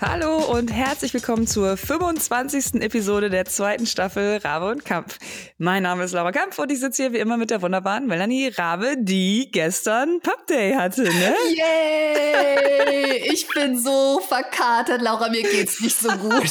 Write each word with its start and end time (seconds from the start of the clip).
Hallo 0.00 0.38
und 0.38 0.72
herzlich 0.72 1.12
willkommen 1.12 1.46
zur 1.46 1.76
25. 1.76 2.80
Episode 2.80 3.28
der 3.28 3.44
zweiten 3.44 3.84
Staffel 3.84 4.38
Rabe 4.38 4.70
und 4.70 4.86
Kampf. 4.86 5.18
Mein 5.58 5.82
Name 5.82 6.04
ist 6.04 6.12
Laura 6.12 6.32
Kampf 6.32 6.58
und 6.58 6.72
ich 6.72 6.80
sitze 6.80 7.02
hier 7.02 7.12
wie 7.12 7.18
immer 7.18 7.36
mit 7.36 7.50
der 7.50 7.60
wunderbaren 7.60 8.06
Melanie 8.06 8.48
Rabe, 8.48 8.94
die 8.98 9.50
gestern 9.52 10.20
Pub 10.22 10.46
Day 10.46 10.72
hatte, 10.72 11.02
ne? 11.02 11.34
Yay! 11.54 13.30
Ich 13.30 13.46
bin 13.48 13.78
so 13.78 14.22
verkatert, 14.26 15.02
Laura, 15.02 15.28
mir 15.28 15.42
geht's 15.42 15.80
nicht 15.82 15.98
so 15.98 16.08
gut. 16.08 16.50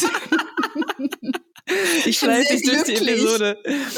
Ich 2.06 2.20
schleife 2.20 2.54
dich 2.54 2.64
durch 2.64 2.84
die 2.84 2.96
Episode. 2.96 3.58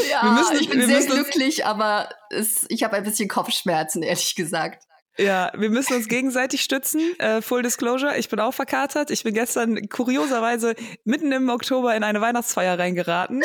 Ja, 0.09 0.31
müssen, 0.31 0.57
ich 0.61 0.69
bin 0.69 0.81
sehr 0.85 1.05
glücklich, 1.05 1.65
aber 1.65 2.09
es, 2.29 2.65
ich 2.69 2.83
habe 2.83 2.95
ein 2.95 3.03
bisschen 3.03 3.27
Kopfschmerzen, 3.27 4.01
ehrlich 4.01 4.35
gesagt. 4.35 4.85
Ja, 5.17 5.51
wir 5.55 5.69
müssen 5.69 5.95
uns 5.95 6.07
gegenseitig 6.07 6.61
stützen. 6.61 7.01
Äh, 7.19 7.41
Full 7.41 7.63
Disclosure, 7.63 8.17
ich 8.17 8.29
bin 8.29 8.39
auch 8.39 8.53
verkatert. 8.53 9.11
Ich 9.11 9.23
bin 9.23 9.33
gestern 9.33 9.89
kurioserweise 9.89 10.73
mitten 11.03 11.31
im 11.33 11.49
Oktober 11.49 11.93
in 11.95 12.03
eine 12.03 12.21
Weihnachtsfeier 12.21 12.79
reingeraten 12.79 13.43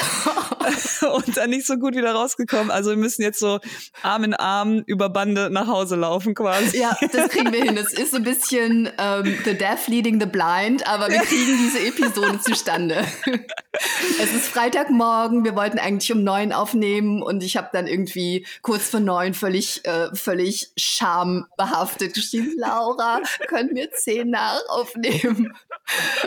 und 1.15 1.37
dann 1.37 1.51
nicht 1.51 1.67
so 1.67 1.77
gut 1.77 1.97
wieder 1.97 2.13
rausgekommen. 2.13 2.71
Also 2.71 2.91
wir 2.91 2.97
müssen 2.97 3.23
jetzt 3.23 3.41
so 3.41 3.59
Arm 4.03 4.23
in 4.23 4.35
Arm 4.35 4.85
über 4.87 5.09
Bande 5.09 5.51
nach 5.51 5.67
Hause 5.67 5.97
laufen 5.97 6.37
quasi. 6.37 6.79
Ja, 6.79 6.97
das 7.13 7.31
kriegen 7.31 7.53
wir 7.53 7.65
hin. 7.65 7.77
Es 7.77 7.93
ist 7.93 8.13
so 8.13 8.19
ein 8.19 8.23
bisschen 8.23 8.89
ähm, 8.99 9.37
The 9.45 9.59
Deaf 9.59 9.89
Leading 9.89 10.21
the 10.21 10.27
Blind, 10.27 10.87
aber 10.87 11.09
wir 11.09 11.21
kriegen 11.21 11.59
diese 11.59 11.81
Episode 11.81 12.39
zustande. 12.41 13.05
es 14.23 14.33
ist 14.33 14.49
Freitagmorgen, 14.49 15.45
wir 15.45 15.57
wollten 15.57 15.81
eigentlich 15.81 16.13
um 16.13 16.23
neun 16.23 16.53
aufnehmen 16.53 17.23
und 17.23 17.43
ich 17.43 17.57
habe 17.57 17.71
dann 17.73 17.89
irgendwie 17.89 18.47
kurz 18.63 18.89
vor 18.89 19.01
neun 19.01 19.35
völlig, 19.35 19.85
äh, 19.85 20.15
völlig 20.15 20.71
Scham 20.77 21.47
behaftet 21.57 22.15
geschrieben, 22.15 22.55
Laura, 22.57 23.21
können 23.49 23.75
wir 23.75 23.91
zehn 23.93 24.31
nach 24.31 24.61
aufnehmen? 24.69 25.53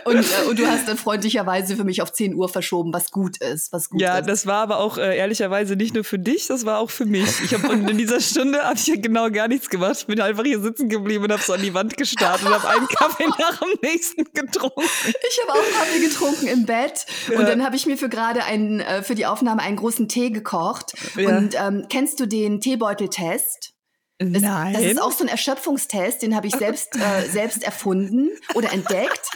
Und, 0.05 0.16
äh, 0.16 0.47
und 0.49 0.58
du 0.58 0.66
hast 0.66 0.88
dann 0.88 0.97
freundlicherweise 0.97 1.75
für 1.75 1.83
mich 1.83 2.02
auf 2.02 2.13
10 2.13 2.33
Uhr 2.33 2.47
verschoben, 2.47 2.94
was 2.94 3.11
gut 3.11 3.38
ist, 3.38 3.73
was 3.73 3.89
gut 3.89 4.02
ja, 4.02 4.19
ist. 4.19 4.30
das 4.30 4.47
war 4.47 4.61
aber 4.63 4.77
auch 4.77 4.97
äh, 4.97 5.17
ehrlicherweise 5.17 5.75
nicht 5.75 5.94
nur 5.94 6.03
für 6.03 6.17
dich, 6.17 6.47
das 6.47 6.66
war 6.66 6.80
auch 6.80 6.89
für 6.89 7.05
mich. 7.05 7.41
Ich 7.44 7.53
habe 7.53 7.73
in 7.73 7.97
dieser 7.97 8.21
Stunde 8.21 8.63
habe 8.63 8.75
ich 8.75 8.88
ja 8.88 8.95
genau 8.95 9.30
gar 9.30 9.47
nichts 9.47 9.69
gemacht. 9.69 9.97
Ich 9.99 10.08
bin 10.08 10.21
einfach 10.21 10.44
hier 10.44 10.61
sitzen 10.61 10.88
geblieben 10.88 11.25
und 11.25 11.31
habe 11.31 11.41
so 11.41 11.53
an 11.53 11.61
die 11.61 11.73
Wand 11.73 11.97
gestarrt 11.97 12.41
und 12.43 12.49
habe 12.49 12.69
einen 12.69 12.88
Kaffee 12.88 13.27
nach 13.39 13.59
dem 13.59 13.77
nächsten 13.81 14.23
getrunken. 14.23 14.81
Ich 15.05 15.39
habe 15.45 15.59
auch 15.59 15.80
Kaffee 15.80 15.99
getrunken 15.99 16.47
im 16.47 16.66
Bett 16.66 17.05
ja. 17.30 17.39
und 17.39 17.47
dann 17.47 17.64
habe 17.64 17.75
ich 17.75 17.86
mir 17.86 17.97
für 17.97 18.09
gerade 18.09 18.43
einen 18.45 18.80
äh, 18.80 19.03
für 19.03 19.16
die 19.16 19.25
Aufnahme 19.25 19.61
einen 19.61 19.75
großen 19.75 20.08
Tee 20.08 20.30
gekocht. 20.30 20.93
Ja. 21.16 21.38
Und 21.38 21.55
ähm, 21.55 21.86
kennst 21.89 22.19
du 22.19 22.25
den 22.25 22.61
Teebeuteltest? 22.61 23.73
Nein. 24.22 24.73
Das 24.73 24.84
ist 24.84 25.02
auch 25.02 25.14
so 25.14 25.23
ein 25.23 25.30
Erschöpfungstest, 25.30 26.22
den 26.22 26.36
habe 26.36 26.48
ich 26.48 26.56
selbst, 26.58 26.95
äh, 26.95 27.30
selbst 27.30 27.64
erfunden 27.64 28.30
oder 28.53 28.72
entdeckt. 28.73 29.30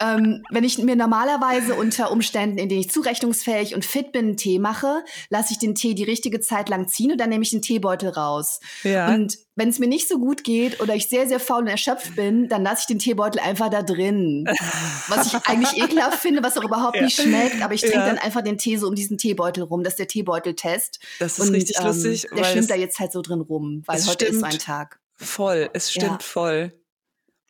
Ähm, 0.00 0.42
wenn 0.50 0.64
ich 0.64 0.78
mir 0.78 0.96
normalerweise 0.96 1.74
unter 1.74 2.10
Umständen, 2.10 2.58
in 2.58 2.68
denen 2.68 2.80
ich 2.80 2.90
zurechnungsfähig 2.90 3.74
und 3.74 3.84
fit 3.84 4.10
bin, 4.10 4.26
einen 4.26 4.36
Tee 4.36 4.58
mache, 4.58 5.04
lasse 5.28 5.52
ich 5.52 5.58
den 5.58 5.74
Tee 5.74 5.94
die 5.94 6.04
richtige 6.04 6.40
Zeit 6.40 6.68
lang 6.68 6.88
ziehen 6.88 7.12
und 7.12 7.18
dann 7.18 7.28
nehme 7.28 7.44
ich 7.44 7.50
den 7.50 7.62
Teebeutel 7.62 8.08
raus. 8.08 8.58
Ja. 8.82 9.12
Und 9.14 9.38
wenn 9.54 9.68
es 9.68 9.78
mir 9.78 9.86
nicht 9.86 10.08
so 10.08 10.18
gut 10.18 10.44
geht 10.44 10.80
oder 10.80 10.94
ich 10.94 11.08
sehr, 11.08 11.28
sehr 11.28 11.38
faul 11.38 11.62
und 11.62 11.66
erschöpft 11.68 12.16
bin, 12.16 12.48
dann 12.48 12.62
lasse 12.62 12.80
ich 12.80 12.86
den 12.86 12.98
Teebeutel 12.98 13.40
einfach 13.40 13.68
da 13.68 13.82
drin. 13.82 14.46
Was 15.08 15.26
ich 15.26 15.34
eigentlich 15.46 15.76
ekelhaft 15.82 16.20
finde, 16.20 16.42
was 16.42 16.56
auch 16.56 16.64
überhaupt 16.64 16.96
ja. 16.96 17.02
nicht 17.02 17.20
schmeckt, 17.20 17.60
aber 17.60 17.74
ich 17.74 17.82
trinke 17.82 17.98
ja. 17.98 18.06
dann 18.06 18.18
einfach 18.18 18.42
den 18.42 18.56
Tee 18.56 18.76
so 18.76 18.86
um 18.86 18.94
diesen 18.94 19.18
Teebeutel 19.18 19.64
rum. 19.64 19.82
Das 19.82 19.94
ist 19.94 19.98
der 19.98 20.06
Teebeuteltest. 20.06 21.00
Das 21.18 21.38
ist 21.38 21.48
und, 21.48 21.54
richtig 21.54 21.76
ähm, 21.80 21.86
lustig. 21.86 22.26
Der 22.34 22.44
schwimmt 22.44 22.70
da 22.70 22.76
jetzt 22.76 22.98
halt 22.98 23.12
so 23.12 23.20
drin 23.20 23.40
rum, 23.40 23.82
weil 23.86 24.00
heute 24.06 24.21
ist 24.26 24.40
so 24.40 24.46
ein 24.46 24.58
Tag. 24.58 25.00
Voll, 25.14 25.70
es 25.72 25.90
stimmt 25.90 26.22
ja. 26.22 26.26
voll. 26.26 26.72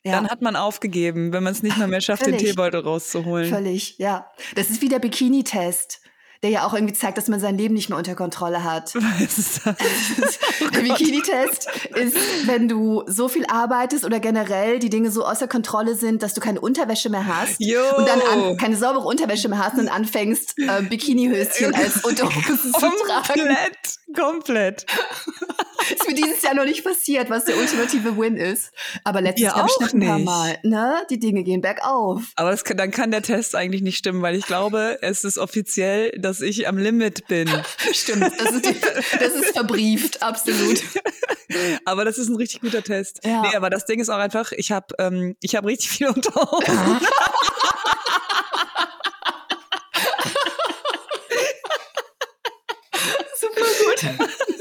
Ja. 0.04 0.12
Dann 0.12 0.28
hat 0.28 0.42
man 0.42 0.56
aufgegeben, 0.56 1.32
wenn 1.32 1.44
man 1.44 1.52
es 1.52 1.62
nicht 1.62 1.78
mehr, 1.78 1.86
mehr 1.86 2.00
schafft, 2.00 2.24
Völlig. 2.24 2.40
den 2.40 2.48
Teebeutel 2.48 2.80
rauszuholen. 2.80 3.48
Völlig, 3.48 3.98
ja. 3.98 4.26
Das 4.56 4.68
ist 4.68 4.82
wie 4.82 4.88
der 4.88 4.98
Bikini-Test 4.98 6.02
der 6.42 6.50
ja 6.50 6.66
auch 6.66 6.74
irgendwie 6.74 6.94
zeigt, 6.94 7.18
dass 7.18 7.28
man 7.28 7.38
sein 7.38 7.56
Leben 7.56 7.74
nicht 7.74 7.88
mehr 7.88 7.96
unter 7.96 8.16
Kontrolle 8.16 8.64
hat. 8.64 8.94
Was 8.94 9.38
ist 9.38 9.61
das? 9.64 9.77
der 10.74 10.80
Bikini-Test 10.80 11.68
ist, 11.94 12.16
wenn 12.46 12.66
du 12.66 13.05
so 13.06 13.28
viel 13.28 13.46
arbeitest 13.46 14.05
oder 14.05 14.18
generell 14.18 14.80
die 14.80 14.90
Dinge 14.90 15.12
so 15.12 15.24
außer 15.24 15.46
Kontrolle 15.46 15.94
sind, 15.94 16.22
dass 16.22 16.34
du 16.34 16.40
keine 16.40 16.61
Unterwäsche 16.61 17.11
mehr 17.11 17.27
hast 17.27 17.61
jo. 17.61 17.80
und 17.96 18.08
dann 18.08 18.20
an, 18.20 18.56
keine 18.56 18.77
saubere 18.77 19.06
Unterwäsche 19.06 19.48
mehr 19.48 19.61
hast 19.61 19.78
und 19.78 19.88
anfängst, 19.88 20.58
äh, 20.58 20.82
Bikini-Höschen 20.82 21.74
als 21.74 22.05
Unterhose 22.05 22.58
zu 22.61 22.72
tragen. 22.72 23.24
Komplett, 23.27 23.98
komplett. 24.16 24.86
ist 25.90 26.08
mir 26.08 26.14
dieses 26.14 26.42
Jahr 26.42 26.54
noch 26.54 26.64
nicht 26.64 26.84
passiert, 26.84 27.30
was 27.30 27.44
der 27.44 27.56
ultimative 27.56 28.16
Win 28.18 28.36
ist. 28.36 28.72
Aber 29.04 29.20
letztes 29.20 29.44
ja, 29.44 29.56
Jahr 29.56 29.64
auch 29.64 29.80
ich 29.80 29.94
ein 29.94 30.00
paar 30.00 30.18
Mal. 30.18 30.58
Ne? 30.64 31.06
Die 31.08 31.18
Dinge 31.18 31.44
gehen 31.44 31.60
bergauf. 31.60 32.22
Aber 32.36 32.50
das, 32.50 32.64
dann 32.64 32.90
kann 32.90 33.10
der 33.10 33.22
Test 33.22 33.54
eigentlich 33.54 33.82
nicht 33.82 33.98
stimmen, 33.98 34.22
weil 34.22 34.34
ich 34.34 34.46
glaube, 34.46 34.98
es 35.02 35.24
ist 35.24 35.38
offiziell, 35.38 36.10
dass 36.18 36.32
dass 36.32 36.40
ich 36.40 36.66
am 36.66 36.78
Limit 36.78 37.28
bin. 37.28 37.46
Stimmt, 37.92 38.22
das 38.22 38.52
ist, 38.52 38.64
die, 38.64 38.74
das 39.18 39.34
ist 39.34 39.52
verbrieft, 39.52 40.22
absolut. 40.22 40.82
aber 41.84 42.06
das 42.06 42.16
ist 42.16 42.30
ein 42.30 42.36
richtig 42.36 42.62
guter 42.62 42.82
Test. 42.82 43.20
Ja. 43.22 43.42
Nee, 43.42 43.54
aber 43.54 43.68
das 43.68 43.84
Ding 43.84 44.00
ist 44.00 44.08
auch 44.08 44.16
einfach, 44.16 44.52
ich 44.52 44.72
habe 44.72 44.94
ähm, 44.98 45.36
ich 45.42 45.54
hab 45.54 45.66
richtig 45.66 45.90
viel 45.90 46.06
unterhauen. 46.06 46.64
Super 53.38 53.60
gut. 53.84 54.52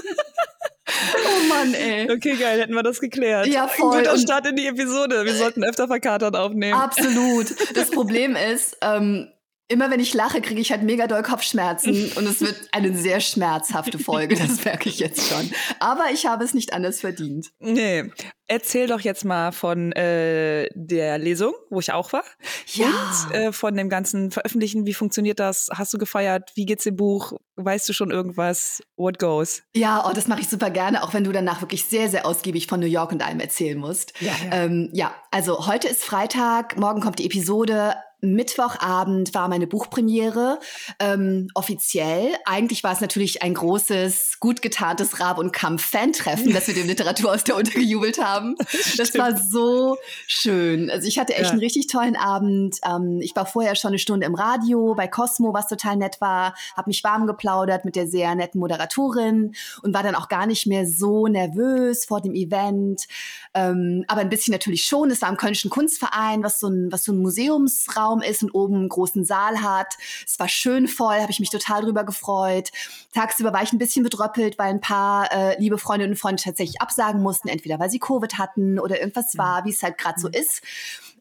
Oh 1.27 1.47
Mann, 1.47 1.73
ey. 1.73 2.11
Okay, 2.11 2.35
geil, 2.35 2.59
hätten 2.59 2.73
wir 2.73 2.83
das 2.83 2.99
geklärt. 2.99 3.47
Ja, 3.47 3.67
voll. 3.67 3.97
Guter 3.97 4.17
Start 4.17 4.47
in 4.47 4.55
die 4.55 4.67
Episode. 4.67 5.25
Wir 5.25 5.33
sollten 5.35 5.63
öfter 5.63 5.87
verkatert 5.87 6.35
aufnehmen. 6.35 6.73
Absolut. 6.79 7.55
Das 7.75 7.89
Problem 7.89 8.35
ist, 8.35 8.77
ähm, 8.81 9.29
immer 9.71 9.89
wenn 9.89 9.99
ich 9.99 10.13
lache, 10.13 10.41
kriege 10.41 10.59
ich 10.59 10.71
halt 10.71 10.83
mega 10.83 11.07
doll 11.07 11.23
Kopfschmerzen 11.23 12.11
und 12.15 12.27
es 12.27 12.41
wird 12.41 12.55
eine 12.71 12.95
sehr 12.95 13.21
schmerzhafte 13.21 13.97
Folge, 13.97 14.35
das 14.35 14.63
merke 14.65 14.89
ich 14.89 14.99
jetzt 14.99 15.29
schon. 15.29 15.49
Aber 15.79 16.11
ich 16.13 16.25
habe 16.25 16.43
es 16.43 16.53
nicht 16.53 16.73
anders 16.73 16.99
verdient. 16.99 17.51
Nee. 17.59 18.11
Erzähl 18.47 18.87
doch 18.87 18.99
jetzt 18.99 19.23
mal 19.23 19.53
von 19.53 19.93
äh, 19.93 20.67
der 20.75 21.17
Lesung, 21.17 21.53
wo 21.69 21.79
ich 21.79 21.93
auch 21.93 22.11
war. 22.11 22.25
Ja. 22.73 22.87
Und 22.87 23.33
äh, 23.33 23.53
von 23.53 23.77
dem 23.77 23.87
ganzen 23.87 24.29
Veröffentlichen. 24.29 24.85
Wie 24.85 24.93
funktioniert 24.93 25.39
das? 25.39 25.69
Hast 25.73 25.93
du 25.93 25.97
gefeiert? 25.97 26.51
Wie 26.55 26.65
geht's 26.65 26.83
dem 26.83 26.97
Buch? 26.97 27.31
Weißt 27.55 27.87
du 27.87 27.93
schon 27.93 28.11
irgendwas? 28.11 28.83
What 28.97 29.19
goes? 29.19 29.63
Ja, 29.73 30.05
oh, 30.05 30.11
das 30.13 30.27
mache 30.27 30.41
ich 30.41 30.49
super 30.49 30.69
gerne, 30.69 31.01
auch 31.01 31.13
wenn 31.13 31.23
du 31.23 31.31
danach 31.31 31.61
wirklich 31.61 31.85
sehr, 31.85 32.09
sehr 32.09 32.25
ausgiebig 32.25 32.67
von 32.67 32.81
New 32.81 32.87
York 32.87 33.13
und 33.13 33.25
allem 33.25 33.39
erzählen 33.39 33.77
musst. 33.77 34.13
Ja, 34.19 34.33
ja. 34.43 34.63
Ähm, 34.63 34.89
ja, 34.91 35.15
also 35.31 35.67
heute 35.67 35.87
ist 35.87 36.03
Freitag, 36.03 36.77
morgen 36.77 36.99
kommt 36.99 37.19
die 37.19 37.25
Episode. 37.25 37.95
Mittwochabend 38.21 39.33
war 39.33 39.47
meine 39.47 39.67
Buchpremiere 39.67 40.59
ähm, 40.99 41.47
offiziell. 41.55 42.33
Eigentlich 42.45 42.83
war 42.83 42.93
es 42.93 43.01
natürlich 43.01 43.41
ein 43.41 43.55
großes, 43.55 44.37
gut 44.39 44.61
getarntes 44.61 45.19
Rab- 45.19 45.39
und 45.39 45.51
Kampf-Fan-Treffen, 45.51 46.53
das 46.53 46.67
wir 46.67 46.75
dem 46.75 46.87
Literatur 46.87 47.33
aus 47.33 47.43
der 47.43 47.55
untergejubelt 47.55 48.23
haben. 48.23 48.55
Das 48.97 49.17
war 49.17 49.37
so 49.37 49.97
schön. 50.27 50.89
Also 50.91 51.07
ich 51.07 51.17
hatte 51.17 51.33
echt 51.33 51.45
ja. 51.45 51.49
einen 51.51 51.59
richtig 51.59 51.87
tollen 51.87 52.15
Abend. 52.15 52.77
Ähm, 52.87 53.19
ich 53.21 53.35
war 53.35 53.45
vorher 53.45 53.75
schon 53.75 53.89
eine 53.89 53.99
Stunde 53.99 54.27
im 54.27 54.35
Radio 54.35 54.93
bei 54.95 55.07
Cosmo, 55.07 55.53
was 55.53 55.67
total 55.67 55.97
nett 55.97 56.21
war. 56.21 56.53
Habe 56.75 56.89
mich 56.89 57.03
warm 57.03 57.25
geplaudert 57.25 57.85
mit 57.85 57.95
der 57.95 58.07
sehr 58.07 58.35
netten 58.35 58.59
Moderatorin 58.59 59.53
und 59.81 59.93
war 59.93 60.03
dann 60.03 60.15
auch 60.15 60.29
gar 60.29 60.45
nicht 60.45 60.67
mehr 60.67 60.85
so 60.85 61.27
nervös 61.27 62.05
vor 62.05 62.21
dem 62.21 62.35
Event. 62.35 63.07
Ähm, 63.53 64.05
aber 64.07 64.21
ein 64.21 64.29
bisschen 64.29 64.51
natürlich 64.51 64.85
schon. 64.85 65.09
Es 65.09 65.21
war 65.21 65.29
im 65.29 65.37
Kölnischen 65.37 65.71
Kunstverein, 65.71 66.43
was 66.43 66.59
so 66.59 66.67
ein, 66.67 66.91
was 66.91 67.03
so 67.03 67.13
ein 67.13 67.17
Museumsraum 67.17 68.10
Raum 68.11 68.21
ist 68.21 68.43
und 68.43 68.53
oben 68.53 68.75
einen 68.75 68.89
großen 68.89 69.23
Saal 69.23 69.61
hat. 69.61 69.95
Es 70.25 70.39
war 70.39 70.49
schön 70.49 70.87
voll, 70.87 71.19
habe 71.19 71.31
ich 71.31 71.39
mich 71.39 71.49
total 71.49 71.81
drüber 71.81 72.03
gefreut. 72.03 72.69
Tagsüber 73.13 73.53
war 73.53 73.63
ich 73.63 73.73
ein 73.73 73.77
bisschen 73.77 74.03
bedröppelt, 74.03 74.57
weil 74.57 74.69
ein 74.69 74.81
paar 74.81 75.31
äh, 75.31 75.59
liebe 75.59 75.77
Freundinnen 75.77 76.13
und 76.13 76.17
Freunde 76.17 76.43
tatsächlich 76.43 76.81
absagen 76.81 77.21
mussten, 77.21 77.47
entweder 77.47 77.79
weil 77.79 77.89
sie 77.89 77.99
Covid 77.99 78.37
hatten 78.37 78.79
oder 78.79 78.99
irgendwas 78.99 79.37
war, 79.37 79.65
wie 79.65 79.71
es 79.71 79.83
halt 79.83 79.97
gerade 79.97 80.19
so 80.19 80.27
mhm. 80.27 80.33
ist. 80.35 80.61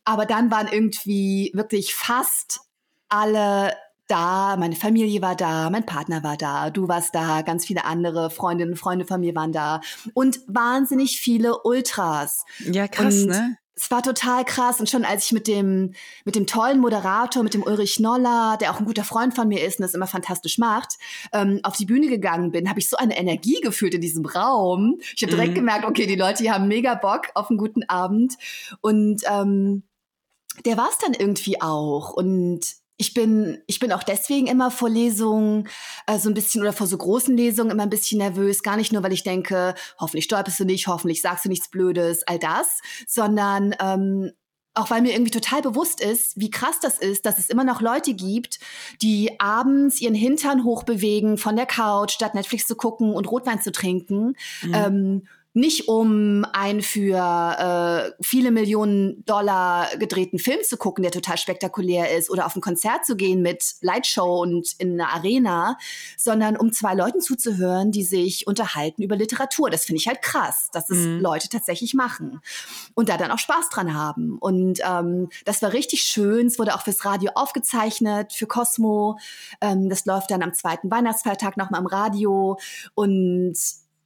Aber 0.04 0.26
dann 0.26 0.50
waren 0.50 0.68
irgendwie 0.68 1.50
wirklich 1.54 1.94
fast 1.94 2.60
alle 3.08 3.72
da, 4.10 4.56
meine 4.56 4.74
Familie 4.74 5.22
war 5.22 5.36
da, 5.36 5.70
mein 5.70 5.86
Partner 5.86 6.24
war 6.24 6.36
da, 6.36 6.70
du 6.70 6.88
warst 6.88 7.14
da, 7.14 7.42
ganz 7.42 7.64
viele 7.64 7.84
andere 7.84 8.30
Freundinnen 8.30 8.72
und 8.72 8.76
Freunde 8.76 9.04
von 9.04 9.20
mir 9.20 9.36
waren 9.36 9.52
da 9.52 9.80
und 10.14 10.40
wahnsinnig 10.48 11.20
viele 11.20 11.62
Ultras. 11.62 12.44
Ja, 12.58 12.88
krass, 12.88 13.22
und 13.22 13.28
ne? 13.28 13.56
Es 13.74 13.90
war 13.90 14.02
total 14.02 14.44
krass. 14.44 14.80
Und 14.80 14.88
schon 14.90 15.04
als 15.04 15.26
ich 15.26 15.32
mit 15.32 15.46
dem, 15.46 15.94
mit 16.24 16.36
dem 16.36 16.46
tollen 16.46 16.80
Moderator, 16.80 17.42
mit 17.42 17.54
dem 17.54 17.62
Ulrich 17.62 17.98
Noller, 18.00 18.56
der 18.60 18.72
auch 18.72 18.80
ein 18.80 18.84
guter 18.84 19.04
Freund 19.04 19.34
von 19.34 19.48
mir 19.48 19.64
ist 19.64 19.78
und 19.78 19.82
das 19.82 19.94
immer 19.94 20.06
fantastisch 20.06 20.58
macht, 20.58 20.98
ähm, 21.32 21.60
auf 21.62 21.76
die 21.76 21.86
Bühne 21.86 22.08
gegangen 22.08 22.50
bin, 22.50 22.68
habe 22.68 22.80
ich 22.80 22.88
so 22.88 22.96
eine 22.96 23.16
Energie 23.16 23.60
gefühlt 23.60 23.94
in 23.94 24.00
diesem 24.00 24.26
Raum. 24.26 25.00
Ich 25.16 25.22
habe 25.22 25.32
direkt 25.32 25.52
mhm. 25.52 25.56
gemerkt, 25.56 25.84
okay, 25.86 26.06
die 26.06 26.16
Leute 26.16 26.42
die 26.42 26.50
haben 26.50 26.68
mega 26.68 26.94
Bock 26.94 27.28
auf 27.34 27.50
einen 27.50 27.58
guten 27.58 27.84
Abend. 27.84 28.34
Und 28.80 29.22
ähm, 29.30 29.82
der 30.64 30.76
war 30.76 30.88
es 30.90 30.98
dann 30.98 31.14
irgendwie 31.14 31.60
auch. 31.60 32.12
Und 32.12 32.79
ich 33.00 33.14
bin, 33.14 33.62
ich 33.66 33.78
bin 33.78 33.92
auch 33.92 34.02
deswegen 34.02 34.46
immer 34.46 34.70
vor 34.70 34.90
Lesungen 34.90 35.66
äh, 36.06 36.18
so 36.18 36.28
ein 36.28 36.34
bisschen 36.34 36.60
oder 36.60 36.74
vor 36.74 36.86
so 36.86 36.98
großen 36.98 37.34
Lesungen 37.34 37.70
immer 37.70 37.84
ein 37.84 37.90
bisschen 37.90 38.18
nervös. 38.18 38.62
Gar 38.62 38.76
nicht 38.76 38.92
nur, 38.92 39.02
weil 39.02 39.14
ich 39.14 39.22
denke, 39.22 39.74
hoffentlich 39.98 40.26
stolperst 40.26 40.60
du 40.60 40.66
nicht, 40.66 40.86
hoffentlich 40.86 41.22
sagst 41.22 41.46
du 41.46 41.48
nichts 41.48 41.70
Blödes, 41.70 42.28
all 42.28 42.38
das, 42.38 42.82
sondern 43.06 43.74
ähm, 43.80 44.32
auch 44.74 44.90
weil 44.90 45.00
mir 45.00 45.14
irgendwie 45.14 45.30
total 45.30 45.62
bewusst 45.62 46.02
ist, 46.02 46.38
wie 46.38 46.50
krass 46.50 46.78
das 46.80 46.98
ist, 46.98 47.24
dass 47.24 47.38
es 47.38 47.48
immer 47.48 47.64
noch 47.64 47.80
Leute 47.80 48.12
gibt, 48.12 48.60
die 49.00 49.40
abends 49.40 50.02
ihren 50.02 50.14
Hintern 50.14 50.62
hochbewegen 50.62 51.38
von 51.38 51.56
der 51.56 51.66
Couch, 51.66 52.12
statt 52.12 52.34
Netflix 52.34 52.66
zu 52.66 52.76
gucken 52.76 53.14
und 53.14 53.30
Rotwein 53.30 53.62
zu 53.62 53.72
trinken. 53.72 54.36
Mhm. 54.62 54.74
Ähm, 54.74 55.28
nicht 55.52 55.88
um 55.88 56.44
einen 56.52 56.80
für 56.80 57.16
äh, 57.18 58.22
viele 58.22 58.52
Millionen 58.52 59.24
Dollar 59.24 59.88
gedrehten 59.98 60.38
Film 60.38 60.60
zu 60.62 60.76
gucken, 60.76 61.02
der 61.02 61.10
total 61.10 61.38
spektakulär 61.38 62.16
ist, 62.16 62.30
oder 62.30 62.46
auf 62.46 62.54
ein 62.54 62.60
Konzert 62.60 63.04
zu 63.04 63.16
gehen 63.16 63.42
mit 63.42 63.74
Lightshow 63.80 64.40
und 64.40 64.74
in 64.78 65.00
einer 65.00 65.12
Arena, 65.12 65.76
sondern 66.16 66.56
um 66.56 66.72
zwei 66.72 66.94
Leuten 66.94 67.20
zuzuhören, 67.20 67.90
die 67.90 68.04
sich 68.04 68.46
unterhalten 68.46 69.02
über 69.02 69.16
Literatur. 69.16 69.70
Das 69.70 69.84
finde 69.84 70.00
ich 70.00 70.06
halt 70.06 70.22
krass, 70.22 70.68
dass 70.72 70.88
es 70.88 70.98
mhm. 70.98 71.20
Leute 71.20 71.48
tatsächlich 71.48 71.94
machen 71.94 72.40
und 72.94 73.08
da 73.08 73.16
dann 73.16 73.32
auch 73.32 73.38
Spaß 73.38 73.70
dran 73.70 73.94
haben. 73.94 74.38
Und 74.38 74.78
ähm, 74.86 75.30
das 75.44 75.62
war 75.62 75.72
richtig 75.72 76.02
schön. 76.02 76.46
Es 76.46 76.60
wurde 76.60 76.76
auch 76.76 76.82
fürs 76.82 77.04
Radio 77.04 77.32
aufgezeichnet, 77.34 78.32
für 78.32 78.46
Cosmo. 78.46 79.18
Ähm, 79.60 79.88
das 79.88 80.06
läuft 80.06 80.30
dann 80.30 80.42
am 80.42 80.54
zweiten 80.54 80.90
Weihnachtsfeiertag 80.92 81.56
nochmal 81.56 81.80
im 81.80 81.86
Radio 81.86 82.56
und 82.94 83.56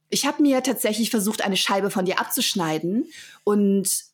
ich 0.09 0.25
habe 0.25 0.41
mir 0.41 0.63
tatsächlich 0.63 1.09
versucht, 1.09 1.43
eine 1.43 1.57
Scheibe 1.57 1.89
von 1.89 2.05
dir 2.05 2.19
abzuschneiden 2.19 3.05
und 3.43 4.05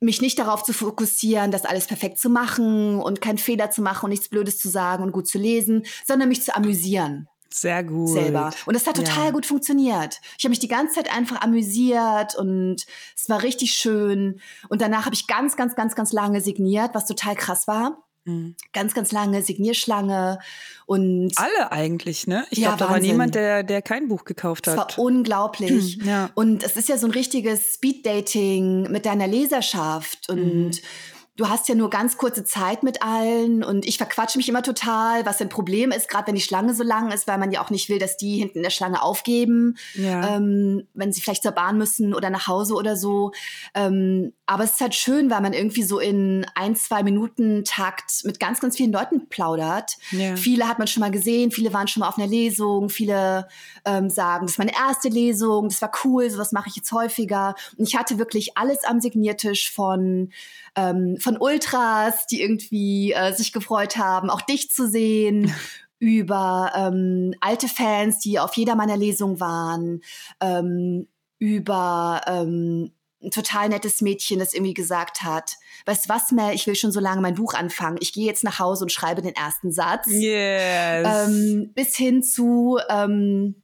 mich 0.00 0.20
nicht 0.20 0.38
darauf 0.38 0.64
zu 0.64 0.72
fokussieren, 0.72 1.52
das 1.52 1.64
alles 1.64 1.86
perfekt 1.86 2.18
zu 2.18 2.28
machen 2.28 3.00
und 3.00 3.20
keinen 3.20 3.38
Fehler 3.38 3.70
zu 3.70 3.82
machen 3.82 4.06
und 4.06 4.10
nichts 4.10 4.28
Blödes 4.28 4.58
zu 4.58 4.68
sagen 4.68 5.02
und 5.02 5.12
gut 5.12 5.28
zu 5.28 5.38
lesen, 5.38 5.84
sondern 6.04 6.28
mich 6.28 6.42
zu 6.42 6.54
amüsieren. 6.54 7.28
Sehr 7.50 7.84
gut. 7.84 8.08
Selber. 8.08 8.50
Und 8.66 8.74
das 8.74 8.86
hat 8.86 8.96
total 8.96 9.26
ja. 9.26 9.30
gut 9.30 9.46
funktioniert. 9.46 10.20
Ich 10.38 10.44
habe 10.44 10.50
mich 10.50 10.58
die 10.58 10.68
ganze 10.68 10.94
Zeit 10.94 11.14
einfach 11.14 11.42
amüsiert 11.42 12.34
und 12.34 12.84
es 13.16 13.28
war 13.28 13.42
richtig 13.42 13.74
schön. 13.74 14.40
Und 14.68 14.80
danach 14.80 15.04
habe 15.04 15.14
ich 15.14 15.26
ganz, 15.26 15.56
ganz, 15.56 15.74
ganz, 15.76 15.94
ganz 15.94 16.12
lange 16.12 16.40
signiert, 16.40 16.94
was 16.94 17.06
total 17.06 17.36
krass 17.36 17.68
war. 17.68 18.02
Mhm. 18.24 18.54
Ganz, 18.72 18.94
ganz 18.94 19.10
lange 19.10 19.42
Signierschlange 19.42 20.38
und 20.86 21.32
alle 21.36 21.72
eigentlich, 21.72 22.26
ne? 22.26 22.46
Ich 22.50 22.58
ja, 22.58 22.68
glaube, 22.68 22.84
da 22.84 22.90
war 22.90 23.00
niemand, 23.00 23.34
der, 23.34 23.62
der 23.62 23.82
kein 23.82 24.08
Buch 24.08 24.24
gekauft 24.24 24.66
hat. 24.66 24.92
Es 24.92 24.98
war 24.98 25.04
unglaublich. 25.04 25.96
ja. 26.04 26.30
Und 26.34 26.62
es 26.62 26.76
ist 26.76 26.88
ja 26.88 26.98
so 26.98 27.06
ein 27.06 27.12
richtiges 27.12 27.74
Speed-Dating 27.74 28.90
mit 28.90 29.06
deiner 29.06 29.26
Leserschaft 29.26 30.28
und 30.28 30.66
mhm 30.66 30.70
du 31.36 31.48
hast 31.48 31.68
ja 31.68 31.74
nur 31.74 31.88
ganz 31.88 32.18
kurze 32.18 32.44
Zeit 32.44 32.82
mit 32.82 33.02
allen 33.02 33.64
und 33.64 33.86
ich 33.86 33.96
verquatsche 33.96 34.36
mich 34.36 34.48
immer 34.50 34.62
total, 34.62 35.24
was 35.24 35.40
ein 35.40 35.48
Problem 35.48 35.90
ist, 35.90 36.08
gerade 36.08 36.26
wenn 36.26 36.34
die 36.34 36.42
Schlange 36.42 36.74
so 36.74 36.82
lang 36.82 37.10
ist, 37.10 37.26
weil 37.26 37.38
man 37.38 37.50
ja 37.50 37.64
auch 37.64 37.70
nicht 37.70 37.88
will, 37.88 37.98
dass 37.98 38.18
die 38.18 38.36
hinten 38.36 38.58
in 38.58 38.62
der 38.62 38.70
Schlange 38.70 39.00
aufgeben, 39.00 39.76
ja. 39.94 40.36
ähm, 40.36 40.86
wenn 40.92 41.10
sie 41.12 41.22
vielleicht 41.22 41.42
zur 41.42 41.52
Bahn 41.52 41.78
müssen 41.78 42.14
oder 42.14 42.28
nach 42.28 42.48
Hause 42.48 42.74
oder 42.74 42.96
so. 42.96 43.32
Ähm, 43.74 44.34
aber 44.44 44.64
es 44.64 44.72
ist 44.72 44.80
halt 44.82 44.94
schön, 44.94 45.30
weil 45.30 45.40
man 45.40 45.54
irgendwie 45.54 45.82
so 45.82 45.98
in 45.98 46.44
ein, 46.54 46.76
zwei 46.76 47.02
Minuten 47.02 47.64
Takt 47.64 48.24
mit 48.24 48.38
ganz, 48.38 48.60
ganz 48.60 48.76
vielen 48.76 48.92
Leuten 48.92 49.30
plaudert. 49.30 49.96
Ja. 50.10 50.36
Viele 50.36 50.68
hat 50.68 50.78
man 50.78 50.86
schon 50.86 51.00
mal 51.00 51.10
gesehen, 51.10 51.50
viele 51.50 51.72
waren 51.72 51.88
schon 51.88 52.00
mal 52.02 52.08
auf 52.08 52.18
einer 52.18 52.26
Lesung, 52.26 52.90
viele 52.90 53.48
ähm, 53.86 54.10
sagen, 54.10 54.44
das 54.44 54.52
ist 54.52 54.58
meine 54.58 54.74
erste 54.74 55.08
Lesung, 55.08 55.70
das 55.70 55.80
war 55.80 55.92
cool, 56.04 56.28
sowas 56.28 56.52
mache 56.52 56.68
ich 56.68 56.76
jetzt 56.76 56.92
häufiger. 56.92 57.54
Und 57.78 57.88
ich 57.88 57.96
hatte 57.96 58.18
wirklich 58.18 58.58
alles 58.58 58.84
am 58.84 59.00
Signiertisch 59.00 59.72
von 59.72 60.30
ähm, 60.76 61.16
von 61.20 61.36
Ultras, 61.38 62.26
die 62.26 62.42
irgendwie 62.42 63.12
äh, 63.12 63.32
sich 63.32 63.52
gefreut 63.52 63.96
haben, 63.96 64.30
auch 64.30 64.42
dich 64.42 64.70
zu 64.70 64.88
sehen, 64.88 65.54
über 65.98 66.72
ähm, 66.74 67.34
alte 67.40 67.68
Fans, 67.68 68.18
die 68.18 68.40
auf 68.40 68.56
jeder 68.56 68.74
meiner 68.74 68.96
Lesungen 68.96 69.38
waren, 69.38 70.00
ähm, 70.40 71.06
über 71.38 72.22
ähm, 72.26 72.92
ein 73.22 73.30
total 73.30 73.68
nettes 73.68 74.00
Mädchen, 74.00 74.38
das 74.38 74.52
irgendwie 74.52 74.74
gesagt 74.74 75.22
hat, 75.22 75.56
weißt 75.86 76.06
du 76.06 76.08
was, 76.08 76.32
Mel, 76.32 76.54
ich 76.54 76.66
will 76.66 76.74
schon 76.74 76.92
so 76.92 77.00
lange 77.00 77.20
mein 77.20 77.36
Buch 77.36 77.54
anfangen. 77.54 77.98
Ich 78.00 78.12
gehe 78.12 78.26
jetzt 78.26 78.44
nach 78.44 78.58
Hause 78.58 78.84
und 78.84 78.90
schreibe 78.90 79.22
den 79.22 79.34
ersten 79.34 79.70
Satz. 79.70 80.06
Yes. 80.08 81.06
Ähm, 81.28 81.70
bis 81.74 81.96
hin 81.96 82.22
zu, 82.22 82.78
ähm, 82.88 83.61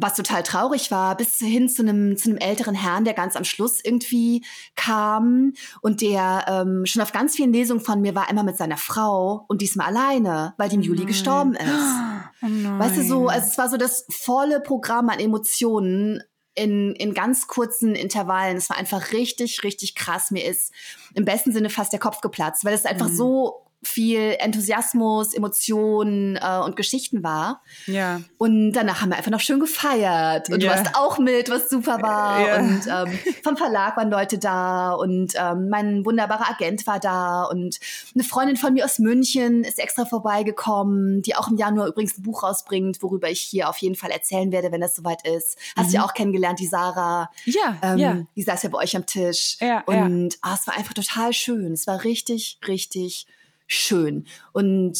was 0.00 0.14
total 0.14 0.42
traurig 0.42 0.90
war, 0.90 1.16
bis 1.16 1.38
hin 1.38 1.68
zu 1.68 1.82
einem, 1.82 2.16
zu 2.16 2.30
einem 2.30 2.38
älteren 2.38 2.74
Herrn, 2.74 3.04
der 3.04 3.14
ganz 3.14 3.36
am 3.36 3.44
Schluss 3.44 3.80
irgendwie 3.82 4.44
kam 4.76 5.52
und 5.80 6.00
der 6.00 6.44
ähm, 6.48 6.86
schon 6.86 7.02
auf 7.02 7.12
ganz 7.12 7.36
vielen 7.36 7.52
Lesungen 7.52 7.80
von 7.80 8.00
mir 8.00 8.14
war, 8.14 8.30
immer 8.30 8.42
mit 8.42 8.56
seiner 8.56 8.76
Frau 8.76 9.44
und 9.48 9.62
diesmal 9.62 9.88
alleine, 9.88 10.54
weil 10.58 10.68
die 10.68 10.76
im 10.76 10.82
Juli 10.82 11.04
gestorben 11.04 11.54
ist. 11.54 12.42
Oh 12.42 12.46
weißt 12.46 12.96
du, 12.96 13.04
so, 13.04 13.28
also 13.28 13.46
es 13.46 13.58
war 13.58 13.68
so 13.68 13.76
das 13.76 14.06
volle 14.10 14.60
Programm 14.60 15.08
an 15.08 15.20
Emotionen 15.20 16.22
in, 16.54 16.94
in 16.96 17.14
ganz 17.14 17.46
kurzen 17.46 17.94
Intervallen. 17.94 18.56
Es 18.56 18.70
war 18.70 18.76
einfach 18.76 19.12
richtig, 19.12 19.62
richtig 19.62 19.94
krass. 19.94 20.30
Mir 20.30 20.44
ist 20.44 20.72
im 21.14 21.24
besten 21.24 21.52
Sinne 21.52 21.70
fast 21.70 21.92
der 21.92 22.00
Kopf 22.00 22.20
geplatzt, 22.20 22.64
weil 22.64 22.74
es 22.74 22.84
einfach 22.86 23.08
mhm. 23.08 23.16
so 23.16 23.69
viel 23.82 24.36
Enthusiasmus, 24.38 25.32
Emotionen 25.32 26.36
äh, 26.36 26.60
und 26.64 26.76
Geschichten 26.76 27.22
war. 27.22 27.62
Ja. 27.86 28.20
Und 28.36 28.72
danach 28.72 29.00
haben 29.00 29.10
wir 29.10 29.16
einfach 29.16 29.30
noch 29.30 29.40
schön 29.40 29.58
gefeiert. 29.58 30.50
Und 30.50 30.62
ja. 30.62 30.72
du 30.72 30.76
warst 30.76 30.94
auch 30.96 31.18
mit, 31.18 31.48
was 31.50 31.70
super 31.70 32.02
war. 32.02 32.46
Ja. 32.46 32.58
Und 32.58 32.86
ähm, 32.86 33.18
vom 33.42 33.56
Verlag 33.56 33.96
waren 33.96 34.10
Leute 34.10 34.38
da 34.38 34.92
und 34.92 35.32
ähm, 35.34 35.68
mein 35.70 36.04
wunderbarer 36.04 36.50
Agent 36.50 36.86
war 36.86 37.00
da 37.00 37.44
und 37.44 37.78
eine 38.14 38.24
Freundin 38.24 38.56
von 38.56 38.74
mir 38.74 38.84
aus 38.84 38.98
München 38.98 39.64
ist 39.64 39.78
extra 39.78 40.04
vorbeigekommen, 40.04 41.22
die 41.22 41.34
auch 41.34 41.48
im 41.48 41.56
Januar 41.56 41.88
übrigens 41.88 42.18
ein 42.18 42.22
Buch 42.22 42.42
rausbringt, 42.42 43.02
worüber 43.02 43.30
ich 43.30 43.40
hier 43.40 43.68
auf 43.68 43.78
jeden 43.78 43.94
Fall 43.94 44.10
erzählen 44.10 44.52
werde, 44.52 44.72
wenn 44.72 44.80
das 44.80 44.94
soweit 44.94 45.26
ist. 45.26 45.56
Hast 45.76 45.86
du 45.86 45.88
mhm. 45.88 45.94
ja 45.94 46.04
auch 46.04 46.14
kennengelernt, 46.14 46.60
die 46.60 46.66
Sarah. 46.66 47.30
Ja, 47.46 47.76
ähm, 47.82 47.98
ja. 47.98 48.16
Die 48.36 48.42
saß 48.42 48.62
ja 48.62 48.68
bei 48.68 48.78
euch 48.78 48.94
am 48.94 49.06
Tisch. 49.06 49.56
Ja, 49.60 49.82
und 49.86 50.34
ja. 50.34 50.50
Oh, 50.50 50.54
es 50.54 50.66
war 50.66 50.76
einfach 50.76 50.94
total 50.94 51.32
schön. 51.32 51.72
Es 51.72 51.86
war 51.86 52.04
richtig, 52.04 52.58
richtig 52.66 53.26
schön. 53.70 54.26
Und 54.52 54.98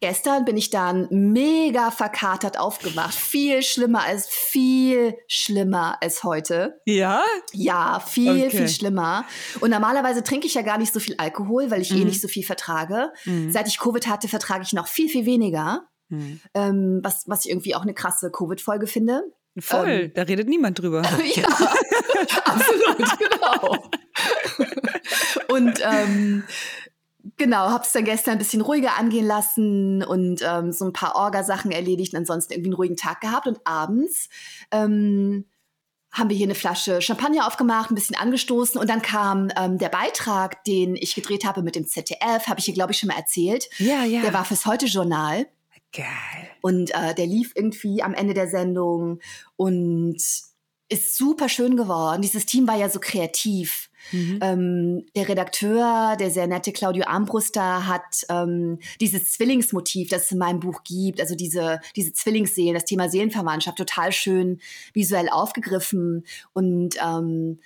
gestern 0.00 0.44
bin 0.44 0.56
ich 0.56 0.70
dann 0.70 1.08
mega 1.10 1.90
verkatert 1.90 2.58
aufgewacht. 2.58 3.14
Viel 3.14 3.62
schlimmer 3.62 4.02
als, 4.04 4.28
viel 4.28 5.14
schlimmer 5.28 5.98
als 6.00 6.24
heute. 6.24 6.80
Ja? 6.86 7.22
Ja, 7.52 8.00
viel, 8.00 8.46
okay. 8.46 8.50
viel 8.50 8.68
schlimmer. 8.68 9.24
Und 9.60 9.70
normalerweise 9.70 10.22
trinke 10.22 10.46
ich 10.46 10.54
ja 10.54 10.62
gar 10.62 10.78
nicht 10.78 10.92
so 10.92 11.00
viel 11.00 11.14
Alkohol, 11.18 11.70
weil 11.70 11.82
ich 11.82 11.90
eh 11.90 11.94
mhm. 11.94 12.02
eh 12.02 12.04
nicht 12.06 12.20
so 12.20 12.28
viel 12.28 12.44
vertrage. 12.44 13.12
Mhm. 13.24 13.50
Seit 13.50 13.68
ich 13.68 13.78
Covid 13.78 14.06
hatte, 14.08 14.28
vertrage 14.28 14.62
ich 14.64 14.72
noch 14.72 14.88
viel, 14.88 15.08
viel 15.08 15.26
weniger. 15.26 15.88
Mhm. 16.08 16.40
Ähm, 16.54 17.00
was, 17.02 17.24
was 17.26 17.44
ich 17.44 17.50
irgendwie 17.50 17.74
auch 17.74 17.82
eine 17.82 17.94
krasse 17.94 18.30
Covid-Folge 18.30 18.86
finde. 18.86 19.22
Voll, 19.58 19.88
ähm, 19.88 20.12
da 20.14 20.22
redet 20.22 20.48
niemand 20.48 20.78
drüber. 20.78 21.02
ja, 21.34 21.44
absolut, 22.44 23.18
genau. 23.18 23.84
Und 25.48 25.80
ähm, 25.84 26.44
Genau, 27.36 27.70
habe 27.70 27.84
es 27.84 27.92
dann 27.92 28.04
gestern 28.04 28.32
ein 28.32 28.38
bisschen 28.38 28.62
ruhiger 28.62 28.98
angehen 28.98 29.26
lassen 29.26 30.02
und 30.02 30.42
ähm, 30.42 30.72
so 30.72 30.84
ein 30.84 30.92
paar 30.92 31.14
Orgasachen 31.14 31.70
erledigt 31.70 32.12
und 32.12 32.20
ansonsten 32.20 32.52
irgendwie 32.52 32.70
einen 32.70 32.76
ruhigen 32.76 32.96
Tag 32.96 33.20
gehabt. 33.20 33.46
Und 33.46 33.60
abends 33.64 34.28
ähm, 34.70 35.44
haben 36.12 36.28
wir 36.28 36.36
hier 36.36 36.46
eine 36.46 36.54
Flasche 36.54 37.00
Champagner 37.00 37.46
aufgemacht, 37.46 37.90
ein 37.90 37.94
bisschen 37.94 38.16
angestoßen 38.16 38.80
und 38.80 38.90
dann 38.90 39.02
kam 39.02 39.50
ähm, 39.56 39.78
der 39.78 39.88
Beitrag, 39.88 40.62
den 40.64 40.96
ich 40.96 41.14
gedreht 41.14 41.44
habe 41.44 41.62
mit 41.62 41.74
dem 41.74 41.86
ZDF, 41.86 42.46
habe 42.48 42.58
ich 42.58 42.66
hier, 42.66 42.74
glaube 42.74 42.92
ich, 42.92 42.98
schon 42.98 43.08
mal 43.08 43.16
erzählt. 43.16 43.68
Ja, 43.78 44.04
ja. 44.04 44.20
Der 44.20 44.34
war 44.34 44.44
fürs 44.44 44.66
Heute-Journal. 44.66 45.46
Geil. 45.92 46.06
Und 46.60 46.94
äh, 46.94 47.14
der 47.14 47.26
lief 47.26 47.52
irgendwie 47.54 48.02
am 48.02 48.14
Ende 48.14 48.34
der 48.34 48.48
Sendung 48.48 49.20
und 49.56 50.16
ist 50.88 51.16
super 51.16 51.48
schön 51.48 51.76
geworden. 51.76 52.22
Dieses 52.22 52.46
Team 52.46 52.68
war 52.68 52.76
ja 52.76 52.88
so 52.88 53.00
kreativ. 53.00 53.90
Mhm. 54.10 54.38
Ähm, 54.42 55.06
der 55.14 55.28
Redakteur, 55.28 56.16
der 56.18 56.30
sehr 56.30 56.46
nette 56.46 56.72
Claudio 56.72 57.04
Ambruster, 57.06 57.86
hat 57.86 58.26
ähm, 58.28 58.78
dieses 59.00 59.32
Zwillingsmotiv, 59.32 60.08
das 60.08 60.24
es 60.24 60.32
in 60.32 60.38
meinem 60.38 60.60
Buch 60.60 60.82
gibt, 60.82 61.20
also 61.20 61.34
diese, 61.34 61.80
diese 61.96 62.12
Zwillingsseelen, 62.12 62.74
das 62.74 62.84
Thema 62.84 63.08
Seelenverwandtschaft, 63.08 63.78
total 63.78 64.12
schön 64.12 64.60
visuell 64.92 65.28
aufgegriffen 65.28 66.24
und 66.52 66.96
ähm, 67.02 67.58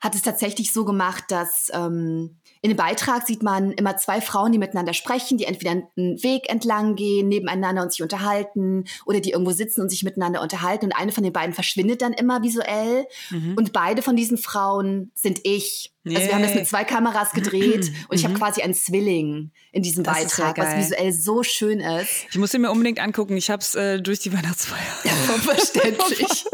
hat 0.00 0.14
es 0.14 0.22
tatsächlich 0.22 0.72
so 0.72 0.84
gemacht, 0.84 1.24
dass 1.28 1.70
ähm, 1.74 2.38
in 2.62 2.70
dem 2.70 2.76
Beitrag 2.76 3.26
sieht 3.26 3.42
man 3.42 3.72
immer 3.72 3.96
zwei 3.96 4.20
Frauen, 4.20 4.52
die 4.52 4.58
miteinander 4.58 4.94
sprechen, 4.94 5.38
die 5.38 5.44
entweder 5.44 5.70
einen 5.72 6.22
Weg 6.22 6.48
entlang 6.48 6.94
gehen, 6.94 7.28
nebeneinander 7.28 7.82
und 7.82 7.92
sich 7.92 8.02
unterhalten 8.02 8.84
oder 9.06 9.20
die 9.20 9.30
irgendwo 9.30 9.52
sitzen 9.52 9.80
und 9.80 9.90
sich 9.90 10.02
miteinander 10.02 10.42
unterhalten 10.42 10.86
und 10.86 10.92
eine 10.92 11.12
von 11.12 11.24
den 11.24 11.32
beiden 11.32 11.54
verschwindet 11.54 12.02
dann 12.02 12.12
immer 12.12 12.42
visuell 12.42 13.06
mhm. 13.30 13.54
und 13.56 13.72
beide 13.72 14.02
von 14.02 14.16
diesen 14.16 14.38
Frauen 14.38 15.10
sind 15.14 15.40
ich. 15.44 15.92
Also 16.04 16.28
wir 16.28 16.34
haben 16.34 16.42
das 16.42 16.54
mit 16.54 16.66
zwei 16.66 16.84
Kameras 16.84 17.32
gedreht 17.32 17.90
und 18.08 18.16
ich 18.16 18.24
habe 18.24 18.34
mhm. 18.34 18.38
quasi 18.38 18.62
einen 18.62 18.74
Zwilling 18.74 19.50
in 19.72 19.82
diesem 19.82 20.04
das 20.04 20.16
Beitrag, 20.16 20.56
was 20.58 20.76
visuell 20.76 21.12
so 21.12 21.42
schön 21.42 21.80
ist. 21.80 22.26
Ich 22.30 22.38
muss 22.38 22.54
ihn 22.54 22.62
mir 22.62 22.70
unbedingt 22.70 23.00
angucken. 23.00 23.36
Ich 23.36 23.50
habe 23.50 23.60
es 23.60 23.74
äh, 23.74 24.00
durch 24.00 24.20
die 24.20 24.32
Weihnachtsfeier. 24.32 24.78
Ja, 25.04 25.12
verständlich. 25.42 26.46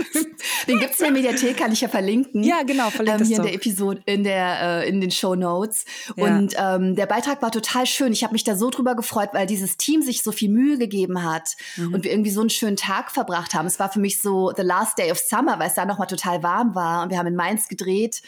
den 0.66 0.78
gibt 0.78 0.94
es 0.94 1.00
in 1.00 1.04
der 1.04 1.12
Mediathek, 1.12 1.56
kann 1.56 1.72
ich 1.72 1.82
ja 1.82 1.88
verlinken. 1.88 2.42
Ja, 2.42 2.62
genau, 2.62 2.90
verlinkt 2.90 3.20
ähm, 3.20 3.26
Hier 3.26 3.36
in 3.36 3.42
der 3.42 3.54
Episode, 3.54 4.02
in, 4.06 4.24
der, 4.24 4.82
äh, 4.82 4.88
in 4.88 5.00
den 5.00 5.10
Show 5.10 5.34
Notes. 5.34 5.84
Ja. 6.16 6.24
Und 6.24 6.54
ähm, 6.58 6.96
der 6.96 7.06
Beitrag 7.06 7.42
war 7.42 7.52
total 7.52 7.86
schön. 7.86 8.12
Ich 8.12 8.24
habe 8.24 8.32
mich 8.32 8.44
da 8.44 8.56
so 8.56 8.70
drüber 8.70 8.94
gefreut, 8.96 9.30
weil 9.32 9.46
dieses 9.46 9.76
Team 9.76 10.02
sich 10.02 10.22
so 10.22 10.32
viel 10.32 10.48
Mühe 10.48 10.78
gegeben 10.78 11.22
hat 11.22 11.50
mhm. 11.76 11.94
und 11.94 12.04
wir 12.04 12.10
irgendwie 12.10 12.30
so 12.30 12.40
einen 12.40 12.50
schönen 12.50 12.76
Tag 12.76 13.10
verbracht 13.10 13.54
haben. 13.54 13.66
Es 13.66 13.78
war 13.78 13.90
für 13.90 14.00
mich 14.00 14.20
so 14.20 14.52
the 14.56 14.62
last 14.62 14.98
day 14.98 15.12
of 15.12 15.18
summer, 15.18 15.58
weil 15.58 15.68
es 15.68 15.74
da 15.74 15.84
nochmal 15.84 16.08
total 16.08 16.42
warm 16.42 16.74
war 16.74 17.02
und 17.02 17.10
wir 17.10 17.18
haben 17.18 17.26
in 17.26 17.36
Mainz 17.36 17.68
gedreht. 17.68 18.22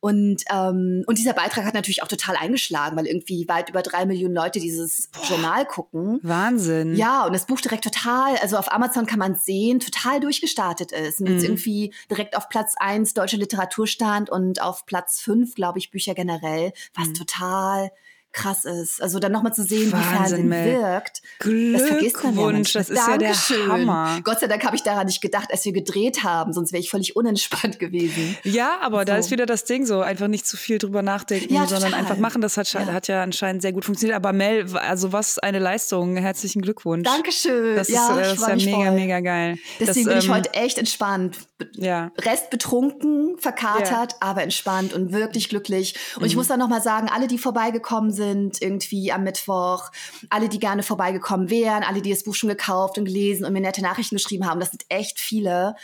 Und, 0.00 0.44
ähm, 0.50 1.04
und 1.06 1.18
dieser 1.18 1.34
Beitrag 1.34 1.66
hat 1.66 1.74
natürlich 1.74 2.02
auch 2.02 2.08
total 2.08 2.36
eingeschlagen, 2.36 2.96
weil 2.96 3.06
irgendwie 3.06 3.46
weit 3.48 3.68
über 3.68 3.82
drei 3.82 4.06
Millionen 4.06 4.34
Leute 4.34 4.58
dieses 4.58 5.08
Boah, 5.08 5.24
Journal 5.28 5.66
gucken. 5.66 6.20
Wahnsinn. 6.22 6.96
Ja, 6.96 7.26
und 7.26 7.34
das 7.34 7.44
Buch 7.44 7.60
direkt 7.60 7.84
total, 7.84 8.36
also 8.38 8.56
auf 8.56 8.72
Amazon 8.72 9.04
kann 9.04 9.18
man 9.18 9.34
sehen, 9.34 9.78
total 9.78 10.20
durchgestartet 10.20 10.90
ist. 10.92 11.20
Und 11.20 11.26
jetzt 11.26 11.42
mhm. 11.42 11.50
irgendwie 11.50 11.94
direkt 12.10 12.34
auf 12.34 12.48
Platz 12.48 12.74
eins 12.78 13.12
deutsche 13.12 13.36
Literatur 13.36 13.86
stand 13.86 14.30
und 14.30 14.62
auf 14.62 14.86
Platz 14.86 15.20
fünf, 15.20 15.54
glaube 15.54 15.78
ich, 15.78 15.90
Bücher 15.90 16.14
generell, 16.14 16.72
was 16.94 17.08
mhm. 17.08 17.14
total 17.14 17.90
krass 18.32 18.64
ist. 18.64 19.02
Also 19.02 19.18
dann 19.18 19.32
nochmal 19.32 19.52
zu 19.52 19.62
sehen, 19.62 19.90
Wahnsinn, 19.92 20.10
wie 20.10 20.16
Fernsehen 20.16 20.48
Mel. 20.48 20.78
wirkt. 20.80 21.22
Das 21.38 21.82
man 22.22 22.38
ja 22.38 22.52
das 22.62 22.90
ist 22.90 22.96
Dankeschön. 22.96 23.60
ja 23.60 23.66
der 23.66 23.68
Hammer. 23.68 24.20
Gott 24.22 24.40
sei 24.40 24.46
Dank 24.46 24.64
habe 24.64 24.76
ich 24.76 24.82
daran 24.82 25.06
nicht 25.06 25.20
gedacht, 25.20 25.48
als 25.50 25.64
wir 25.64 25.72
gedreht 25.72 26.22
haben, 26.22 26.52
sonst 26.52 26.72
wäre 26.72 26.80
ich 26.80 26.90
völlig 26.90 27.16
unentspannt 27.16 27.78
gewesen. 27.78 28.36
Ja, 28.44 28.78
aber 28.80 29.00
so. 29.00 29.04
da 29.04 29.16
ist 29.16 29.30
wieder 29.30 29.46
das 29.46 29.64
Ding 29.64 29.86
so, 29.86 30.00
einfach 30.00 30.28
nicht 30.28 30.46
zu 30.46 30.56
viel 30.56 30.78
drüber 30.78 31.02
nachdenken, 31.02 31.52
ja, 31.52 31.66
sondern 31.66 31.94
einfach 31.94 32.16
machen. 32.16 32.40
Das 32.40 32.56
hat 32.56 32.72
ja. 32.72 32.86
hat 32.86 33.08
ja 33.08 33.22
anscheinend 33.22 33.62
sehr 33.62 33.72
gut 33.72 33.84
funktioniert. 33.84 34.16
Aber 34.16 34.32
Mel, 34.32 34.66
also 34.76 35.12
was 35.12 35.38
eine 35.38 35.58
Leistung. 35.58 36.16
Herzlichen 36.16 36.62
Glückwunsch. 36.62 37.08
Dankeschön. 37.08 37.76
Das 37.76 37.88
ja, 37.88 38.08
ist, 38.10 38.16
äh, 38.16 38.22
das 38.22 38.32
ist 38.32 38.48
ja 38.48 38.56
mega, 38.56 38.88
voll. 38.88 38.94
mega 38.94 39.20
geil. 39.20 39.58
Deswegen 39.78 40.06
das, 40.06 40.14
bin 40.14 40.18
ich 40.18 40.26
ähm, 40.26 40.34
heute 40.34 40.54
echt 40.54 40.78
entspannt. 40.78 41.36
Ja. 41.74 42.10
Rest 42.18 42.50
betrunken, 42.50 43.38
verkatert, 43.38 44.16
aber 44.20 44.42
entspannt 44.42 44.92
und 44.92 45.12
wirklich 45.12 45.48
glücklich. 45.48 45.94
Und 46.16 46.22
mhm. 46.22 46.26
ich 46.26 46.36
muss 46.36 46.48
dann 46.48 46.58
nochmal 46.58 46.82
sagen, 46.82 47.08
alle, 47.08 47.26
die 47.26 47.38
vorbeigekommen 47.38 48.12
sind, 48.12 48.60
irgendwie 48.60 48.90
irgendwie 48.90 49.12
am 49.12 49.24
Mittwoch. 49.24 49.90
Alle, 50.28 50.48
die 50.48 50.58
gerne 50.58 50.82
vorbeigekommen 50.82 51.50
wären, 51.50 51.82
alle, 51.82 52.02
die 52.02 52.10
das 52.10 52.24
Buch 52.24 52.34
schon 52.34 52.48
gekauft 52.48 52.98
und 52.98 53.04
gelesen 53.04 53.44
und 53.44 53.52
mir 53.52 53.60
nette 53.60 53.82
Nachrichten 53.82 54.16
geschrieben 54.16 54.46
haben. 54.48 54.60
Das 54.60 54.70
sind 54.70 54.84
echt 54.88 55.18
viele. 55.18 55.74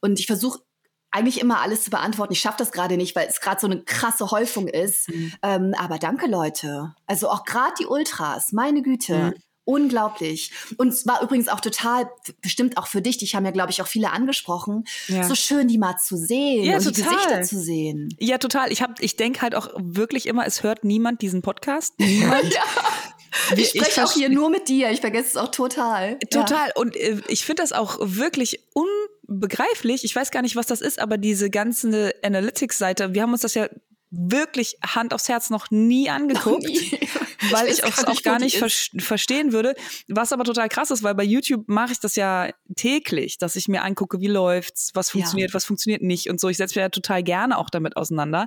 Und 0.00 0.18
ich 0.18 0.26
versuche 0.26 0.60
eigentlich 1.10 1.40
immer 1.40 1.60
alles 1.60 1.84
zu 1.84 1.90
beantworten. 1.90 2.32
Ich 2.32 2.40
schaffe 2.40 2.58
das 2.58 2.72
gerade 2.72 2.96
nicht, 2.96 3.14
weil 3.14 3.28
es 3.28 3.40
gerade 3.40 3.60
so 3.60 3.68
eine 3.68 3.82
krasse 3.82 4.30
Häufung 4.32 4.66
ist. 4.66 5.08
Mhm. 5.08 5.32
Ähm, 5.42 5.74
aber 5.78 5.98
danke, 5.98 6.26
Leute. 6.26 6.94
Also 7.06 7.28
auch 7.28 7.44
gerade 7.44 7.74
die 7.78 7.86
Ultras, 7.86 8.52
meine 8.52 8.82
Güte. 8.82 9.16
Mhm. 9.16 9.34
Unglaublich. 9.66 10.52
Und 10.76 10.88
es 10.88 11.06
war 11.06 11.22
übrigens 11.22 11.48
auch 11.48 11.60
total, 11.60 12.10
bestimmt 12.42 12.76
auch 12.76 12.86
für 12.86 13.00
dich, 13.00 13.18
dich 13.18 13.34
haben 13.34 13.46
ja, 13.46 13.50
glaube 13.50 13.70
ich, 13.70 13.80
auch 13.80 13.86
viele 13.86 14.10
angesprochen, 14.10 14.84
ja. 15.08 15.24
so 15.24 15.34
schön, 15.34 15.68
die 15.68 15.78
mal 15.78 15.96
zu 15.96 16.16
sehen 16.16 16.64
ja, 16.64 16.76
und 16.76 16.84
total. 16.84 16.92
die 16.92 17.02
Gesichter 17.02 17.42
zu 17.42 17.58
sehen. 17.58 18.14
Ja, 18.18 18.38
total. 18.38 18.70
Ich, 18.70 18.82
hab, 18.82 19.00
ich 19.00 19.16
denke 19.16 19.40
halt 19.40 19.54
auch 19.54 19.68
wirklich 19.78 20.26
immer, 20.26 20.46
es 20.46 20.62
hört 20.62 20.84
niemand 20.84 21.22
diesen 21.22 21.40
Podcast. 21.42 21.94
Niemand. 21.98 22.52
ja. 22.52 22.62
Ich 23.56 23.70
spreche 23.70 24.04
auch 24.04 24.12
hier 24.12 24.28
nur 24.28 24.48
mit 24.48 24.68
dir. 24.68 24.90
Ich 24.90 25.00
vergesse 25.00 25.28
es 25.30 25.36
auch 25.36 25.50
total. 25.50 26.18
Total. 26.30 26.68
Ja. 26.68 26.74
Und 26.76 26.96
äh, 26.96 27.20
ich 27.28 27.44
finde 27.44 27.62
das 27.62 27.72
auch 27.72 27.98
wirklich 28.00 28.60
unbegreiflich. 28.74 30.04
Ich 30.04 30.14
weiß 30.14 30.30
gar 30.30 30.42
nicht, 30.42 30.56
was 30.56 30.66
das 30.66 30.80
ist, 30.80 30.98
aber 30.98 31.18
diese 31.18 31.50
ganze 31.50 32.14
Analytics-Seite, 32.22 33.14
wir 33.14 33.22
haben 33.22 33.32
uns 33.32 33.42
das 33.42 33.54
ja 33.54 33.68
wirklich 34.10 34.78
Hand 34.86 35.12
aufs 35.12 35.28
Herz 35.28 35.50
noch 35.50 35.70
nie 35.70 36.08
angeguckt, 36.08 36.62
noch 36.62 36.70
nie. 36.70 37.00
weil 37.50 37.66
ich 37.66 37.82
es 37.82 38.04
auch 38.04 38.22
gar 38.22 38.38
nicht 38.38 38.58
ver 38.58 38.68
verstehen 38.98 39.52
würde. 39.52 39.74
Was 40.08 40.32
aber 40.32 40.44
total 40.44 40.68
krass 40.68 40.90
ist, 40.90 41.02
weil 41.02 41.14
bei 41.14 41.24
YouTube 41.24 41.68
mache 41.68 41.92
ich 41.92 42.00
das 42.00 42.16
ja 42.16 42.50
täglich, 42.76 43.38
dass 43.38 43.56
ich 43.56 43.68
mir 43.68 43.82
angucke, 43.82 44.20
wie 44.20 44.26
läuft's, 44.26 44.90
was 44.94 45.10
funktioniert, 45.10 45.50
ja. 45.50 45.54
was 45.54 45.64
funktioniert 45.64 46.02
nicht 46.02 46.28
und 46.30 46.40
so. 46.40 46.48
Ich 46.48 46.56
setze 46.56 46.72
mich 46.72 46.82
ja 46.82 46.88
total 46.88 47.22
gerne 47.22 47.58
auch 47.58 47.70
damit 47.70 47.96
auseinander. 47.96 48.46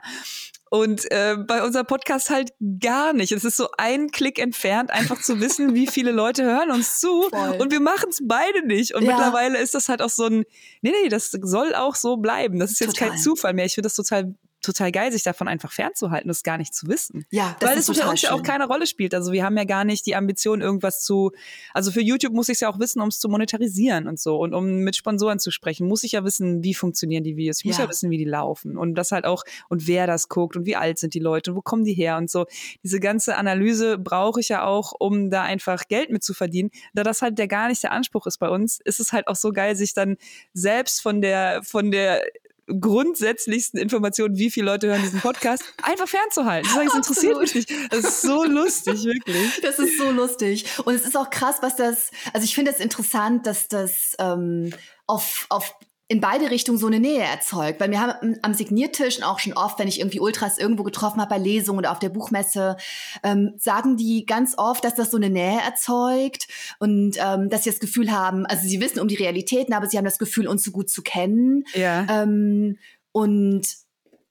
Und 0.69 1.09
äh, 1.11 1.37
bei 1.37 1.63
unserem 1.63 1.85
Podcast 1.85 2.29
halt 2.29 2.51
gar 2.79 3.13
nicht. 3.13 3.31
Es 3.31 3.45
ist 3.45 3.55
so 3.55 3.69
ein 3.77 4.09
Klick 4.11 4.37
entfernt, 4.37 4.91
einfach 4.91 5.21
zu 5.21 5.39
wissen, 5.39 5.75
wie 5.75 5.87
viele 5.87 6.11
Leute 6.11 6.43
hören 6.43 6.71
uns 6.71 6.99
zu. 6.99 7.29
Voll. 7.29 7.57
Und 7.59 7.71
wir 7.71 7.79
machen 7.79 8.09
es 8.09 8.19
beide 8.23 8.65
nicht. 8.65 8.93
Und 8.93 9.03
ja. 9.03 9.13
mittlerweile 9.13 9.59
ist 9.59 9.75
das 9.75 9.87
halt 9.87 10.01
auch 10.01 10.09
so 10.09 10.25
ein, 10.25 10.43
nee, 10.81 10.93
nee, 11.03 11.09
das 11.09 11.31
soll 11.31 11.73
auch 11.73 11.95
so 11.95 12.17
bleiben. 12.17 12.59
Das 12.59 12.71
ist 12.71 12.81
jetzt 12.81 12.97
total. 12.97 13.09
kein 13.11 13.17
Zufall 13.17 13.53
mehr. 13.53 13.65
Ich 13.65 13.75
finde 13.75 13.87
das 13.87 13.95
total 13.95 14.35
total 14.67 14.91
geil, 14.91 15.11
sich 15.11 15.23
davon 15.23 15.47
einfach 15.47 15.71
fernzuhalten, 15.71 16.27
das 16.27 16.43
gar 16.43 16.57
nicht 16.57 16.75
zu 16.75 16.87
wissen. 16.87 17.25
Ja, 17.31 17.55
das 17.59 17.69
Weil 17.69 17.77
es 17.77 17.85
für 17.89 18.07
uns 18.07 18.21
ja 18.21 18.33
auch 18.33 18.43
keine 18.43 18.67
Rolle 18.67 18.85
spielt. 18.85 19.15
Also 19.15 19.31
wir 19.31 19.43
haben 19.43 19.57
ja 19.57 19.63
gar 19.63 19.85
nicht 19.85 20.05
die 20.05 20.15
Ambition, 20.15 20.61
irgendwas 20.61 21.01
zu, 21.01 21.31
also 21.73 21.91
für 21.91 22.01
YouTube 22.01 22.33
muss 22.33 22.49
ich 22.49 22.55
es 22.55 22.59
ja 22.59 22.69
auch 22.69 22.79
wissen, 22.79 23.01
um 23.01 23.07
es 23.07 23.19
zu 23.19 23.29
monetarisieren 23.29 24.07
und 24.07 24.19
so. 24.19 24.37
Und 24.37 24.53
um 24.53 24.79
mit 24.79 24.95
Sponsoren 24.95 25.39
zu 25.39 25.51
sprechen, 25.51 25.87
muss 25.87 26.03
ich 26.03 26.11
ja 26.11 26.23
wissen, 26.23 26.63
wie 26.63 26.73
funktionieren 26.73 27.23
die 27.23 27.37
Videos. 27.37 27.59
Ich 27.59 27.65
muss 27.65 27.77
ja, 27.77 27.85
ja 27.85 27.89
wissen, 27.89 28.09
wie 28.09 28.17
die 28.17 28.25
laufen. 28.25 28.77
Und 28.77 28.95
das 28.95 29.11
halt 29.11 29.25
auch, 29.25 29.43
und 29.69 29.87
wer 29.87 30.05
das 30.05 30.27
guckt 30.27 30.55
und 30.55 30.65
wie 30.65 30.75
alt 30.75 30.99
sind 30.99 31.13
die 31.13 31.19
Leute 31.19 31.51
und 31.51 31.57
wo 31.57 31.61
kommen 31.61 31.85
die 31.85 31.93
her 31.93 32.17
und 32.17 32.29
so. 32.29 32.45
Diese 32.83 32.99
ganze 32.99 33.37
Analyse 33.37 33.97
brauche 33.97 34.39
ich 34.39 34.49
ja 34.49 34.65
auch, 34.65 34.93
um 34.99 35.29
da 35.29 35.43
einfach 35.43 35.87
Geld 35.87 36.11
mit 36.11 36.23
zu 36.23 36.33
verdienen. 36.33 36.69
Da 36.93 37.03
das 37.03 37.21
halt 37.21 37.37
der 37.37 37.47
gar 37.47 37.69
nicht 37.69 37.83
der 37.83 37.91
Anspruch 37.91 38.27
ist 38.27 38.37
bei 38.37 38.49
uns, 38.49 38.79
ist 38.83 38.99
es 38.99 39.13
halt 39.13 39.27
auch 39.27 39.35
so 39.35 39.51
geil, 39.51 39.75
sich 39.75 39.93
dann 39.93 40.17
selbst 40.53 41.01
von 41.01 41.21
der, 41.21 41.63
von 41.63 41.91
der 41.91 42.21
grundsätzlichsten 42.67 43.79
Informationen, 43.79 44.37
wie 44.37 44.49
viele 44.49 44.65
Leute 44.67 44.87
hören 44.87 45.01
diesen 45.01 45.21
Podcast, 45.21 45.63
einfach 45.83 46.07
fernzuhalten. 46.07 46.69
Das, 46.73 46.95
interessiert 46.95 47.37
mich 47.39 47.55
nicht. 47.55 47.71
Das 47.91 47.99
ist 47.99 48.21
so 48.21 48.43
lustig, 48.43 49.03
wirklich. 49.03 49.37
Das 49.61 49.79
ist 49.79 49.97
so 49.97 50.11
lustig. 50.11 50.65
Und 50.85 50.95
es 50.95 51.05
ist 51.05 51.17
auch 51.17 51.29
krass, 51.29 51.57
was 51.61 51.75
das, 51.75 52.11
also 52.33 52.45
ich 52.45 52.55
finde 52.55 52.71
es 52.71 52.77
das 52.77 52.83
interessant, 52.83 53.45
dass 53.45 53.67
das 53.67 54.15
ähm, 54.19 54.71
auf, 55.05 55.45
auf 55.49 55.73
in 56.09 56.21
beide 56.21 56.49
Richtungen 56.51 56.77
so 56.77 56.87
eine 56.87 56.99
Nähe 56.99 57.23
erzeugt. 57.23 57.79
Weil 57.79 57.91
wir 57.91 58.01
haben 58.01 58.37
am 58.41 58.53
Signiertisch 58.53 59.17
und 59.17 59.23
auch 59.23 59.39
schon 59.39 59.53
oft, 59.53 59.77
wenn 59.79 59.87
ich 59.87 59.99
irgendwie 59.99 60.19
Ultras 60.19 60.57
irgendwo 60.57 60.83
getroffen 60.83 61.19
habe 61.19 61.29
bei 61.29 61.37
Lesungen 61.37 61.79
oder 61.79 61.91
auf 61.91 61.99
der 61.99 62.09
Buchmesse, 62.09 62.77
ähm, 63.23 63.53
sagen 63.57 63.97
die 63.97 64.25
ganz 64.25 64.55
oft, 64.57 64.83
dass 64.83 64.95
das 64.95 65.11
so 65.11 65.17
eine 65.17 65.29
Nähe 65.29 65.59
erzeugt 65.61 66.47
und 66.79 67.17
ähm, 67.19 67.49
dass 67.49 67.63
sie 67.63 67.71
das 67.71 67.79
Gefühl 67.79 68.11
haben, 68.11 68.45
also 68.45 68.67
sie 68.67 68.79
wissen 68.79 68.99
um 68.99 69.07
die 69.07 69.15
Realitäten, 69.15 69.73
aber 69.73 69.87
sie 69.87 69.97
haben 69.97 70.05
das 70.05 70.19
Gefühl, 70.19 70.47
uns 70.47 70.63
so 70.63 70.71
gut 70.71 70.89
zu 70.89 71.01
kennen. 71.01 71.65
Ja. 71.73 72.05
Ähm, 72.09 72.77
und 73.11 73.67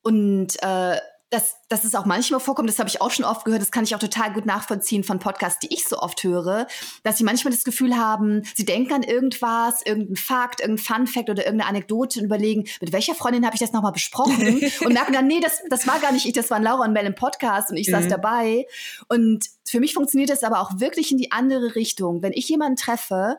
und 0.02 0.62
äh, 0.62 0.98
dass, 1.30 1.56
dass 1.68 1.82
es 1.82 1.96
auch 1.96 2.04
manchmal 2.04 2.38
vorkommt, 2.38 2.68
das 2.68 2.78
habe 2.78 2.88
ich 2.88 3.00
auch 3.00 3.10
schon 3.10 3.24
oft 3.24 3.44
gehört, 3.44 3.60
das 3.60 3.72
kann 3.72 3.82
ich 3.82 3.94
auch 3.96 4.00
total 4.00 4.32
gut 4.32 4.46
nachvollziehen 4.46 5.02
von 5.02 5.18
Podcasts, 5.18 5.58
die 5.58 5.74
ich 5.74 5.86
so 5.88 5.98
oft 5.98 6.22
höre, 6.22 6.68
dass 7.02 7.18
sie 7.18 7.24
manchmal 7.24 7.52
das 7.52 7.64
Gefühl 7.64 7.96
haben, 7.96 8.42
sie 8.54 8.64
denken 8.64 8.92
an 8.92 9.02
irgendwas, 9.02 9.82
irgendeinen 9.84 10.16
Fakt, 10.16 10.60
irgendein 10.60 10.84
Fun 10.84 11.06
Fact 11.08 11.28
oder 11.28 11.44
irgendeine 11.44 11.68
Anekdote 11.68 12.20
und 12.20 12.26
überlegen, 12.26 12.68
mit 12.80 12.92
welcher 12.92 13.16
Freundin 13.16 13.44
habe 13.44 13.56
ich 13.56 13.60
das 13.60 13.72
nochmal 13.72 13.92
besprochen 13.92 14.60
und 14.84 14.92
merken 14.92 15.12
dann, 15.12 15.26
nee, 15.26 15.40
das, 15.40 15.62
das 15.68 15.86
war 15.88 15.98
gar 15.98 16.12
nicht 16.12 16.26
ich, 16.26 16.32
das 16.32 16.50
waren 16.50 16.62
Laura 16.62 16.84
und 16.84 16.92
Mel 16.92 17.06
im 17.06 17.16
Podcast 17.16 17.70
und 17.70 17.76
ich 17.76 17.88
mhm. 17.88 17.92
saß 17.92 18.08
dabei. 18.08 18.66
Und 19.08 19.46
für 19.66 19.80
mich 19.80 19.94
funktioniert 19.94 20.30
das 20.30 20.44
aber 20.44 20.60
auch 20.60 20.78
wirklich 20.78 21.10
in 21.10 21.18
die 21.18 21.32
andere 21.32 21.74
Richtung. 21.74 22.22
Wenn 22.22 22.32
ich 22.32 22.48
jemanden 22.48 22.76
treffe, 22.76 23.38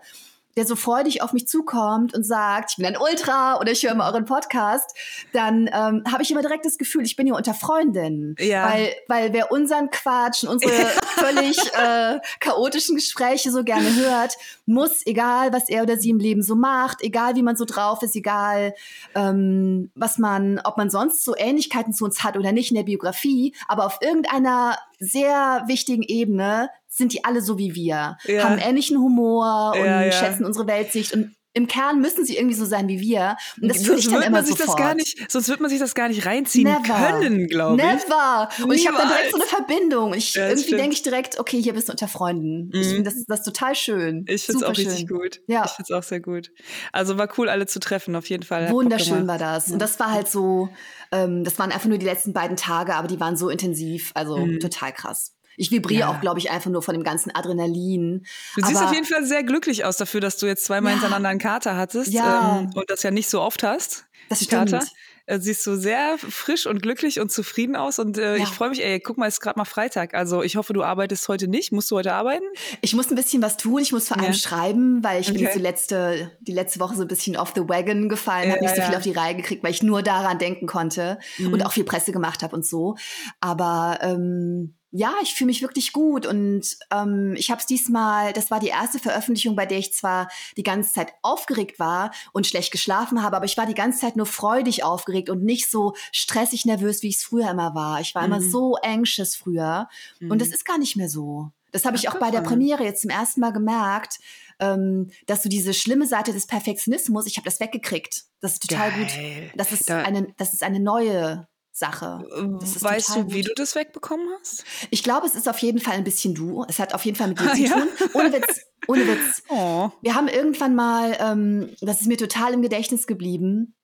der 0.58 0.66
so 0.66 0.76
freudig 0.76 1.22
auf 1.22 1.34
mich 1.34 1.48
zukommt 1.48 2.14
und 2.16 2.26
sagt, 2.26 2.72
ich 2.72 2.78
bin 2.78 2.86
ein 2.88 2.98
Ultra 2.98 3.60
oder 3.60 3.72
ich 3.72 3.84
höre 3.84 3.94
mal 3.96 4.12
euren 4.12 4.26
Podcast, 4.26 4.94
dann 5.32 5.70
ähm, 5.72 6.04
habe 6.12 6.24
ich 6.24 6.32
immer 6.32 6.42
direkt 6.42 6.66
das 6.66 6.78
Gefühl, 6.78 7.06
ich 7.06 7.16
bin 7.16 7.28
hier 7.28 7.36
unter 7.36 7.54
Freundinnen. 7.54 8.36
Ja. 8.40 8.70
Weil, 8.70 8.94
weil 9.08 9.34
wer 9.34 9.52
unseren 9.52 9.92
Quatsch 9.92 10.44
und 10.44 10.50
unsere 10.50 10.74
völlig 11.16 11.58
äh, 11.74 12.20
chaotischen 12.40 12.96
Gespräche 12.96 13.52
so 13.52 13.64
gerne 13.64 13.96
hört, 13.96 14.36
muss, 14.66 15.06
egal 15.06 15.54
was 15.54 15.70
er 15.70 15.84
oder 15.84 15.98
sie 15.98 16.10
im 16.10 16.20
Leben 16.20 16.42
so 16.42 16.56
macht, 16.56 17.04
egal 17.04 17.36
wie 17.36 17.44
man 17.44 17.56
so 17.56 17.64
drauf 17.64 18.02
ist, 18.02 18.16
egal 18.16 18.74
ähm, 19.14 19.92
was 19.94 20.18
man, 20.18 20.60
ob 20.64 20.78
man 20.78 20.90
sonst 20.90 21.24
so 21.24 21.36
Ähnlichkeiten 21.38 21.94
zu 21.94 22.04
uns 22.04 22.24
hat 22.24 22.36
oder 22.36 22.52
nicht 22.52 22.72
in 22.72 22.76
der 22.76 22.84
Biografie, 22.84 23.54
aber 23.68 23.86
auf 23.86 24.00
irgendeiner 24.02 24.78
sehr 25.00 25.64
wichtigen 25.68 26.04
Ebene 26.04 26.70
sind 26.88 27.14
die 27.14 27.24
alle 27.24 27.42
so 27.42 27.58
wie 27.58 27.76
wir, 27.76 28.18
ja. 28.24 28.44
haben 28.44 28.58
ähnlichen 28.58 28.98
Humor 28.98 29.74
und 29.74 29.86
ja, 29.86 30.04
ja. 30.04 30.12
schätzen 30.12 30.46
unsere 30.46 30.68
Weltsicht 30.68 31.14
und 31.14 31.36
im 31.58 31.68
Kern 31.68 32.00
müssen 32.00 32.24
sie 32.24 32.38
irgendwie 32.38 32.56
so 32.56 32.66
sein 32.66 32.88
wie 32.88 33.00
wir. 33.00 33.36
Und 33.60 33.70
das 33.70 33.84
fühle 33.84 33.98
ich 33.98 34.08
dann 34.08 34.22
immer 34.22 34.44
sofort. 34.44 34.78
gar 34.78 34.94
nicht, 34.94 35.32
sonst 35.32 35.50
wird 35.50 35.60
man 35.60 35.72
sich 35.72 35.80
das 35.80 35.96
gar 35.96 36.08
nicht 36.08 36.26
reinziehen 36.26 36.70
Never. 36.70 36.84
können, 36.84 37.48
glaube 37.48 37.82
ich. 37.82 37.84
Never. 37.84 38.50
Und 38.60 38.60
Niemals. 38.60 38.80
ich 38.80 38.88
habe 38.88 38.98
dann 38.98 39.08
direkt 39.08 39.32
so 39.32 39.38
eine 39.38 39.46
Verbindung. 39.46 40.14
Ich, 40.14 40.36
ja, 40.36 40.50
irgendwie 40.50 40.76
denke 40.76 40.94
ich 40.94 41.02
direkt, 41.02 41.40
okay, 41.40 41.60
hier 41.60 41.74
bist 41.74 41.90
du 41.90 41.94
unter 41.94 42.08
Freunden. 42.08 42.68
Mhm. 42.68 42.80
Ich 42.80 42.88
finde 42.90 43.04
das, 43.04 43.26
das 43.26 43.44
total 43.44 43.74
schön. 43.74 44.24
Ich 44.28 44.44
finde 44.44 44.60
es 44.60 44.64
auch 44.64 44.78
richtig 44.78 45.08
schön. 45.08 45.08
gut. 45.08 45.42
Ja. 45.48 45.66
Ich 45.66 45.72
finde 45.72 45.94
es 45.94 45.98
auch 45.98 46.08
sehr 46.08 46.20
gut. 46.20 46.52
Also 46.92 47.18
war 47.18 47.28
cool, 47.40 47.50
alle 47.50 47.66
zu 47.66 47.80
treffen, 47.80 48.16
auf 48.16 48.30
jeden 48.30 48.44
Fall. 48.44 48.70
Wunderschön 48.70 49.28
war 49.28 49.40
das. 49.40 49.72
Und 49.72 49.80
das 49.80 50.00
war 50.00 50.12
halt 50.12 50.30
so, 50.30 50.70
ähm, 51.12 51.44
das 51.44 51.58
waren 51.58 51.72
einfach 51.72 51.90
nur 51.90 51.98
die 51.98 52.06
letzten 52.06 52.34
beiden 52.34 52.56
Tage, 52.56 52.94
aber 52.94 53.08
die 53.08 53.20
waren 53.20 53.36
so 53.36 53.50
intensiv. 53.50 54.12
Also 54.14 54.38
mhm. 54.38 54.60
total 54.60 54.94
krass. 54.94 55.34
Ich 55.58 55.72
vibriere 55.72 56.02
ja. 56.02 56.10
auch, 56.10 56.22
glaube 56.22 56.40
ich, 56.40 56.52
einfach 56.52 56.70
nur 56.70 56.82
von 56.82 56.94
dem 56.94 57.04
ganzen 57.04 57.36
Adrenalin. 57.36 58.26
Du 58.56 58.66
siehst 58.66 58.82
auf 58.82 58.94
jeden 58.94 59.06
Fall 59.06 59.26
sehr 59.26 59.44
glücklich 59.44 59.84
aus 59.84 59.98
dafür, 59.98 60.22
dass 60.22 60.38
du 60.38 60.46
jetzt 60.46 60.66
zweimal 60.66 60.94
ja. 60.94 61.00
hintereinander 61.00 61.30
einen 61.30 61.40
Kater 61.40 61.76
hattest 61.76 62.14
ja. 62.14 62.60
ähm, 62.60 62.70
und 62.76 62.90
das 62.90 63.04
ja 63.04 63.12
nicht 63.12 63.30
so 63.30 63.42
oft 63.42 63.64
hast. 63.64 64.06
Das 64.30 64.44
stimmt. 64.44 64.72
Kater. 64.72 64.86
Äh, 65.28 65.42
siehst 65.42 65.68
du 65.68 65.76
sehr 65.76 66.18
frisch 66.18 66.66
und 66.68 66.82
glücklich 66.82 67.20
und 67.20 67.32
zufrieden 67.34 67.76
aus 67.76 68.00
und 68.00 68.18
äh, 68.18 68.38
ja. 68.38 68.44
ich 68.44 68.50
freue 68.50 68.70
mich, 68.70 68.82
ey, 68.82 69.02
guck 69.02 69.18
mal, 69.18 69.28
es 69.28 69.36
ist 69.36 69.40
gerade 69.42 69.60
mal 69.60 69.66
Freitag. 69.66 70.14
Also 70.14 70.42
ich 70.42 70.56
hoffe, 70.56 70.72
du 70.72 70.84
arbeitest 70.84 71.28
heute 71.28 71.50
nicht. 71.50 71.74
Musst 71.74 71.92
du 71.92 71.98
heute 71.98 72.14
arbeiten? 72.14 72.46
Ich 72.82 72.96
muss 72.96 73.10
ein 73.10 73.16
bisschen 73.16 73.42
was 73.42 73.58
tun. 73.58 73.82
Ich 73.82 73.92
muss 73.92 74.08
vor 74.08 74.18
allem 74.18 74.28
ja. 74.28 74.34
schreiben, 74.34 75.04
weil 75.04 75.20
ich 75.20 75.30
okay. 75.30 75.44
bin 75.44 75.50
die 75.54 75.60
letzte, 75.60 76.32
die 76.40 76.54
letzte 76.54 76.80
Woche 76.80 76.96
so 76.96 77.02
ein 77.02 77.10
bisschen 77.10 77.36
off 77.36 77.52
the 77.56 77.68
wagon 77.68 78.08
gefallen, 78.08 78.48
ja, 78.48 78.56
habe 78.56 78.64
nicht 78.64 78.76
so 78.78 78.82
viel 78.82 78.96
auf 78.96 79.04
die 79.04 79.12
Reihe 79.12 79.36
gekriegt, 79.36 79.64
weil 79.64 79.72
ich 79.72 79.84
nur 79.84 80.02
daran 80.02 80.40
denken 80.40 80.66
konnte 80.66 81.20
mhm. 81.38 81.52
und 81.52 81.66
auch 81.66 81.74
viel 81.74 81.84
Presse 81.84 82.14
gemacht 82.14 82.42
habe 82.42 82.56
und 82.56 82.66
so. 82.66 82.96
Aber 83.42 84.00
ähm, 84.02 84.78
ja, 84.98 85.14
ich 85.22 85.36
fühle 85.36 85.48
mich 85.48 85.62
wirklich 85.62 85.94
gut 85.94 86.26
und 86.26 86.76
ähm, 86.92 87.36
ich 87.38 87.52
habe 87.52 87.60
es 87.60 87.68
diesmal, 87.68 88.34
das 88.34 88.50
war 88.50 88.60
die 88.60 88.70
erste 88.70 88.98
Veröffentlichung, 88.98 89.56
bei 89.56 89.68
der 89.68 89.78
ich 89.78 89.94
zwar 89.94 90.28
die 90.58 90.64
ganze 90.64 90.92
Zeit 90.92 91.14
aufgeregt 91.22 91.78
war 91.78 92.12
und 92.34 92.48
schlecht 92.48 92.72
geschlafen 92.72 93.22
habe, 93.22 93.36
aber 93.36 93.46
ich 93.46 93.58
war 93.58 93.68
die 93.68 93.76
ganze 93.76 94.00
Zeit 94.00 94.16
nur 94.16 94.26
freudig 94.26 94.84
aufgeregt 94.84 95.30
und 95.30 95.44
nicht 95.44 95.70
so 95.70 95.94
stressig 96.12 96.66
nervös, 96.66 97.04
wie 97.04 97.10
ich 97.10 97.18
es 97.18 97.24
früher 97.24 97.52
immer 97.52 97.76
war. 97.76 98.02
Ich 98.02 98.16
war 98.16 98.24
mhm. 98.26 98.34
immer 98.34 98.42
so 98.42 98.76
anxious 98.82 99.36
früher 99.36 99.88
mhm. 100.20 100.32
und 100.32 100.42
das 100.42 100.50
ist 100.50 100.66
gar 100.66 100.80
nicht 100.80 100.96
mehr 100.96 101.10
so. 101.10 101.52
Das 101.72 101.86
habe 101.86 101.96
ich 101.96 102.10
auch 102.10 102.18
bei 102.18 102.32
der 102.32 102.42
Premiere 102.42 102.84
jetzt 102.84 103.02
zum 103.02 103.12
ersten 103.12 103.40
Mal 103.40 103.54
gemerkt, 103.54 104.18
ähm, 104.60 105.12
dass 105.28 105.44
du 105.44 105.50
diese 105.50 105.76
schlimme 105.76 106.08
Seite 106.08 106.34
des 106.34 106.48
Perfektionismus, 106.48 107.28
ich 107.28 107.38
habe 107.38 107.46
das 107.46 107.60
weggekriegt. 107.60 108.24
Das 108.40 108.54
ist 108.54 108.68
total 108.68 108.90
Geil. 108.90 109.00
gut. 109.00 109.60
Das 109.60 109.72
ist, 109.72 109.90
da 109.90 110.02
eine, 110.02 110.34
das 110.38 110.54
ist 110.54 110.64
eine 110.64 110.80
neue 110.80 111.48
Sache. 111.78 112.26
Weißt 112.30 113.16
du, 113.16 113.32
wie 113.32 113.44
du 113.44 113.54
das 113.56 113.76
wegbekommen 113.76 114.28
hast? 114.40 114.64
Ich 114.90 115.04
glaube, 115.04 115.28
es 115.28 115.36
ist 115.36 115.48
auf 115.48 115.60
jeden 115.60 115.80
Fall 115.80 115.94
ein 115.94 116.04
bisschen 116.04 116.34
du. 116.34 116.66
Es 116.68 116.80
hat 116.80 116.96
auf 116.96 117.06
jeden 117.06 117.16
Fall 117.16 117.28
mit 117.28 117.40
dir 117.40 117.52
ah, 117.52 117.54
zu 117.54 117.62
ja? 117.62 117.72
tun. 117.72 117.88
Ohne 118.14 118.34
Witz. 118.34 118.62
Ohne 118.88 119.08
Witz. 119.08 119.44
Oh. 119.50 119.90
Wir 120.02 120.16
haben 120.16 120.28
irgendwann 120.28 120.76
mal, 120.76 121.16
ähm, 121.20 121.70
das 121.80 122.02
ist 122.02 122.08
mir 122.08 122.18
total 122.18 122.54
im 122.54 122.62
Gedächtnis 122.62 123.08
geblieben, 123.08 123.76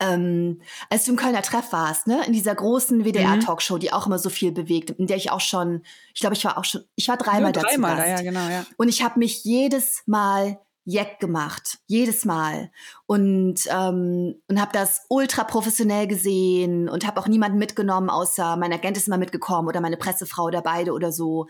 ähm, 0.00 0.60
als 0.90 1.04
du 1.04 1.12
im 1.12 1.16
Kölner 1.16 1.42
Treff 1.42 1.72
warst, 1.72 2.06
ne, 2.06 2.24
in 2.26 2.32
dieser 2.32 2.54
großen 2.54 3.04
WDR-Talkshow, 3.04 3.76
mhm. 3.76 3.80
die 3.80 3.92
auch 3.92 4.06
immer 4.06 4.18
so 4.18 4.30
viel 4.30 4.52
bewegt, 4.52 4.90
in 4.90 5.06
der 5.06 5.16
ich 5.16 5.30
auch 5.30 5.40
schon, 5.40 5.82
ich 6.14 6.20
glaube, 6.20 6.34
ich 6.34 6.44
war 6.44 6.58
auch 6.58 6.64
schon, 6.64 6.82
ich 6.96 7.08
war 7.08 7.16
dreimal 7.16 7.54
ja, 7.54 7.62
dreimal, 7.62 7.96
da, 7.96 8.06
ja, 8.06 8.22
genau, 8.22 8.48
ja. 8.48 8.66
Und 8.76 8.88
ich 8.88 9.02
habe 9.02 9.18
mich 9.18 9.44
jedes 9.44 10.02
Mal 10.06 10.58
Jack 10.90 11.20
gemacht, 11.20 11.78
jedes 11.86 12.24
Mal 12.24 12.70
und 13.04 13.60
ähm, 13.68 14.36
und 14.48 14.60
habe 14.60 14.72
das 14.72 15.02
ultra 15.08 15.44
professionell 15.44 16.06
gesehen 16.06 16.88
und 16.88 17.06
habe 17.06 17.20
auch 17.20 17.28
niemanden 17.28 17.58
mitgenommen, 17.58 18.08
außer 18.08 18.56
mein 18.56 18.72
Agent 18.72 18.96
ist 18.96 19.06
immer 19.06 19.18
mitgekommen 19.18 19.68
oder 19.68 19.82
meine 19.82 19.98
Pressefrau 19.98 20.44
oder 20.44 20.62
beide 20.62 20.92
oder 20.92 21.12
so 21.12 21.46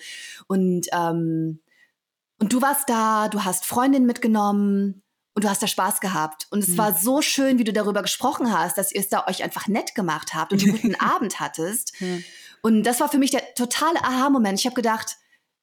und 0.49 0.87
ähm, 0.92 1.61
und 2.40 2.52
du 2.52 2.62
warst 2.62 2.88
da, 2.88 3.28
du 3.28 3.45
hast 3.45 3.64
Freundin 3.64 4.07
mitgenommen 4.07 5.02
und 5.35 5.45
du 5.45 5.49
hast 5.49 5.62
da 5.62 5.68
Spaß 5.68 6.00
gehabt. 6.00 6.47
Und 6.50 6.64
es 6.64 6.71
mhm. 6.71 6.78
war 6.78 6.95
so 6.95 7.23
schön, 7.23 7.59
wie 7.59 7.64
du 7.64 7.73
darüber 7.73 8.02
gesprochen 8.02 8.52
hast, 8.52 8.78
dass 8.78 8.92
ihr 8.92 9.00
es 9.00 9.09
da 9.09 9.26
euch 9.26 9.45
einfach 9.45 9.68
nett 9.68 9.95
gemacht 9.95 10.35
habt 10.35 10.52
und 10.52 10.62
einen 10.62 10.73
guten 10.73 10.95
Abend 11.00 11.38
hattest. 11.38 11.95
Mhm. 12.00 12.25
Und 12.62 12.83
das 12.85 13.00
war 13.00 13.09
für 13.09 13.18
mich 13.18 13.30
der 13.30 13.54
totale 13.54 14.02
Aha-Moment. 14.02 14.59
Ich 14.59 14.66
habe 14.66 14.75
gedacht, 14.75 15.16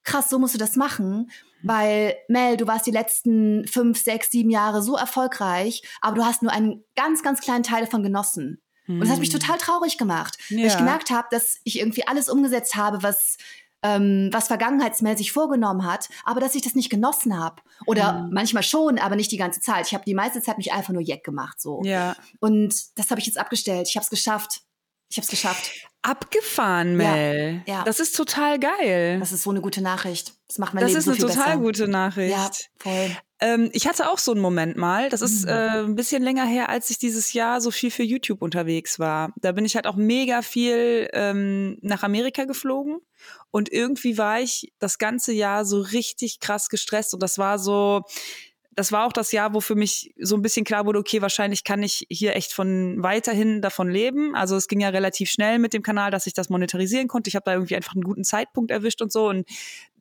krass, 0.03 0.29
so 0.29 0.39
musst 0.39 0.53
du 0.53 0.57
das 0.57 0.77
machen, 0.77 1.29
weil 1.65 2.15
Mel, 2.27 2.57
du 2.57 2.67
warst 2.67 2.85
die 2.85 2.91
letzten 2.91 3.67
fünf, 3.67 4.01
sechs, 4.01 4.31
sieben 4.31 4.49
Jahre 4.49 4.81
so 4.81 4.95
erfolgreich, 4.95 5.81
aber 6.01 6.15
du 6.15 6.25
hast 6.25 6.41
nur 6.41 6.51
einen 6.51 6.83
ganz, 6.95 7.23
ganz 7.23 7.41
kleinen 7.41 7.63
Teil 7.63 7.85
davon 7.85 8.03
genossen. 8.03 8.61
Und 8.87 8.99
das 8.99 9.09
hat 9.09 9.17
mich 9.17 9.33
hm. 9.33 9.39
total 9.39 9.57
traurig 9.57 9.97
gemacht, 9.97 10.37
ja. 10.49 10.59
weil 10.59 10.67
ich 10.67 10.77
gemerkt 10.77 11.09
habe, 11.09 11.27
dass 11.31 11.57
ich 11.63 11.79
irgendwie 11.79 12.07
alles 12.07 12.29
umgesetzt 12.29 12.75
habe, 12.75 13.01
was 13.01 13.37
ähm, 13.85 14.29
was 14.31 14.47
vergangenheitsmäßig 14.47 15.31
vorgenommen 15.31 15.85
hat, 15.85 16.09
aber 16.23 16.39
dass 16.39 16.55
ich 16.55 16.63
das 16.63 16.73
nicht 16.73 16.89
genossen 16.89 17.37
habe. 17.37 17.61
Oder 17.85 18.13
mhm. 18.13 18.33
manchmal 18.33 18.63
schon, 18.63 18.97
aber 18.97 19.15
nicht 19.15 19.31
die 19.31 19.37
ganze 19.37 19.61
Zeit. 19.61 19.85
Ich 19.85 19.93
habe 19.93 20.03
die 20.05 20.15
meiste 20.15 20.41
Zeit 20.41 20.57
mich 20.57 20.73
einfach 20.73 20.91
nur 20.91 21.03
jeck 21.03 21.23
gemacht. 21.23 21.61
So. 21.61 21.81
Ja. 21.83 22.15
Und 22.39 22.73
das 22.97 23.11
habe 23.11 23.19
ich 23.19 23.27
jetzt 23.27 23.37
abgestellt. 23.37 23.87
Ich 23.87 23.95
habe 23.95 24.03
es 24.03 24.09
geschafft. 24.09 24.61
Ich 25.09 25.17
habe 25.17 25.25
es 25.25 25.29
geschafft. 25.29 25.71
Abgefahren, 26.05 26.95
Mel. 26.97 27.63
Ja, 27.65 27.77
ja. 27.77 27.83
Das 27.83 27.99
ist 27.99 28.15
total 28.15 28.59
geil. 28.59 29.19
Das 29.19 29.31
ist 29.31 29.41
so 29.41 29.49
eine 29.49 29.61
gute 29.61 29.81
Nachricht. 29.81 30.33
Das 30.47 30.59
macht 30.59 30.75
mein 30.75 30.83
das 30.83 30.91
Leben 30.91 31.01
so 31.01 31.11
viel 31.13 31.25
besser. 31.25 31.27
Das 31.27 31.35
ist 31.35 31.41
eine 31.41 31.55
total 31.55 31.65
gute 31.65 31.87
Nachricht. 31.87 32.31
Ja, 32.31 32.51
voll. 32.77 33.17
Ähm, 33.39 33.69
ich 33.73 33.87
hatte 33.87 34.09
auch 34.11 34.19
so 34.19 34.31
einen 34.31 34.41
Moment 34.41 34.77
mal. 34.77 35.09
Das 35.09 35.21
ist 35.21 35.45
mhm. 35.45 35.49
äh, 35.49 35.79
ein 35.79 35.95
bisschen 35.95 36.21
länger 36.21 36.45
her, 36.45 36.69
als 36.69 36.91
ich 36.91 36.99
dieses 36.99 37.33
Jahr 37.33 37.59
so 37.59 37.71
viel 37.71 37.89
für 37.89 38.03
YouTube 38.03 38.43
unterwegs 38.43 38.99
war. 38.99 39.33
Da 39.37 39.51
bin 39.51 39.65
ich 39.65 39.75
halt 39.75 39.87
auch 39.87 39.95
mega 39.95 40.43
viel 40.43 41.09
ähm, 41.13 41.79
nach 41.81 42.03
Amerika 42.03 42.45
geflogen. 42.45 42.99
Und 43.49 43.71
irgendwie 43.71 44.19
war 44.19 44.41
ich 44.41 44.71
das 44.77 44.99
ganze 44.99 45.33
Jahr 45.33 45.65
so 45.65 45.81
richtig 45.81 46.39
krass 46.39 46.69
gestresst. 46.69 47.15
Und 47.15 47.23
das 47.23 47.39
war 47.39 47.57
so, 47.57 48.03
das 48.75 48.91
war 48.91 49.05
auch 49.05 49.13
das 49.13 49.31
Jahr, 49.31 49.53
wo 49.53 49.61
für 49.61 49.75
mich 49.75 50.13
so 50.19 50.35
ein 50.35 50.41
bisschen 50.41 50.65
klar 50.65 50.85
wurde, 50.85 50.99
okay, 50.99 51.21
wahrscheinlich 51.21 51.63
kann 51.63 51.81
ich 51.81 52.05
hier 52.09 52.35
echt 52.35 52.51
von 52.51 53.01
weiterhin 53.01 53.61
davon 53.61 53.89
leben. 53.89 54.35
Also 54.35 54.57
es 54.57 54.67
ging 54.67 54.81
ja 54.81 54.89
relativ 54.89 55.29
schnell 55.29 55.59
mit 55.59 55.73
dem 55.73 55.81
Kanal, 55.81 56.11
dass 56.11 56.27
ich 56.27 56.33
das 56.33 56.49
monetarisieren 56.49 57.07
konnte. 57.07 57.29
Ich 57.29 57.35
habe 57.35 57.45
da 57.45 57.53
irgendwie 57.53 57.77
einfach 57.77 57.93
einen 57.93 58.03
guten 58.03 58.25
Zeitpunkt 58.25 58.71
erwischt 58.71 59.01
und 59.01 59.13
so. 59.13 59.29
Und 59.29 59.47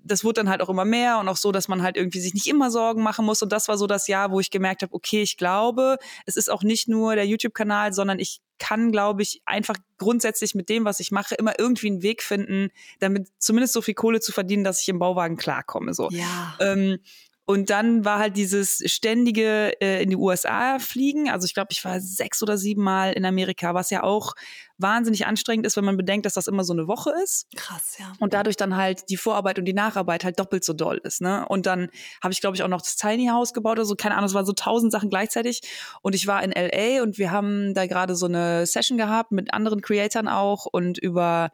das 0.04 0.24
wurde 0.24 0.34
dann 0.34 0.50
halt 0.50 0.60
auch 0.60 0.68
immer 0.68 0.84
mehr 0.84 1.18
und 1.18 1.28
auch 1.28 1.36
so, 1.36 1.52
dass 1.52 1.68
man 1.68 1.82
halt 1.82 1.96
irgendwie 1.96 2.20
sich 2.20 2.34
nicht 2.34 2.48
immer 2.48 2.70
Sorgen 2.70 3.02
machen 3.02 3.24
muss. 3.24 3.42
Und 3.42 3.52
das 3.52 3.68
war 3.68 3.78
so 3.78 3.86
das 3.86 4.08
Jahr, 4.08 4.32
wo 4.32 4.40
ich 4.40 4.50
gemerkt 4.50 4.82
habe, 4.82 4.92
okay, 4.92 5.22
ich 5.22 5.36
glaube, 5.36 5.96
es 6.26 6.36
ist 6.36 6.50
auch 6.50 6.62
nicht 6.62 6.88
nur 6.88 7.14
der 7.14 7.26
YouTube-Kanal, 7.26 7.92
sondern 7.92 8.18
ich 8.18 8.40
kann, 8.58 8.92
glaube 8.92 9.22
ich, 9.22 9.42
einfach 9.46 9.76
grundsätzlich 9.98 10.54
mit 10.54 10.68
dem, 10.68 10.84
was 10.84 11.00
ich 11.00 11.10
mache, 11.10 11.34
immer 11.34 11.58
irgendwie 11.58 11.88
einen 11.88 12.02
Weg 12.02 12.22
finden, 12.22 12.70
damit 12.98 13.28
zumindest 13.38 13.72
so 13.72 13.82
viel 13.82 13.94
Kohle 13.94 14.20
zu 14.20 14.32
verdienen, 14.32 14.64
dass 14.64 14.80
ich 14.80 14.88
im 14.88 14.98
Bauwagen 14.98 15.36
klarkomme. 15.36 15.94
So. 15.94 16.08
Ja. 16.10 16.56
Ähm, 16.60 16.98
und 17.46 17.68
dann 17.68 18.06
war 18.06 18.20
halt 18.20 18.38
dieses 18.38 18.82
ständige 18.86 19.78
äh, 19.80 20.02
in 20.02 20.08
die 20.08 20.16
USA 20.16 20.78
fliegen. 20.78 21.28
Also 21.28 21.44
ich 21.44 21.52
glaube, 21.52 21.68
ich 21.72 21.84
war 21.84 22.00
sechs 22.00 22.42
oder 22.42 22.56
sieben 22.56 22.82
Mal 22.82 23.12
in 23.12 23.26
Amerika, 23.26 23.74
was 23.74 23.90
ja 23.90 24.02
auch 24.02 24.32
wahnsinnig 24.78 25.26
anstrengend 25.26 25.66
ist, 25.66 25.76
wenn 25.76 25.84
man 25.84 25.98
bedenkt, 25.98 26.24
dass 26.24 26.34
das 26.34 26.46
immer 26.46 26.64
so 26.64 26.72
eine 26.72 26.88
Woche 26.88 27.12
ist. 27.22 27.46
Krass, 27.54 27.98
ja. 27.98 28.12
Und 28.18 28.32
dadurch 28.32 28.56
dann 28.56 28.76
halt 28.76 29.10
die 29.10 29.18
Vorarbeit 29.18 29.58
und 29.58 29.66
die 29.66 29.74
Nacharbeit 29.74 30.24
halt 30.24 30.38
doppelt 30.38 30.64
so 30.64 30.72
doll 30.72 30.98
ist. 31.04 31.20
Ne? 31.20 31.46
Und 31.46 31.66
dann 31.66 31.90
habe 32.22 32.32
ich, 32.32 32.40
glaube 32.40 32.56
ich, 32.56 32.62
auch 32.62 32.68
noch 32.68 32.80
das 32.80 32.96
Tiny 32.96 33.26
House 33.26 33.52
gebaut 33.52 33.72
oder 33.72 33.84
so. 33.84 33.94
Keine 33.94 34.14
Ahnung, 34.14 34.28
es 34.28 34.34
waren 34.34 34.46
so 34.46 34.54
tausend 34.54 34.90
Sachen 34.90 35.10
gleichzeitig. 35.10 35.60
Und 36.00 36.14
ich 36.14 36.26
war 36.26 36.42
in 36.42 36.50
LA 36.50 37.02
und 37.02 37.18
wir 37.18 37.30
haben 37.30 37.74
da 37.74 37.86
gerade 37.86 38.16
so 38.16 38.24
eine 38.24 38.64
Session 38.64 38.96
gehabt 38.96 39.32
mit 39.32 39.52
anderen 39.52 39.82
Creatoren 39.82 40.28
auch 40.28 40.64
und 40.64 40.96
über 40.96 41.50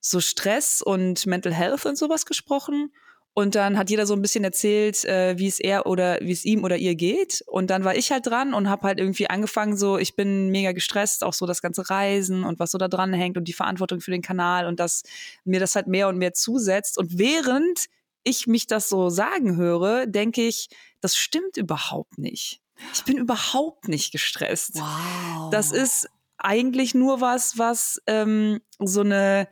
so 0.00 0.20
Stress 0.20 0.80
und 0.80 1.26
Mental 1.26 1.52
Health 1.52 1.86
und 1.86 1.98
sowas 1.98 2.24
gesprochen. 2.24 2.92
Und 3.38 3.54
dann 3.54 3.78
hat 3.78 3.88
jeder 3.88 4.04
so 4.04 4.14
ein 4.14 4.20
bisschen 4.20 4.42
erzählt, 4.42 5.04
äh, 5.04 5.38
wie 5.38 5.46
es 5.46 5.60
er 5.60 5.86
oder 5.86 6.18
wie 6.20 6.32
es 6.32 6.44
ihm 6.44 6.64
oder 6.64 6.76
ihr 6.76 6.96
geht. 6.96 7.44
Und 7.46 7.70
dann 7.70 7.84
war 7.84 7.94
ich 7.94 8.10
halt 8.10 8.26
dran 8.26 8.52
und 8.52 8.68
habe 8.68 8.82
halt 8.82 8.98
irgendwie 8.98 9.30
angefangen, 9.30 9.76
so, 9.76 9.96
ich 9.96 10.16
bin 10.16 10.48
mega 10.48 10.72
gestresst, 10.72 11.22
auch 11.22 11.32
so 11.32 11.46
das 11.46 11.62
ganze 11.62 11.88
Reisen 11.88 12.42
und 12.42 12.58
was 12.58 12.72
so 12.72 12.78
da 12.78 12.88
dran 12.88 13.12
hängt 13.12 13.36
und 13.36 13.44
die 13.44 13.52
Verantwortung 13.52 14.00
für 14.00 14.10
den 14.10 14.22
Kanal 14.22 14.66
und 14.66 14.80
dass 14.80 15.04
mir 15.44 15.60
das 15.60 15.76
halt 15.76 15.86
mehr 15.86 16.08
und 16.08 16.18
mehr 16.18 16.34
zusetzt. 16.34 16.98
Und 16.98 17.16
während 17.16 17.86
ich 18.24 18.48
mich 18.48 18.66
das 18.66 18.88
so 18.88 19.08
sagen 19.08 19.54
höre, 19.54 20.06
denke 20.06 20.42
ich, 20.42 20.68
das 21.00 21.14
stimmt 21.14 21.56
überhaupt 21.58 22.18
nicht. 22.18 22.60
Ich 22.92 23.04
bin 23.04 23.18
überhaupt 23.18 23.86
nicht 23.86 24.10
gestresst. 24.10 24.80
Wow. 24.80 25.50
Das 25.52 25.70
ist 25.70 26.08
eigentlich 26.38 26.92
nur 26.92 27.20
was, 27.20 27.56
was 27.56 28.02
ähm, 28.08 28.58
so 28.80 29.02
eine, 29.02 29.46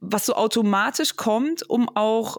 was 0.00 0.24
so 0.24 0.36
automatisch 0.36 1.16
kommt, 1.16 1.68
um 1.68 1.94
auch 1.94 2.38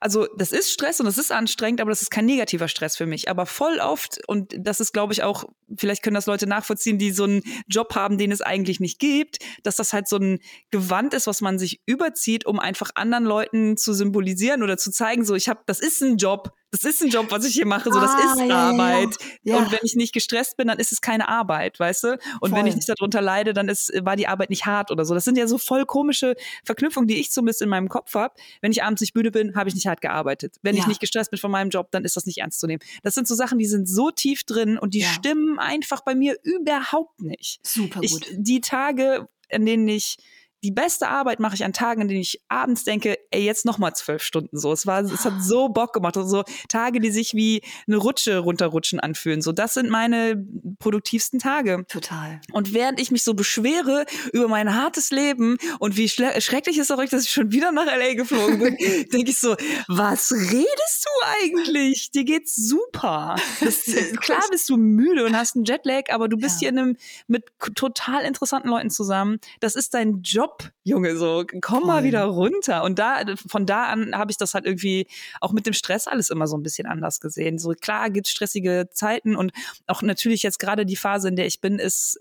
also 0.00 0.26
das 0.34 0.50
ist 0.50 0.72
Stress 0.72 0.98
und 0.98 1.06
das 1.06 1.18
ist 1.18 1.30
anstrengend, 1.30 1.80
aber 1.80 1.90
das 1.90 2.00
ist 2.00 2.10
kein 2.10 2.24
negativer 2.24 2.68
Stress 2.68 2.96
für 2.96 3.04
mich. 3.04 3.28
Aber 3.28 3.44
voll 3.44 3.78
oft, 3.80 4.18
und 4.26 4.54
das 4.58 4.80
ist, 4.80 4.92
glaube 4.92 5.12
ich, 5.12 5.22
auch, 5.22 5.44
vielleicht 5.76 6.02
können 6.02 6.14
das 6.14 6.24
Leute 6.24 6.46
nachvollziehen, 6.46 6.98
die 6.98 7.10
so 7.10 7.24
einen 7.24 7.42
Job 7.68 7.94
haben, 7.94 8.16
den 8.16 8.32
es 8.32 8.40
eigentlich 8.40 8.80
nicht 8.80 8.98
gibt, 8.98 9.38
dass 9.62 9.76
das 9.76 9.92
halt 9.92 10.08
so 10.08 10.16
ein 10.16 10.40
Gewand 10.70 11.12
ist, 11.12 11.26
was 11.26 11.42
man 11.42 11.58
sich 11.58 11.82
überzieht, 11.84 12.46
um 12.46 12.58
einfach 12.58 12.90
anderen 12.94 13.24
Leuten 13.24 13.76
zu 13.76 13.92
symbolisieren 13.92 14.62
oder 14.62 14.78
zu 14.78 14.90
zeigen, 14.90 15.24
so, 15.24 15.34
ich 15.34 15.50
habe, 15.50 15.60
das 15.66 15.80
ist 15.80 16.00
ein 16.02 16.16
Job, 16.16 16.50
das 16.70 16.84
ist 16.84 17.02
ein 17.02 17.08
Job, 17.08 17.26
was 17.30 17.44
ich 17.44 17.54
hier 17.54 17.66
mache, 17.66 17.92
so 17.92 18.00
das 18.00 18.12
ah, 18.12 18.32
ist 18.32 18.48
ja, 18.48 18.70
Arbeit. 18.70 19.16
Ja, 19.42 19.54
ja. 19.54 19.58
Und 19.58 19.72
wenn 19.72 19.80
ich 19.82 19.96
nicht 19.96 20.12
gestresst 20.12 20.56
bin, 20.56 20.68
dann 20.68 20.78
ist 20.78 20.92
es 20.92 21.00
keine 21.00 21.28
Arbeit, 21.28 21.80
weißt 21.80 22.04
du? 22.04 22.08
Und 22.40 22.50
voll. 22.50 22.58
wenn 22.58 22.66
ich 22.66 22.76
nicht 22.76 22.88
darunter 22.88 23.20
leide, 23.20 23.52
dann 23.52 23.68
ist, 23.68 23.92
war 24.04 24.14
die 24.14 24.28
Arbeit 24.28 24.50
nicht 24.50 24.66
hart 24.66 24.90
oder 24.90 25.04
so. 25.04 25.14
Das 25.14 25.24
sind 25.24 25.36
ja 25.36 25.48
so 25.48 25.58
voll 25.58 25.84
komische 25.84 26.36
Verknüpfungen, 26.64 27.08
die 27.08 27.18
ich 27.18 27.32
zumindest 27.32 27.62
in 27.62 27.68
meinem 27.68 27.88
Kopf 27.88 28.14
habe. 28.14 28.34
Wenn 28.60 28.70
ich 28.70 28.84
abends 28.84 29.00
nicht 29.00 29.16
müde 29.16 29.32
bin, 29.32 29.56
habe 29.56 29.68
ich 29.68 29.74
nicht 29.74 29.86
hart 29.86 30.00
gearbeitet. 30.00 30.56
Wenn 30.62 30.76
ich 30.76 30.86
nicht 30.86 31.00
gestresst 31.00 31.30
bin 31.30 31.40
von 31.40 31.50
meinem 31.50 31.70
Job, 31.70 31.88
dann 31.90 32.04
ist 32.04 32.16
das 32.16 32.26
nicht 32.26 32.38
ernst 32.38 32.60
zu 32.60 32.66
nehmen. 32.66 32.82
Das 33.02 33.14
sind 33.14 33.26
so 33.26 33.34
Sachen, 33.34 33.58
die 33.58 33.66
sind 33.66 33.88
so 33.88 34.10
tief 34.10 34.44
drin 34.44 34.78
und 34.78 34.94
die 34.94 35.02
stimmen 35.02 35.58
einfach 35.58 36.02
bei 36.02 36.14
mir 36.14 36.36
überhaupt 36.42 37.20
nicht. 37.20 37.60
Super 37.66 38.00
gut. 38.00 38.04
Ich, 38.04 38.36
die 38.36 38.60
Tage, 38.60 39.28
in 39.48 39.66
denen 39.66 39.88
ich 39.88 40.18
die 40.62 40.70
beste 40.70 41.08
Arbeit 41.08 41.40
mache 41.40 41.54
ich 41.54 41.64
an 41.64 41.72
Tagen, 41.72 42.02
in 42.02 42.08
denen 42.08 42.20
ich 42.20 42.40
abends 42.48 42.84
denke, 42.84 43.18
ey, 43.30 43.42
jetzt 43.42 43.64
noch 43.64 43.78
mal 43.78 43.94
zwölf 43.94 44.22
Stunden 44.22 44.58
so. 44.58 44.72
Es 44.72 44.86
war, 44.86 45.00
es 45.00 45.24
hat 45.24 45.42
so 45.42 45.68
Bock 45.68 45.94
gemacht. 45.94 46.16
Also 46.16 46.28
so 46.28 46.44
Tage, 46.68 47.00
die 47.00 47.10
sich 47.10 47.34
wie 47.34 47.62
eine 47.86 47.96
Rutsche 47.96 48.38
runterrutschen 48.38 49.00
anfühlen. 49.00 49.40
So, 49.40 49.52
das 49.52 49.74
sind 49.74 49.88
meine 49.88 50.44
produktivsten 50.78 51.38
Tage. 51.38 51.84
Total. 51.88 52.40
Und 52.52 52.74
während 52.74 53.00
ich 53.00 53.10
mich 53.10 53.24
so 53.24 53.34
beschwere 53.34 54.04
über 54.32 54.48
mein 54.48 54.74
hartes 54.74 55.10
Leben 55.10 55.56
und 55.78 55.96
wie 55.96 56.08
schrecklich 56.08 56.78
ist 56.78 56.90
auch, 56.92 57.02
dass 57.04 57.24
ich 57.24 57.30
schon 57.30 57.52
wieder 57.52 57.72
nach 57.72 57.86
LA 57.86 58.14
geflogen 58.14 58.58
bin, 58.58 58.76
denke 59.12 59.30
ich 59.30 59.38
so, 59.38 59.56
was 59.88 60.30
redest 60.32 61.06
du 61.06 61.26
eigentlich? 61.42 62.10
Dir 62.10 62.24
geht's 62.24 62.54
super. 62.54 63.36
Das, 63.60 63.84
klar 64.20 64.42
bist 64.50 64.68
du 64.68 64.76
müde 64.76 65.24
und 65.24 65.36
hast 65.36 65.56
einen 65.56 65.64
Jetlag, 65.64 66.10
aber 66.10 66.28
du 66.28 66.36
bist 66.36 66.56
ja. 66.56 66.58
hier 66.60 66.68
in 66.68 66.78
einem, 66.78 66.96
mit 67.26 67.44
total 67.74 68.24
interessanten 68.24 68.68
Leuten 68.68 68.90
zusammen. 68.90 69.38
Das 69.60 69.74
ist 69.74 69.94
dein 69.94 70.20
Job 70.22 70.49
Job, 70.50 70.72
Junge, 70.82 71.16
so 71.16 71.44
komm 71.60 71.86
mal 71.86 72.04
wieder 72.04 72.24
runter. 72.24 72.82
Und 72.82 72.98
da, 72.98 73.24
von 73.46 73.66
da 73.66 73.86
an 73.86 74.16
habe 74.16 74.30
ich 74.30 74.36
das 74.36 74.54
halt 74.54 74.66
irgendwie 74.66 75.06
auch 75.40 75.52
mit 75.52 75.66
dem 75.66 75.72
Stress 75.72 76.06
alles 76.06 76.30
immer 76.30 76.46
so 76.46 76.56
ein 76.56 76.62
bisschen 76.62 76.86
anders 76.86 77.20
gesehen. 77.20 77.58
So 77.58 77.70
klar 77.70 78.10
gibt's 78.10 78.30
stressige 78.30 78.88
Zeiten 78.92 79.36
und 79.36 79.52
auch 79.86 80.02
natürlich 80.02 80.42
jetzt 80.42 80.58
gerade 80.58 80.86
die 80.86 80.96
Phase, 80.96 81.28
in 81.28 81.36
der 81.36 81.46
ich 81.46 81.60
bin, 81.60 81.78
ist 81.78 82.18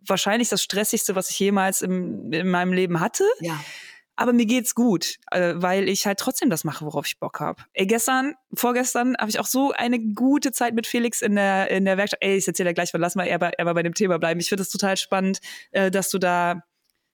wahrscheinlich 0.00 0.48
das 0.48 0.62
stressigste, 0.62 1.16
was 1.16 1.30
ich 1.30 1.38
jemals 1.38 1.82
im, 1.82 2.32
in 2.32 2.48
meinem 2.48 2.72
Leben 2.72 3.00
hatte. 3.00 3.24
Ja. 3.40 3.58
aber 4.16 4.34
mir 4.34 4.44
geht's 4.44 4.74
gut, 4.74 5.16
äh, 5.30 5.54
weil 5.56 5.88
ich 5.88 6.04
halt 6.04 6.18
trotzdem 6.18 6.50
das 6.50 6.64
mache, 6.64 6.84
worauf 6.84 7.06
ich 7.06 7.18
Bock 7.18 7.40
habe. 7.40 7.62
Ey, 7.72 7.86
gestern, 7.86 8.34
vorgestern 8.52 9.16
habe 9.18 9.30
ich 9.30 9.40
auch 9.40 9.46
so 9.46 9.72
eine 9.72 9.98
gute 9.98 10.52
Zeit 10.52 10.74
mit 10.74 10.86
Felix 10.86 11.22
in 11.22 11.36
der 11.36 11.70
in 11.70 11.86
der 11.86 11.96
Werkstatt. 11.96 12.20
Ey, 12.20 12.36
ich 12.36 12.46
erzähle 12.46 12.70
ja 12.70 12.74
gleich, 12.74 12.92
weil 12.92 13.00
lass 13.00 13.14
mal 13.14 13.24
eher 13.24 13.38
bei, 13.38 13.52
eher 13.56 13.72
bei 13.72 13.82
dem 13.82 13.94
Thema 13.94 14.18
bleiben. 14.18 14.38
Ich 14.40 14.50
finde 14.50 14.62
das 14.62 14.68
total 14.68 14.98
spannend, 14.98 15.40
äh, 15.70 15.90
dass 15.90 16.10
du 16.10 16.18
da 16.18 16.62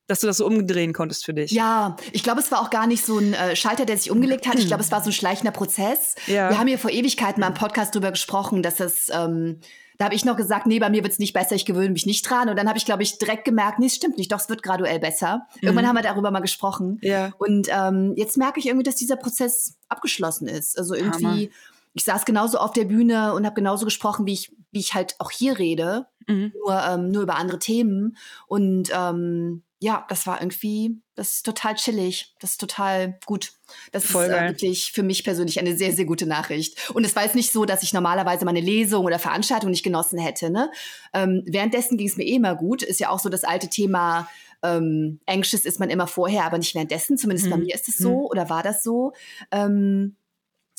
dass 0.06 0.20
du 0.20 0.26
das 0.26 0.36
so 0.36 0.46
umdrehen 0.46 0.92
konntest 0.92 1.24
für 1.24 1.34
dich. 1.34 1.50
Ja, 1.50 1.96
ich 2.12 2.22
glaube, 2.22 2.40
es 2.40 2.50
war 2.52 2.60
auch 2.60 2.70
gar 2.70 2.86
nicht 2.86 3.04
so 3.04 3.18
ein 3.18 3.34
äh, 3.34 3.56
Schalter, 3.56 3.86
der 3.86 3.96
sich 3.96 4.10
umgelegt 4.10 4.46
hat. 4.46 4.56
Ich 4.58 4.66
glaube, 4.66 4.82
es 4.82 4.92
war 4.92 5.02
so 5.02 5.10
ein 5.10 5.12
schleichender 5.12 5.52
Prozess. 5.52 6.14
Ja. 6.26 6.50
Wir 6.50 6.58
haben 6.58 6.68
hier 6.68 6.78
vor 6.78 6.90
Ewigkeiten 6.90 7.40
mal 7.40 7.48
im 7.48 7.54
Podcast 7.54 7.94
drüber 7.94 8.10
gesprochen, 8.10 8.62
dass 8.62 8.80
es 8.80 9.10
ähm, 9.12 9.60
da 9.98 10.06
habe 10.06 10.14
ich 10.14 10.24
noch 10.24 10.36
gesagt, 10.36 10.66
nee, 10.66 10.78
bei 10.78 10.90
mir 10.90 11.02
wird's 11.02 11.18
nicht 11.18 11.32
besser, 11.32 11.54
ich 11.54 11.64
gewöhne 11.64 11.90
mich 11.90 12.06
nicht 12.06 12.28
dran. 12.28 12.48
Und 12.48 12.56
dann 12.56 12.68
habe 12.68 12.78
ich, 12.78 12.84
glaube 12.84 13.02
ich, 13.02 13.18
direkt 13.18 13.44
gemerkt, 13.44 13.78
nee, 13.78 13.86
es 13.86 13.94
stimmt 13.94 14.18
nicht, 14.18 14.30
doch, 14.30 14.40
es 14.40 14.48
wird 14.48 14.62
graduell 14.62 14.98
besser. 14.98 15.46
Mhm. 15.54 15.68
Irgendwann 15.68 15.88
haben 15.88 15.96
wir 15.96 16.02
darüber 16.02 16.30
mal 16.30 16.40
gesprochen. 16.40 16.98
Ja. 17.02 17.32
Und 17.38 17.68
ähm, 17.70 18.12
jetzt 18.16 18.36
merke 18.36 18.60
ich 18.60 18.66
irgendwie, 18.66 18.84
dass 18.84 18.96
dieser 18.96 19.16
Prozess 19.16 19.78
abgeschlossen 19.88 20.48
ist. 20.48 20.78
Also 20.78 20.94
irgendwie, 20.94 21.24
Hammer. 21.24 21.48
ich 21.94 22.04
saß 22.04 22.24
genauso 22.24 22.58
auf 22.58 22.72
der 22.72 22.84
Bühne 22.84 23.32
und 23.34 23.46
habe 23.46 23.54
genauso 23.54 23.84
gesprochen, 23.84 24.26
wie 24.26 24.34
ich, 24.34 24.54
wie 24.70 24.80
ich 24.80 24.94
halt 24.94 25.16
auch 25.18 25.30
hier 25.30 25.58
rede, 25.58 26.06
mhm. 26.26 26.52
nur, 26.54 26.82
ähm, 26.82 27.10
nur 27.10 27.22
über 27.22 27.36
andere 27.36 27.58
Themen. 27.58 28.16
Und 28.46 28.90
ähm, 28.94 29.62
ja, 29.78 30.06
das 30.08 30.26
war 30.26 30.40
irgendwie, 30.40 31.02
das 31.16 31.34
ist 31.34 31.46
total 31.46 31.74
chillig, 31.74 32.34
das 32.40 32.52
ist 32.52 32.60
total 32.60 33.18
gut. 33.26 33.52
Das 33.92 34.06
Voll 34.06 34.24
ist 34.24 34.30
äh, 34.30 34.48
wirklich 34.48 34.92
für 34.92 35.02
mich 35.02 35.22
persönlich 35.22 35.60
eine 35.60 35.76
sehr, 35.76 35.92
sehr 35.92 36.06
gute 36.06 36.26
Nachricht. 36.26 36.90
Und 36.94 37.04
es 37.04 37.14
war 37.14 37.24
jetzt 37.24 37.34
nicht 37.34 37.52
so, 37.52 37.66
dass 37.66 37.82
ich 37.82 37.92
normalerweise 37.92 38.46
meine 38.46 38.60
Lesung 38.60 39.04
oder 39.04 39.18
Veranstaltung 39.18 39.70
nicht 39.70 39.82
genossen 39.82 40.18
hätte. 40.18 40.50
Ne? 40.50 40.70
Ähm, 41.12 41.42
währenddessen 41.46 41.98
ging 41.98 42.08
es 42.08 42.16
mir 42.16 42.24
eh 42.24 42.36
immer 42.36 42.54
gut. 42.54 42.82
Ist 42.82 43.00
ja 43.00 43.10
auch 43.10 43.18
so 43.18 43.28
das 43.28 43.44
alte 43.44 43.68
Thema, 43.68 44.28
ähm, 44.62 45.20
anxious 45.26 45.66
ist 45.66 45.78
man 45.78 45.90
immer 45.90 46.06
vorher, 46.06 46.44
aber 46.44 46.56
nicht 46.56 46.74
währenddessen. 46.74 47.18
Zumindest 47.18 47.48
mhm. 47.48 47.50
bei 47.50 47.56
mir 47.58 47.74
ist 47.74 47.88
es 47.88 47.98
so 47.98 48.20
mhm. 48.20 48.26
oder 48.26 48.48
war 48.48 48.62
das 48.62 48.82
so. 48.82 49.12
Ähm, 49.50 50.16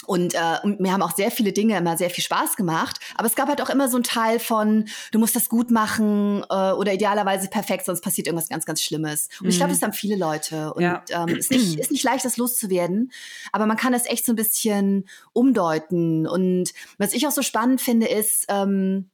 und, 0.05 0.35
äh, 0.35 0.57
und 0.63 0.79
mir 0.79 0.93
haben 0.93 1.01
auch 1.01 1.15
sehr 1.15 1.31
viele 1.31 1.51
Dinge 1.51 1.77
immer 1.77 1.97
sehr 1.97 2.09
viel 2.09 2.23
Spaß 2.23 2.55
gemacht. 2.55 2.99
Aber 3.15 3.27
es 3.27 3.35
gab 3.35 3.49
halt 3.49 3.61
auch 3.61 3.69
immer 3.69 3.89
so 3.89 3.97
ein 3.97 4.03
Teil 4.03 4.39
von, 4.39 4.87
du 5.11 5.19
musst 5.19 5.35
das 5.35 5.49
gut 5.49 5.71
machen 5.71 6.45
äh, 6.49 6.71
oder 6.71 6.93
idealerweise 6.93 7.49
perfekt, 7.49 7.85
sonst 7.85 8.01
passiert 8.01 8.27
irgendwas 8.27 8.47
ganz, 8.47 8.65
ganz 8.65 8.81
Schlimmes. 8.81 9.27
Und 9.39 9.45
mhm. 9.45 9.49
ich 9.49 9.57
glaube, 9.57 9.73
das 9.73 9.81
haben 9.81 9.93
viele 9.93 10.15
Leute. 10.15 10.73
Und 10.73 10.83
ja. 10.83 11.03
ähm, 11.09 11.29
ist, 11.29 11.51
nicht, 11.51 11.79
ist 11.79 11.91
nicht 11.91 12.03
leicht, 12.03 12.23
das 12.23 12.37
loszuwerden. 12.37 13.11
Aber 13.51 13.65
man 13.65 13.75
kann 13.75 13.91
das 13.91 14.05
echt 14.05 14.25
so 14.25 14.33
ein 14.33 14.35
bisschen 14.35 15.09
umdeuten. 15.33 16.27
Und 16.27 16.73
was 16.97 17.13
ich 17.13 17.25
auch 17.27 17.31
so 17.31 17.41
spannend 17.41 17.81
finde, 17.81 18.07
ist, 18.07 18.45
ähm, 18.49 19.09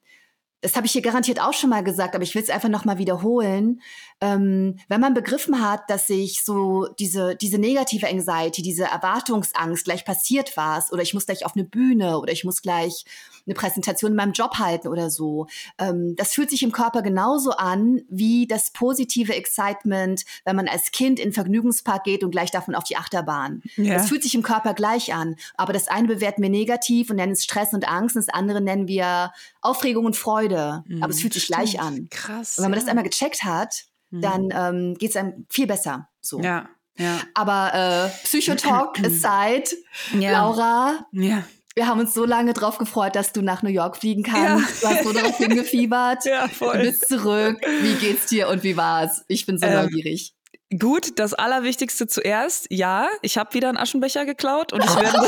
das 0.64 0.78
habe 0.78 0.88
ich 0.88 0.94
hier 0.94 1.02
garantiert 1.02 1.42
auch 1.42 1.54
schon 1.54 1.70
mal 1.70 1.84
gesagt, 1.84 2.16
aber 2.16 2.24
ich 2.24 2.34
will 2.34 2.42
es 2.42 2.50
einfach 2.50 2.70
noch 2.70 2.86
mal 2.86 2.98
wiederholen. 2.98 3.82
Ähm, 4.22 4.80
wenn 4.88 5.02
man 5.02 5.14
begriffen 5.14 5.62
hat, 5.62 5.90
dass 5.90 6.08
sich 6.08 6.42
so 6.42 6.88
diese, 7.00 7.36
diese 7.36 7.58
negative 7.58 8.08
Anxiety, 8.08 8.62
diese 8.62 8.86
Erwartungsangst, 8.86 9.84
gleich 9.84 10.06
passiert 10.06 10.56
was 10.56 10.94
oder 10.94 11.02
ich 11.02 11.14
muss 11.14 11.26
gleich 11.26 11.46
auf 11.46 11.56
eine 11.56 11.66
Bühne 11.66 12.18
oder 12.18 12.32
ich 12.32 12.46
muss 12.46 12.62
gleich 12.62 13.04
eine 13.46 13.56
Präsentation 13.56 14.12
in 14.12 14.16
meinem 14.16 14.32
Job 14.32 14.58
halten 14.58 14.88
oder 14.88 15.10
so. 15.10 15.48
Ähm, 15.78 16.16
das 16.16 16.34
fühlt 16.34 16.50
sich 16.50 16.64
im 16.64 16.72
Körper 16.72 17.02
genauso 17.02 17.52
an 17.52 18.02
wie 18.08 18.48
das 18.48 18.72
positive 18.72 19.36
Excitement, 19.36 20.24
wenn 20.46 20.56
man 20.56 20.70
als 20.70 20.92
Kind 20.92 21.20
in 21.20 21.28
den 21.28 21.34
Vergnügungspark 21.34 22.06
geht 22.06 22.24
und 22.24 22.32
gleich 22.32 22.52
davon 22.52 22.74
auf 22.74 22.86
die 22.86 22.96
Achterbahn. 22.96 23.62
Ja. 23.76 23.96
Das 23.96 24.08
fühlt 24.08 24.24
sich 24.24 24.34
im 24.34 24.44
Körper 24.44 24.74
gleich 24.74 25.14
an. 25.14 25.36
Aber 25.56 25.74
das 25.74 25.90
eine 25.90 26.08
bewerten 26.08 26.42
wir 26.42 26.50
negativ 26.50 27.10
und 27.10 27.18
nennen 27.18 27.34
es 27.34 27.44
Stress 27.44 27.74
und 27.74 27.86
Angst 27.86 28.16
und 28.16 28.26
das 28.26 28.34
andere 28.34 28.62
nennen 28.62 28.88
wir 28.88 29.34
Aufregung 29.60 30.06
und 30.06 30.16
Freude. 30.16 30.53
Mhm. 30.88 31.04
Aber 31.04 31.12
es 31.12 31.22
fühlt 31.22 31.34
sich 31.34 31.44
Stimmt. 31.44 31.60
gleich 31.60 31.80
an. 31.80 32.08
Krass. 32.10 32.58
Und 32.58 32.64
wenn 32.64 32.72
man 32.72 32.80
ja. 32.80 32.86
das 32.86 32.90
einmal 32.90 33.04
gecheckt 33.04 33.44
hat, 33.44 33.76
mhm. 34.10 34.22
dann 34.22 34.50
ähm, 34.54 34.94
geht 34.96 35.12
es 35.12 35.16
einem 35.16 35.46
viel 35.50 35.68
besser. 35.68 36.10
So. 36.22 36.42
Ja. 36.42 36.70
Ja. 36.98 37.22
Aber 37.34 37.74
äh, 37.74 38.26
Psychotalk 38.26 39.00
aside, 39.00 39.76
ja. 40.20 40.32
Laura, 40.32 41.08
ja 41.12 41.44
wir 41.76 41.88
haben 41.88 42.00
uns 42.00 42.14
so 42.14 42.26
lange 42.26 42.54
drauf 42.54 42.78
gefreut, 42.78 43.16
dass 43.16 43.34
du 43.34 43.42
nach 43.42 43.64
New 43.64 43.70
York 43.70 43.98
fliegen 43.98 44.24
kannst. 44.24 44.84
Ja. 44.84 44.90
Du 44.90 44.96
hast 44.96 45.04
so 45.04 45.14
darauf 45.14 45.38
hingefiebert. 45.38 46.26
Ja, 46.34 46.48
voll. 46.48 46.78
Du 46.78 46.84
bist 46.84 47.08
zurück. 47.08 47.58
Wie 47.82 47.96
geht's 47.96 48.28
dir 48.28 48.48
und 48.48 48.64
wie 48.64 48.78
war's? 48.78 49.24
Ich 49.28 49.46
bin 49.46 49.58
so 49.58 49.66
ähm, 49.66 49.84
neugierig. 49.84 50.36
Gut, 50.80 51.20
das 51.20 51.34
Allerwichtigste 51.34 52.08
zuerst. 52.08 52.68
Ja, 52.70 53.10
ich 53.22 53.38
habe 53.38 53.54
wieder 53.54 53.70
einen 53.70 53.78
Aschenbecher 53.78 54.26
geklaut 54.26 54.74
und 54.74 54.84
ich 54.84 54.96
werde, 54.96 55.28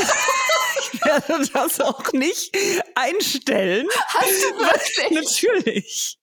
ich 0.92 1.04
werde 1.04 1.48
das 1.52 1.80
auch 1.80 2.12
nicht 2.12 2.56
einstellen. 2.94 3.86
Hast 4.08 4.44
du 4.44 4.58
wirklich? 4.58 5.10
Natürlich. 5.10 6.18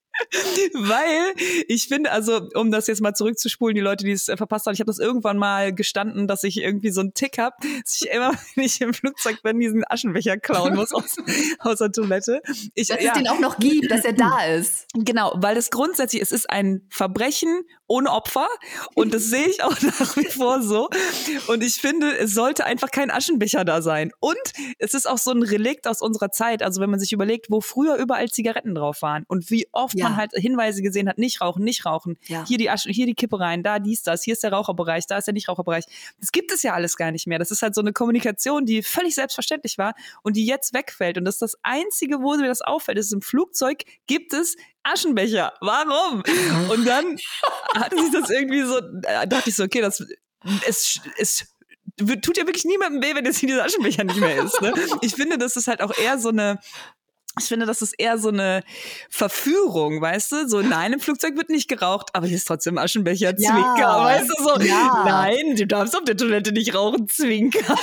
Weil 0.74 1.34
ich 1.68 1.88
finde, 1.88 2.12
also 2.12 2.48
um 2.54 2.70
das 2.70 2.86
jetzt 2.86 3.00
mal 3.00 3.14
zurückzuspulen, 3.14 3.74
die 3.74 3.80
Leute, 3.80 4.04
die 4.04 4.12
es 4.12 4.28
äh, 4.28 4.36
verpasst 4.36 4.66
haben, 4.66 4.74
ich 4.74 4.80
habe 4.80 4.86
das 4.86 4.98
irgendwann 4.98 5.38
mal 5.38 5.74
gestanden, 5.74 6.28
dass 6.28 6.44
ich 6.44 6.58
irgendwie 6.58 6.90
so 6.90 7.00
einen 7.00 7.14
Tick 7.14 7.38
habe, 7.38 7.56
dass 7.60 8.00
ich 8.00 8.10
immer, 8.10 8.32
wenn 8.54 8.64
ich 8.64 8.80
im 8.80 8.94
Flugzeug 8.94 9.42
bin, 9.42 9.58
diesen 9.58 9.84
Aschenbecher 9.88 10.36
klauen 10.36 10.74
muss 10.74 10.92
aus, 10.92 11.16
aus 11.58 11.78
der 11.78 11.92
Toilette. 11.92 12.40
Ich, 12.74 12.88
dass 12.88 13.02
ja. 13.02 13.12
es 13.12 13.18
den 13.18 13.28
auch 13.28 13.40
noch 13.40 13.58
gibt, 13.58 13.90
dass 13.90 14.04
er 14.04 14.12
da 14.12 14.44
ist. 14.44 14.86
Genau, 14.94 15.34
weil 15.36 15.56
es 15.56 15.70
grundsätzlich, 15.70 16.22
es 16.22 16.32
ist 16.32 16.48
ein 16.48 16.86
Verbrechen 16.90 17.64
ohne 17.86 18.10
Opfer 18.10 18.48
und 18.94 19.14
das 19.14 19.24
sehe 19.24 19.46
ich 19.46 19.62
auch 19.62 19.80
nach 19.82 20.16
wie 20.16 20.26
vor 20.26 20.62
so. 20.62 20.88
Und 21.48 21.62
ich 21.62 21.76
finde, 21.76 22.16
es 22.16 22.32
sollte 22.34 22.64
einfach 22.64 22.90
kein 22.90 23.10
Aschenbecher 23.10 23.64
da 23.64 23.82
sein. 23.82 24.12
Und 24.20 24.36
es 24.78 24.94
ist 24.94 25.08
auch 25.08 25.18
so 25.18 25.32
ein 25.32 25.42
Relikt 25.42 25.86
aus 25.86 26.00
unserer 26.00 26.30
Zeit. 26.30 26.62
Also 26.62 26.80
wenn 26.80 26.90
man 26.90 27.00
sich 27.00 27.12
überlegt, 27.12 27.50
wo 27.50 27.60
früher 27.60 27.96
überall 27.96 28.28
Zigaretten 28.28 28.74
drauf 28.74 29.02
waren 29.02 29.24
und 29.28 29.50
wie 29.50 29.68
oft 29.72 29.98
ja. 29.98 30.08
man 30.08 30.16
halt 30.16 30.32
Hinweise 30.34 30.82
gesehen 30.82 31.08
hat, 31.08 31.18
nicht 31.18 31.40
rauchen, 31.40 31.64
nicht 31.64 31.84
rauchen. 31.84 32.16
Ja. 32.26 32.44
Hier 32.46 32.58
die 32.58 32.70
Asche, 32.70 32.90
hier 32.90 33.06
die 33.06 33.14
Kippe 33.14 33.38
rein, 33.38 33.62
da 33.62 33.78
dies, 33.78 34.02
das, 34.02 34.22
hier 34.22 34.32
ist 34.32 34.42
der 34.42 34.52
Raucherbereich, 34.52 35.06
da 35.06 35.18
ist 35.18 35.26
der 35.26 35.34
Nichtraucherbereich. 35.34 35.84
Das 36.20 36.32
gibt 36.32 36.52
es 36.52 36.62
ja 36.62 36.74
alles 36.74 36.96
gar 36.96 37.10
nicht 37.10 37.26
mehr. 37.26 37.38
Das 37.38 37.50
ist 37.50 37.62
halt 37.62 37.74
so 37.74 37.80
eine 37.80 37.92
Kommunikation, 37.92 38.66
die 38.66 38.82
völlig 38.82 39.14
selbstverständlich 39.14 39.78
war 39.78 39.94
und 40.22 40.36
die 40.36 40.46
jetzt 40.46 40.74
wegfällt. 40.74 41.18
Und 41.18 41.24
das 41.24 41.36
ist 41.36 41.42
das 41.42 41.56
Einzige, 41.62 42.20
wo 42.20 42.34
mir 42.36 42.48
das 42.48 42.62
auffällt, 42.62 42.98
ist 42.98 43.12
im 43.12 43.22
Flugzeug 43.22 43.84
gibt 44.06 44.32
es 44.32 44.56
Aschenbecher. 44.84 45.52
Warum? 45.60 46.22
Und 46.70 46.86
dann 46.86 47.16
hatte 47.74 47.96
sich 47.98 48.12
das 48.12 48.30
irgendwie 48.30 48.62
so, 48.62 48.80
da 48.80 49.26
dachte 49.26 49.50
ich 49.50 49.56
so, 49.56 49.64
okay, 49.64 49.80
das 49.80 50.04
es, 50.66 51.00
es 51.16 51.46
tut 52.22 52.36
ja 52.36 52.46
wirklich 52.46 52.64
niemandem 52.64 53.02
weh, 53.02 53.14
wenn 53.14 53.24
jetzt 53.24 53.38
hier 53.38 53.48
dieser 53.48 53.64
Aschenbecher 53.64 54.04
nicht 54.04 54.20
mehr 54.20 54.42
ist. 54.42 54.60
Ne? 54.60 54.74
Ich 55.00 55.14
finde, 55.14 55.38
das 55.38 55.56
ist 55.56 55.68
halt 55.68 55.80
auch 55.80 55.96
eher 55.96 56.18
so 56.18 56.30
eine 56.30 56.58
ich 57.38 57.46
finde, 57.46 57.66
das 57.66 57.82
ist 57.82 57.94
eher 57.98 58.18
so 58.18 58.28
eine 58.28 58.62
Verführung, 59.10 60.00
weißt 60.00 60.32
du? 60.32 60.48
So, 60.48 60.62
nein, 60.62 60.92
im 60.92 61.00
Flugzeug 61.00 61.36
wird 61.36 61.50
nicht 61.50 61.68
geraucht, 61.68 62.10
aber 62.12 62.26
hier 62.26 62.36
ist 62.36 62.46
trotzdem 62.46 62.78
Aschenbecher, 62.78 63.34
ja, 63.36 63.36
Zwinker, 63.36 64.04
weißt 64.04 64.30
du? 64.30 64.42
So, 64.42 64.60
ja. 64.60 65.02
nein, 65.04 65.56
du 65.56 65.66
darfst 65.66 65.96
auf 65.96 66.04
der 66.04 66.16
Toilette 66.16 66.52
nicht 66.52 66.74
rauchen, 66.74 67.08
Zwinker. 67.08 67.76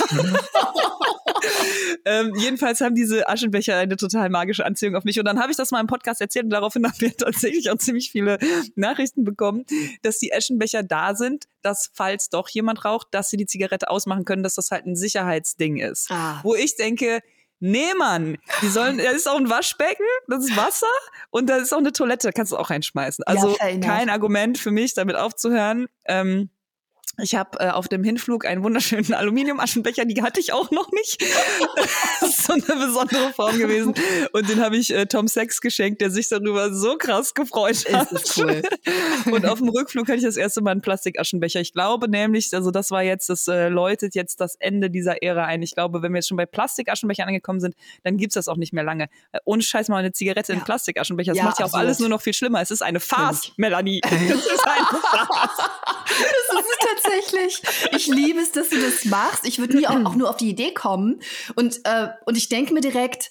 ähm, 2.05 2.33
jedenfalls 2.37 2.81
haben 2.81 2.95
diese 2.95 3.27
Aschenbecher 3.27 3.77
eine 3.77 3.97
total 3.97 4.29
magische 4.29 4.65
Anziehung 4.65 4.95
auf 4.95 5.03
mich. 5.03 5.19
Und 5.19 5.25
dann 5.25 5.39
habe 5.39 5.51
ich 5.51 5.57
das 5.57 5.71
mal 5.71 5.79
im 5.79 5.87
Podcast 5.87 6.21
erzählt 6.21 6.45
und 6.45 6.51
daraufhin 6.51 6.85
haben 6.87 6.99
wir 6.99 7.15
tatsächlich 7.15 7.69
auch 7.69 7.77
ziemlich 7.77 8.11
viele 8.11 8.37
Nachrichten 8.75 9.23
bekommen, 9.23 9.65
dass 10.01 10.19
die 10.19 10.33
Aschenbecher 10.33 10.83
da 10.83 11.15
sind, 11.15 11.45
dass 11.61 11.91
falls 11.93 12.29
doch 12.29 12.49
jemand 12.49 12.85
raucht, 12.85 13.07
dass 13.11 13.29
sie 13.29 13.37
die 13.37 13.45
Zigarette 13.45 13.89
ausmachen 13.89 14.25
können, 14.25 14.43
dass 14.43 14.55
das 14.55 14.71
halt 14.71 14.85
ein 14.85 14.95
Sicherheitsding 14.95 15.77
ist. 15.77 16.09
Ah. 16.09 16.39
Wo 16.43 16.55
ich 16.55 16.75
denke, 16.75 17.21
Nee, 17.61 17.93
Mann. 17.95 18.37
Die 18.63 18.67
sollen, 18.67 18.97
da 18.97 19.11
ist 19.11 19.29
auch 19.29 19.37
ein 19.37 19.49
Waschbecken, 19.49 20.05
das 20.27 20.45
ist 20.45 20.57
Wasser 20.57 20.87
und 21.29 21.47
da 21.47 21.57
ist 21.57 21.71
auch 21.71 21.77
eine 21.77 21.91
Toilette, 21.91 22.27
da 22.27 22.31
kannst 22.31 22.51
du 22.51 22.57
auch 22.57 22.71
reinschmeißen. 22.71 23.23
Also 23.25 23.55
ja, 23.59 23.77
kein 23.79 24.09
Argument 24.09 24.57
für 24.57 24.71
mich, 24.71 24.95
damit 24.95 25.15
aufzuhören. 25.15 25.87
Ähm, 26.05 26.49
ich 27.21 27.35
habe 27.35 27.59
äh, 27.59 27.69
auf 27.69 27.87
dem 27.87 28.03
Hinflug 28.03 28.45
einen 28.45 28.63
wunderschönen 28.63 29.13
Aluminiumaschenbecher, 29.13 30.05
die 30.05 30.21
hatte 30.21 30.39
ich 30.39 30.53
auch 30.53 30.71
noch 30.71 30.91
nicht. 30.91 31.21
das 32.19 32.29
ist 32.29 32.43
so 32.43 32.53
eine 32.53 32.85
besondere 32.85 33.33
Form 33.33 33.57
gewesen. 33.57 33.93
Und 34.31 34.49
den 34.49 34.61
habe 34.61 34.77
ich 34.77 34.93
äh, 34.93 35.05
Tom 35.05 35.27
Sex 35.27 35.61
geschenkt, 35.61 36.01
der 36.01 36.09
sich 36.09 36.29
darüber 36.29 36.73
so 36.73 36.97
krass 36.97 37.33
gefreut 37.33 37.85
hat. 37.91 38.11
Ist 38.11 38.37
cool. 38.37 38.61
Und 39.31 39.45
auf 39.45 39.59
dem 39.59 39.69
Rückflug 39.69 40.07
hatte 40.07 40.17
ich 40.17 40.23
das 40.23 40.37
erste 40.37 40.61
Mal 40.61 40.71
einen 40.71 40.81
Plastikaschenbecher. 40.81 41.59
Ich 41.59 41.73
glaube 41.73 42.09
nämlich, 42.09 42.53
also 42.53 42.71
das 42.71 42.91
war 42.91 43.03
jetzt, 43.03 43.29
das 43.29 43.47
äh, 43.47 43.67
läutet 43.67 44.15
jetzt 44.15 44.39
das 44.39 44.55
Ende 44.55 44.89
dieser 44.89 45.21
Ära 45.21 45.45
ein. 45.45 45.61
Ich 45.61 45.75
glaube, 45.75 46.01
wenn 46.01 46.13
wir 46.13 46.19
jetzt 46.19 46.29
schon 46.29 46.37
bei 46.37 46.45
Plastikaschenbechern 46.45 47.27
angekommen 47.27 47.59
sind, 47.59 47.75
dann 48.03 48.17
gibt's 48.17 48.35
das 48.35 48.47
auch 48.47 48.57
nicht 48.57 48.73
mehr 48.73 48.83
lange. 48.83 49.09
Äh, 49.31 49.39
ohne 49.45 49.61
Scheiß 49.61 49.89
mal 49.89 49.97
eine 49.97 50.13
Zigarette 50.13 50.53
ja. 50.53 50.59
in 50.59 50.63
Plastikaschenbecher. 50.63 51.31
Das 51.31 51.37
ja, 51.37 51.43
macht 51.43 51.59
ja 51.59 51.65
auch 51.65 51.73
alles 51.73 51.99
nur 51.99 52.09
noch 52.09 52.21
viel 52.21 52.33
schlimmer. 52.33 52.61
Es 52.61 52.71
ist 52.71 52.81
eine 52.81 52.99
Farce, 52.99 53.51
Melanie. 53.57 54.01
es 54.05 54.45
ist 54.45 54.65
eine 54.65 54.85
Farce. 54.85 55.69
Tatsächlich. 56.93 57.61
Ich 57.91 58.07
liebe 58.07 58.39
es, 58.39 58.51
dass 58.51 58.69
du 58.69 58.79
das 58.79 59.05
machst. 59.05 59.45
Ich 59.45 59.59
würde 59.59 59.77
nie 59.77 59.87
auch, 59.87 60.05
auch, 60.05 60.15
nur 60.15 60.29
auf 60.29 60.37
die 60.37 60.49
Idee 60.49 60.73
kommen. 60.73 61.21
Und, 61.55 61.81
äh, 61.85 62.09
und 62.25 62.37
ich 62.37 62.49
denke 62.49 62.73
mir 62.73 62.81
direkt, 62.81 63.29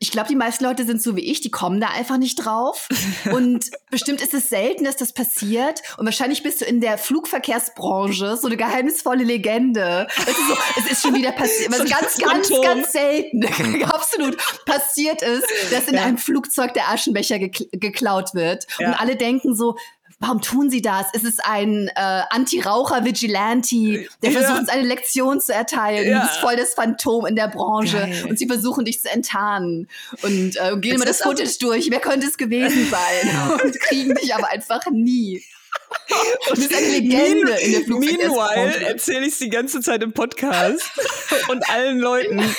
ich 0.00 0.12
glaube, 0.12 0.28
die 0.28 0.36
meisten 0.36 0.64
Leute 0.64 0.84
sind 0.84 1.02
so 1.02 1.16
wie 1.16 1.24
ich, 1.24 1.40
die 1.40 1.50
kommen 1.50 1.80
da 1.80 1.88
einfach 1.88 2.18
nicht 2.18 2.36
drauf. 2.36 2.88
Und 3.32 3.70
bestimmt 3.90 4.20
ist 4.20 4.32
es 4.32 4.48
selten, 4.48 4.84
dass 4.84 4.96
das 4.96 5.12
passiert. 5.12 5.82
Und 5.96 6.04
wahrscheinlich 6.04 6.44
bist 6.44 6.60
du 6.60 6.64
in 6.64 6.80
der 6.80 6.98
Flugverkehrsbranche 6.98 8.36
so 8.36 8.46
eine 8.46 8.56
geheimnisvolle 8.56 9.24
Legende. 9.24 10.06
Es 10.16 10.28
ist, 10.28 10.48
so, 10.48 10.54
es 10.76 10.92
ist 10.92 11.02
schon 11.02 11.14
wieder 11.14 11.32
passiert, 11.32 11.72
was 11.72 11.78
so 11.82 11.84
ganz, 11.84 12.18
ganz, 12.18 12.50
ganz 12.62 12.92
selten, 12.92 13.44
absolut 13.84 14.36
passiert 14.64 15.22
ist, 15.22 15.46
dass 15.72 15.88
in 15.88 15.94
ja. 15.94 16.04
einem 16.04 16.18
Flugzeug 16.18 16.74
der 16.74 16.90
Aschenbecher 16.90 17.40
geklaut 17.40 18.34
wird. 18.34 18.66
Ja. 18.78 18.88
Und 18.88 19.00
alle 19.00 19.16
denken 19.16 19.56
so, 19.56 19.76
warum 20.20 20.40
tun 20.42 20.68
sie 20.70 20.82
das? 20.82 21.06
Ist 21.12 21.24
es 21.24 21.38
ein 21.38 21.88
äh, 21.94 22.22
Anti-Raucher-Vigilante, 22.30 24.06
der 24.22 24.30
Ja. 24.30 24.40
versucht 24.40 24.58
uns 24.60 24.68
eine 24.68 24.82
Lektion 24.82 25.40
zu 25.40 25.52
erteilen? 25.54 26.10
Ja. 26.10 26.20
Du 26.20 26.26
bist 26.26 26.38
voll 26.40 26.56
das 26.56 26.74
Phantom 26.74 27.26
in 27.26 27.36
der 27.36 27.48
Branche 27.48 27.98
Geil. 27.98 28.26
und 28.28 28.38
sie 28.38 28.46
versuchen 28.46 28.84
dich 28.84 29.00
zu 29.00 29.10
enttarnen 29.10 29.88
und 30.22 30.56
äh, 30.56 30.76
gehen 30.78 30.96
immer 30.96 31.04
das 31.04 31.22
Footage 31.22 31.58
durch. 31.60 31.90
Wer 31.90 32.00
könnte 32.00 32.26
es 32.26 32.36
gewesen 32.36 32.88
sein? 32.90 33.50
und 33.64 33.78
kriegen 33.80 34.14
dich 34.14 34.34
aber 34.34 34.48
einfach 34.50 34.84
nie. 34.90 35.42
Und 36.50 36.58
ist 36.58 36.74
eine 36.74 36.86
Legende 36.88 37.52
in 37.52 37.72
der 37.72 37.80
Meanwhile 37.88 38.18
Flugverkehrsbranche. 38.24 38.86
erzähle 38.86 39.20
ich 39.26 39.32
es 39.34 39.38
die 39.38 39.48
ganze 39.50 39.80
Zeit 39.80 40.02
im 40.02 40.12
Podcast 40.12 40.82
und 41.48 41.68
allen 41.70 41.98
Leuten. 41.98 42.40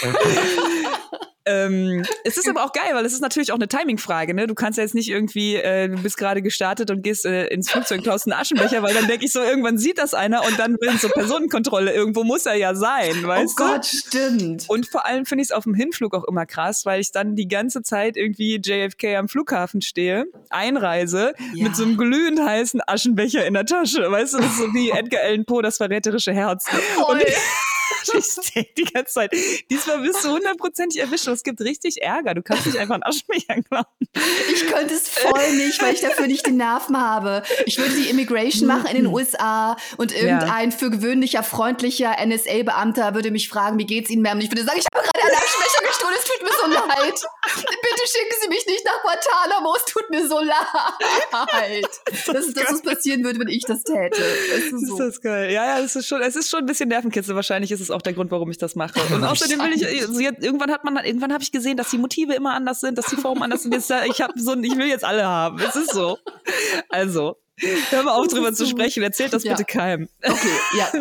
ähm, 1.49 2.05
es 2.23 2.37
ist 2.37 2.47
aber 2.47 2.63
auch 2.63 2.71
geil, 2.73 2.91
weil 2.93 3.05
es 3.05 3.13
ist 3.13 3.21
natürlich 3.21 3.51
auch 3.51 3.55
eine 3.57 3.67
Timing-Frage. 3.67 4.33
Ne? 4.33 4.47
Du 4.47 4.55
kannst 4.55 4.77
ja 4.77 4.83
jetzt 4.83 4.95
nicht 4.95 5.09
irgendwie, 5.09 5.55
äh, 5.55 5.87
du 5.89 5.97
bist 6.01 6.17
gerade 6.17 6.41
gestartet 6.41 6.91
und 6.91 7.01
gehst 7.03 7.25
äh, 7.25 7.47
ins 7.47 7.71
Flugzeug 7.71 7.99
und 7.99 8.03
klaust 8.03 8.27
einen 8.27 8.39
Aschenbecher, 8.39 8.81
weil 8.83 8.93
dann 8.93 9.07
denke 9.07 9.25
ich 9.25 9.31
so, 9.31 9.41
irgendwann 9.41 9.77
sieht 9.77 9.97
das 9.97 10.13
einer 10.13 10.45
und 10.45 10.57
dann 10.59 10.73
will 10.79 10.97
so 10.99 11.09
Personenkontrolle. 11.09 11.93
Irgendwo 11.93 12.23
muss 12.23 12.45
er 12.45 12.55
ja 12.55 12.75
sein, 12.75 13.13
Oh 13.23 13.27
weißt 13.27 13.59
du? 13.59 13.63
Gott, 13.63 13.85
stimmt. 13.85 14.65
Und 14.69 14.87
vor 14.89 15.05
allem 15.05 15.25
finde 15.25 15.41
ich 15.43 15.49
es 15.49 15.51
auf 15.51 15.63
dem 15.63 15.73
Hinflug 15.73 16.13
auch 16.13 16.23
immer 16.25 16.45
krass, 16.45 16.85
weil 16.85 17.01
ich 17.01 17.11
dann 17.11 17.35
die 17.35 17.47
ganze 17.47 17.81
Zeit 17.81 18.17
irgendwie 18.17 18.59
JFK 18.63 19.15
am 19.17 19.27
Flughafen 19.27 19.81
stehe, 19.81 20.25
einreise, 20.49 21.33
Ja. 21.53 21.63
mit 21.65 21.75
so 21.75 21.83
einem 21.83 21.97
glühend 21.97 22.39
heißen 22.39 22.81
Aschenbecher 22.85 23.45
in 23.45 23.53
der 23.53 23.65
Tasche. 23.65 24.11
Weißt 24.11 24.33
du, 24.33 24.37
das 24.37 24.47
ist 24.47 24.57
so 24.57 24.73
wie 24.73 24.89
Edgar 24.97 25.21
Allan 25.23 25.45
Poe, 25.45 25.61
das 25.61 25.77
verräterische 25.77 26.33
Herz. 26.33 26.65
Voll. 26.95 27.15
Und 27.15 27.21
ich, 27.23 27.35
ich 28.13 28.51
denke 28.53 28.69
die 28.77 28.83
ganze 28.85 29.13
Zeit, 29.13 29.31
diesmal 29.69 30.03
wirst 30.03 30.23
du 30.23 30.29
hundertprozentig 30.29 31.01
erwischt 31.01 31.27
und 31.27 31.33
es 31.33 31.43
gibt 31.43 31.61
richtig 31.61 32.01
Ärger. 32.01 32.33
Du 32.33 32.41
kannst 32.41 32.65
nicht 32.65 32.77
einfach 32.77 32.95
einen 32.95 33.03
Aschenbecher 33.03 33.61
klauen. 33.61 33.85
Ich 34.53 34.67
könnte 34.67 34.93
es 34.93 35.09
voll 35.09 35.53
nicht, 35.53 35.81
weil 35.81 35.93
ich 35.93 36.01
dafür 36.01 36.27
nicht 36.27 36.45
die 36.45 36.51
Nerven 36.51 36.99
habe. 36.99 37.43
Ich 37.65 37.77
würde 37.77 37.93
die 37.93 38.09
Immigration 38.09 38.67
machen 38.67 38.87
in 38.87 38.95
den 38.95 39.07
USA 39.07 39.77
und 39.97 40.11
irgendein 40.15 40.71
für 40.71 40.89
gewöhnlicher, 40.89 41.43
freundlicher 41.43 42.15
NSA-Beamter 42.25 43.13
würde 43.15 43.31
mich 43.31 43.49
fragen, 43.49 43.77
wie 43.79 43.85
geht's 43.85 44.09
Ihnen, 44.09 44.25
Ma'am? 44.25 44.33
Und 44.33 44.41
ich 44.41 44.51
würde 44.51 44.63
sagen, 44.63 44.79
ich 44.79 44.85
habe 44.93 45.03
gerade 45.05 45.25
einen 45.27 45.35
Aschenbecher 45.35 45.87
gestohlen, 45.87 46.15
es 46.17 46.25
tut 46.25 46.41
mir 46.43 46.51
so 46.61 46.67
leid. 46.73 47.21
Bitte 47.55 48.03
schicken 48.07 48.35
Sie 48.41 48.47
mich 48.49 48.65
nicht 48.67 48.85
nach 48.85 49.01
Guantanamo, 49.01 49.75
es 49.75 49.85
tut 49.85 50.09
mir 50.09 50.27
so 50.27 50.39
leid. 50.39 51.85
Das 52.27 52.45
ist 52.45 52.57
das, 52.57 52.71
was 52.71 52.81
passieren 52.81 53.23
würde, 53.23 53.39
wenn 53.39 53.47
ich 53.47 53.63
das 53.65 53.83
täte. 53.83 54.21
Es 54.55 54.65
ist 54.65 54.73
Ist 54.73 54.87
so. 54.87 54.97
das 54.97 55.21
geil. 55.21 55.51
Ja, 55.51 55.65
ja, 55.65 55.83
es 55.83 55.95
ist 55.95 56.07
schon, 56.07 56.21
es 56.21 56.35
ist 56.35 56.49
schon 56.49 56.59
ein 56.61 56.65
bisschen 56.65 56.89
Nervenkitzel. 56.89 57.35
Wahrscheinlich 57.35 57.71
ist 57.79 57.89
es 57.89 57.91
auch 57.91 58.01
der 58.01 58.13
Grund, 58.13 58.31
warum 58.31 58.49
ich 58.51 58.57
das 58.57 58.75
mache. 58.75 58.99
Und 59.13 59.23
außerdem 59.23 59.59
will 59.59 59.73
ich, 59.73 59.87
also 59.87 60.19
jetzt, 60.19 60.43
irgendwann 60.43 60.71
hat 60.71 60.83
man, 60.83 60.97
irgendwann 61.03 61.33
habe 61.33 61.43
ich 61.43 61.51
gesehen, 61.51 61.77
dass 61.77 61.89
die 61.89 61.97
Motive 61.97 62.33
immer 62.33 62.53
anders 62.53 62.79
sind, 62.81 62.97
dass 62.97 63.05
die 63.07 63.15
Formen 63.15 63.41
anders 63.43 63.63
sind. 63.63 63.73
Jetzt, 63.73 63.91
ich 64.09 64.21
habe 64.21 64.33
so, 64.39 64.55
ich 64.55 64.77
will 64.77 64.87
jetzt 64.87 65.05
alle 65.05 65.25
haben. 65.25 65.59
Es 65.59 65.75
ist 65.75 65.93
so. 65.93 66.17
Also, 66.89 67.37
hör 67.89 68.03
mal 68.03 68.11
auf, 68.11 68.27
drüber 68.27 68.53
zu 68.53 68.65
sprechen. 68.65 69.03
Erzählt 69.03 69.33
das 69.33 69.43
Ja. 69.43 69.53
bitte 69.53 69.65
keinem. 69.65 70.07
Okay, 70.23 70.47
ja. 70.77 70.91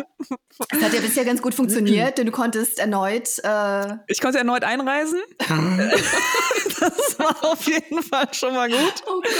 Das 0.69 0.81
hat 0.81 0.93
ja 0.93 0.99
bisher 0.99 1.23
ganz 1.25 1.41
gut 1.41 1.53
funktioniert, 1.53 2.17
denn 2.17 2.25
du 2.25 2.31
konntest 2.31 2.79
erneut 2.79 3.29
äh, 3.43 3.95
Ich 4.07 4.19
konnte 4.21 4.37
erneut 4.39 4.63
einreisen. 4.63 5.19
das 6.79 7.19
war 7.19 7.35
auf 7.51 7.65
jeden 7.65 8.03
Fall 8.03 8.27
schon 8.33 8.53
mal 8.53 8.69
gut. 8.69 8.93
Oh 9.07 9.21
Gott. 9.21 9.31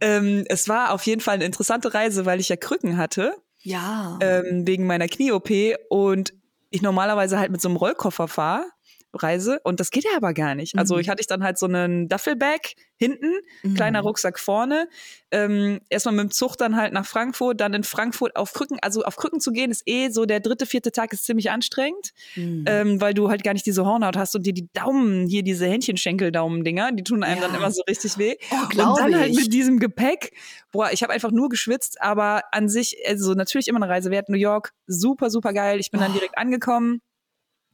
Ähm, 0.00 0.44
es 0.48 0.68
war 0.68 0.92
auf 0.92 1.02
jeden 1.06 1.20
Fall 1.20 1.34
eine 1.34 1.44
interessante 1.44 1.94
Reise, 1.94 2.26
weil 2.26 2.40
ich 2.40 2.48
ja 2.48 2.56
Krücken 2.56 2.96
hatte. 2.96 3.34
Ja. 3.60 4.18
ähm, 4.20 4.66
wegen 4.66 4.86
meiner 4.86 5.08
Knie-OP 5.08 5.50
und 5.90 6.32
ich 6.70 6.82
normalerweise 6.82 7.38
halt 7.38 7.50
mit 7.50 7.60
so 7.60 7.68
einem 7.68 7.76
Rollkoffer 7.76 8.28
fahre, 8.28 8.64
reise 9.14 9.60
und 9.64 9.80
das 9.80 9.90
geht 9.90 10.04
ja 10.04 10.10
aber 10.16 10.34
gar 10.34 10.54
nicht. 10.54 10.76
Also 10.78 10.94
Mhm. 10.94 11.00
ich 11.00 11.08
hatte 11.08 11.20
ich 11.20 11.26
dann 11.26 11.42
halt 11.42 11.58
so 11.58 11.66
einen 11.66 12.08
Duffelbag 12.08 12.60
hinten, 12.96 13.32
kleiner 13.74 14.00
Mhm. 14.02 14.06
Rucksack 14.08 14.38
vorne, 14.38 14.88
ähm, 15.30 15.80
erstmal 15.88 16.14
mit 16.14 16.24
dem 16.24 16.30
Zug 16.30 16.56
dann 16.56 16.76
halt 16.76 16.92
nach 16.92 17.06
Frankfurt, 17.06 17.60
dann 17.60 17.72
in 17.74 17.84
Frankfurt 17.84 18.34
auf 18.36 18.52
Krücken, 18.52 18.78
also 18.82 19.02
auf 19.04 19.16
Krücken 19.16 19.40
zu 19.40 19.52
gehen 19.52 19.70
ist 19.70 19.82
eh 19.86 20.10
so, 20.10 20.26
der 20.26 20.40
dritte, 20.40 20.66
vierte 20.66 20.90
Tag 20.92 21.12
ist 21.12 21.24
ziemlich 21.24 21.50
anstrengend, 21.50 22.10
Mhm. 22.36 22.64
ähm, 22.66 23.00
weil 23.00 23.14
du 23.14 23.28
halt 23.30 23.44
gar 23.44 23.52
nicht 23.52 23.66
diese 23.66 23.84
Hornhaut 23.86 24.16
hast 24.16 24.34
und 24.34 24.44
dir 24.44 24.52
die 24.52 24.68
Daumen, 24.72 25.26
hier 25.26 25.42
diese 25.42 25.66
Händchenschenkel-Daumen-Dinger, 25.66 26.92
die 26.92 27.04
tun 27.04 27.22
einem 27.22 27.40
Ja. 27.40 27.46
dann 27.48 27.54
immer 27.56 27.70
so 27.70 27.82
richtig 27.88 28.18
weh. 28.18 28.34
Oh, 28.50 28.82
Und 28.88 28.98
dann 28.98 29.18
halt 29.18 29.30
ich. 29.30 29.36
mit 29.36 29.52
diesem 29.52 29.78
Gepäck, 29.78 30.32
boah, 30.72 30.90
ich 30.92 31.02
habe 31.02 31.12
einfach 31.12 31.30
nur 31.30 31.48
geschwitzt, 31.48 32.00
aber 32.02 32.42
an 32.52 32.68
sich, 32.68 32.96
also 33.06 33.34
natürlich 33.34 33.68
immer 33.68 33.80
eine 33.82 33.88
Reise 33.88 34.10
wert. 34.10 34.28
New 34.28 34.36
York, 34.38 34.72
super, 34.86 35.30
super 35.30 35.52
geil. 35.52 35.78
Ich 35.80 35.90
bin 35.90 36.00
dann 36.00 36.10
Oh. 36.10 36.14
direkt 36.14 36.36
angekommen, 36.38 37.00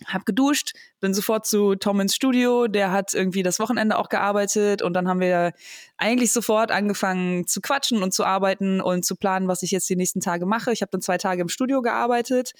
hab 0.06 0.26
geduscht, 0.26 0.72
bin 1.00 1.14
sofort 1.14 1.46
zu 1.46 1.76
Tom 1.76 2.00
ins 2.00 2.14
Studio, 2.14 2.66
der 2.66 2.90
hat 2.90 3.14
irgendwie 3.14 3.42
das 3.42 3.58
Wochenende 3.58 3.96
auch 3.98 4.08
gearbeitet 4.08 4.82
und 4.82 4.92
dann 4.94 5.08
haben 5.08 5.20
wir 5.20 5.52
eigentlich 5.96 6.32
sofort 6.32 6.70
angefangen 6.70 7.46
zu 7.46 7.60
quatschen 7.60 8.02
und 8.02 8.12
zu 8.12 8.24
arbeiten 8.24 8.80
und 8.80 9.04
zu 9.04 9.16
planen, 9.16 9.48
was 9.48 9.62
ich 9.62 9.70
jetzt 9.70 9.88
die 9.88 9.96
nächsten 9.96 10.20
Tage 10.20 10.46
mache. 10.46 10.72
Ich 10.72 10.82
habe 10.82 10.90
dann 10.90 11.00
zwei 11.00 11.18
Tage 11.18 11.42
im 11.42 11.48
Studio 11.48 11.80
gearbeitet. 11.82 12.52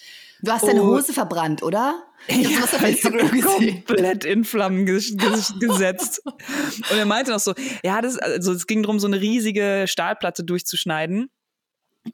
Du 0.43 0.53
hast 0.53 0.67
deine 0.67 0.83
Oh. 0.83 0.87
Hose 0.97 1.13
verbrannt, 1.13 1.63
oder? 1.63 2.03
Ich 2.29 2.57
hab's 2.57 2.73
was 2.73 2.75
auf 2.75 2.89
ich 2.89 3.05
hab 3.05 3.13
Instagram 3.13 3.31
gesehen. 3.31 3.85
komplett 3.85 4.25
in 4.25 4.45
Flammen 4.45 4.87
ges 4.87 5.15
ges 5.17 5.55
gesetzt. 5.61 6.23
Und 6.25 6.97
er 6.97 7.07
meinte 7.07 7.33
noch 7.33 7.41
so, 7.41 7.53
ja, 7.83 8.01
das, 8.01 8.19
also 8.19 8.53
es 8.53 8.67
ging 8.67 8.83
darum, 8.83 8.99
so 9.01 9.07
eine 9.07 9.21
riesige 9.21 9.85
Stahlplatte 9.87 10.45
durchzuschneiden. 10.45 11.31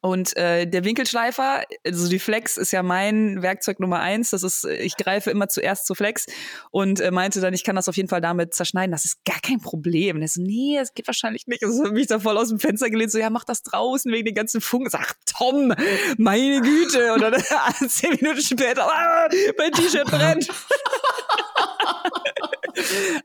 Und 0.01 0.37
äh, 0.37 0.67
der 0.67 0.85
Winkelschleifer, 0.85 1.65
also 1.85 2.09
die 2.09 2.21
Flex 2.21 2.57
ist 2.57 2.71
ja 2.71 2.83
mein 2.83 3.43
Werkzeug 3.43 3.81
Nummer 3.81 3.99
eins. 4.01 4.31
Das 4.31 4.43
ist, 4.43 4.65
ich 4.65 4.97
greife 4.97 5.31
immer 5.31 5.49
zuerst 5.49 5.87
zur 5.87 5.97
Flex 5.97 6.27
und 6.71 7.01
äh, 7.01 7.11
meinte 7.11 7.41
dann, 7.41 7.53
ich 7.55 7.65
kann 7.65 7.77
das 7.77 7.89
auf 7.89 7.97
jeden 7.97 8.09
Fall 8.09 8.21
damit 8.21 8.55
zerschneiden. 8.55 8.93
Das 8.93 9.05
ist 9.05 9.25
gar 9.25 9.41
kein 9.41 9.61
Problem. 9.61 10.17
Und 10.17 10.23
er 10.23 10.29
so, 10.29 10.43
nee, 10.43 10.77
das 10.79 10.95
geht 10.95 11.07
wahrscheinlich 11.09 11.47
nicht. 11.49 11.65
Also 11.65 11.85
hab 11.85 11.93
mich 11.93 12.07
da 12.07 12.21
voll 12.21 12.39
aus 12.39 12.49
dem 12.49 12.61
Fenster 12.61 12.89
gelehnt, 12.89 13.11
so, 13.11 13.19
ja, 13.19 13.31
mach 13.31 13.45
das 13.45 13.63
draußen 13.63 14.13
wegen 14.13 14.27
den 14.27 14.35
ganzen 14.35 14.61
Funken. 14.61 14.91
Sag, 14.91 15.17
Tom, 15.27 15.75
meine 16.19 16.61
Güte. 16.61 17.13
Und 17.13 17.23
dann 17.23 17.35
zehn 17.89 18.11
Minuten 18.13 18.43
später, 18.43 18.89
ah, 18.91 19.29
mein 19.59 19.73
T-Shirt 19.73 20.07
brennt. 20.07 20.49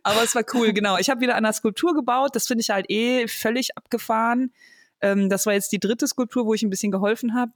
Aber 0.03 0.23
es 0.23 0.35
war 0.35 0.43
cool, 0.53 0.73
genau. 0.73 0.97
Ich 0.97 1.09
habe 1.09 1.21
wieder 1.21 1.35
an 1.35 1.43
der 1.43 1.53
Skulptur 1.53 1.93
gebaut. 1.93 2.35
Das 2.35 2.47
finde 2.47 2.61
ich 2.61 2.69
halt 2.69 2.89
eh 2.89 3.27
völlig 3.27 3.77
abgefahren. 3.77 4.51
Ähm, 5.01 5.29
das 5.29 5.45
war 5.45 5.53
jetzt 5.53 5.71
die 5.71 5.79
dritte 5.79 6.07
Skulptur, 6.07 6.45
wo 6.45 6.53
ich 6.53 6.63
ein 6.63 6.69
bisschen 6.69 6.91
geholfen 6.91 7.33
habe. 7.33 7.51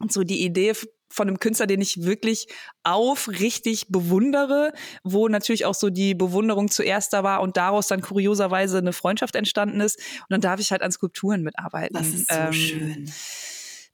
Und 0.00 0.12
so 0.12 0.22
die 0.22 0.44
Idee 0.44 0.74
von 1.10 1.26
einem 1.26 1.40
Künstler, 1.40 1.66
den 1.66 1.80
ich 1.80 2.04
wirklich 2.04 2.46
aufrichtig 2.84 3.88
bewundere, 3.88 4.72
wo 5.02 5.28
natürlich 5.28 5.64
auch 5.64 5.74
so 5.74 5.90
die 5.90 6.14
Bewunderung 6.14 6.70
zuerst 6.70 7.12
da 7.12 7.24
war 7.24 7.40
und 7.40 7.56
daraus 7.56 7.88
dann 7.88 8.00
kurioserweise 8.02 8.78
eine 8.78 8.92
Freundschaft 8.92 9.34
entstanden 9.34 9.80
ist. 9.80 9.96
Und 9.98 10.26
dann 10.30 10.40
darf 10.40 10.60
ich 10.60 10.70
halt 10.70 10.82
an 10.82 10.92
Skulpturen 10.92 11.42
mitarbeiten. 11.42 11.94
Das 11.96 12.08
ist 12.08 12.28
so 12.30 12.34
Ähm, 12.36 12.52
schön. 12.52 13.12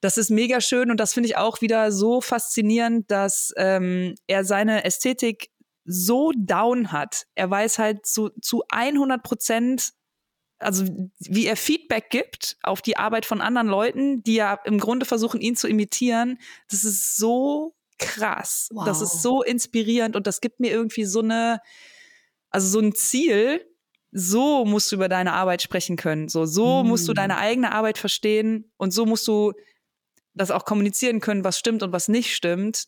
das 0.01 0.19
ist 0.19 0.31
mega 0.31 0.61
schön 0.61 0.91
und 0.91 0.99
das 0.99 1.15
finde 1.15 1.29
ich 1.29 1.37
auch 1.37 1.61
wieder 1.61 1.93
so 1.93 2.21
faszinierend, 2.21 3.11
dass 3.11 3.53
ähm, 3.57 4.15
er 4.27 4.45
seine 4.45 4.85
Ästhetik 4.85 5.51
so 5.87 6.33
down 6.37 6.93
hat. 6.93 7.25
Er 7.35 7.49
weiß 7.49 7.79
halt 7.79 8.05
zu, 8.07 8.31
zu 8.43 8.63
100 8.71 9.23
Prozent, 9.23 9.91
also 10.59 10.85
wie 11.19 11.47
er 11.47 11.57
Feedback 11.57 12.11
gibt 12.11 12.57
auf 12.63 12.81
die 12.83 12.97
Arbeit 12.97 13.27
von 13.27 13.41
anderen 13.41 13.69
Leuten, 13.69 14.23
die 14.23 14.35
ja 14.35 14.55
im 14.65 14.79
Grunde 14.79 15.05
versuchen, 15.07 15.41
ihn 15.41 15.57
zu 15.57 15.69
imitieren. 15.69 16.39
Das 16.71 16.85
ist 16.85 17.17
so 17.17 17.75
krass. 17.99 18.69
Das 18.85 19.01
Wow. 19.01 19.03
ist 19.03 19.23
so 19.23 19.43
inspirierend 19.43 20.17
und 20.17 20.27
das 20.27 20.41
gibt 20.41 20.61
mir 20.61 20.71
irgendwie 20.71 21.05
so 21.05 21.21
eine, 21.21 21.61
also 22.51 22.69
so 22.69 22.81
ein 22.81 22.95
Ziel. 22.95 23.65
So 24.13 24.65
musst 24.65 24.91
du 24.93 24.97
über 24.97 25.09
deine 25.09 25.33
Arbeit 25.33 25.61
sprechen 25.61 25.97
können. 25.97 26.29
So, 26.29 26.45
so 26.47 26.85
musst 26.85 27.09
du 27.09 27.13
Mm. 27.13 27.17
deine 27.17 27.37
eigene 27.39 27.73
Arbeit 27.73 27.99
verstehen 27.99 28.71
und 28.77 28.93
so 28.93 29.07
musst 29.07 29.27
du 29.27 29.53
das 30.35 30.51
auch 30.53 30.65
kommunizieren 30.65 31.21
können, 31.21 31.45
was 31.45 31.59
stimmt 31.59 31.83
und 31.83 31.93
was 31.93 32.09
nicht 32.09 32.35
stimmt. 32.35 32.85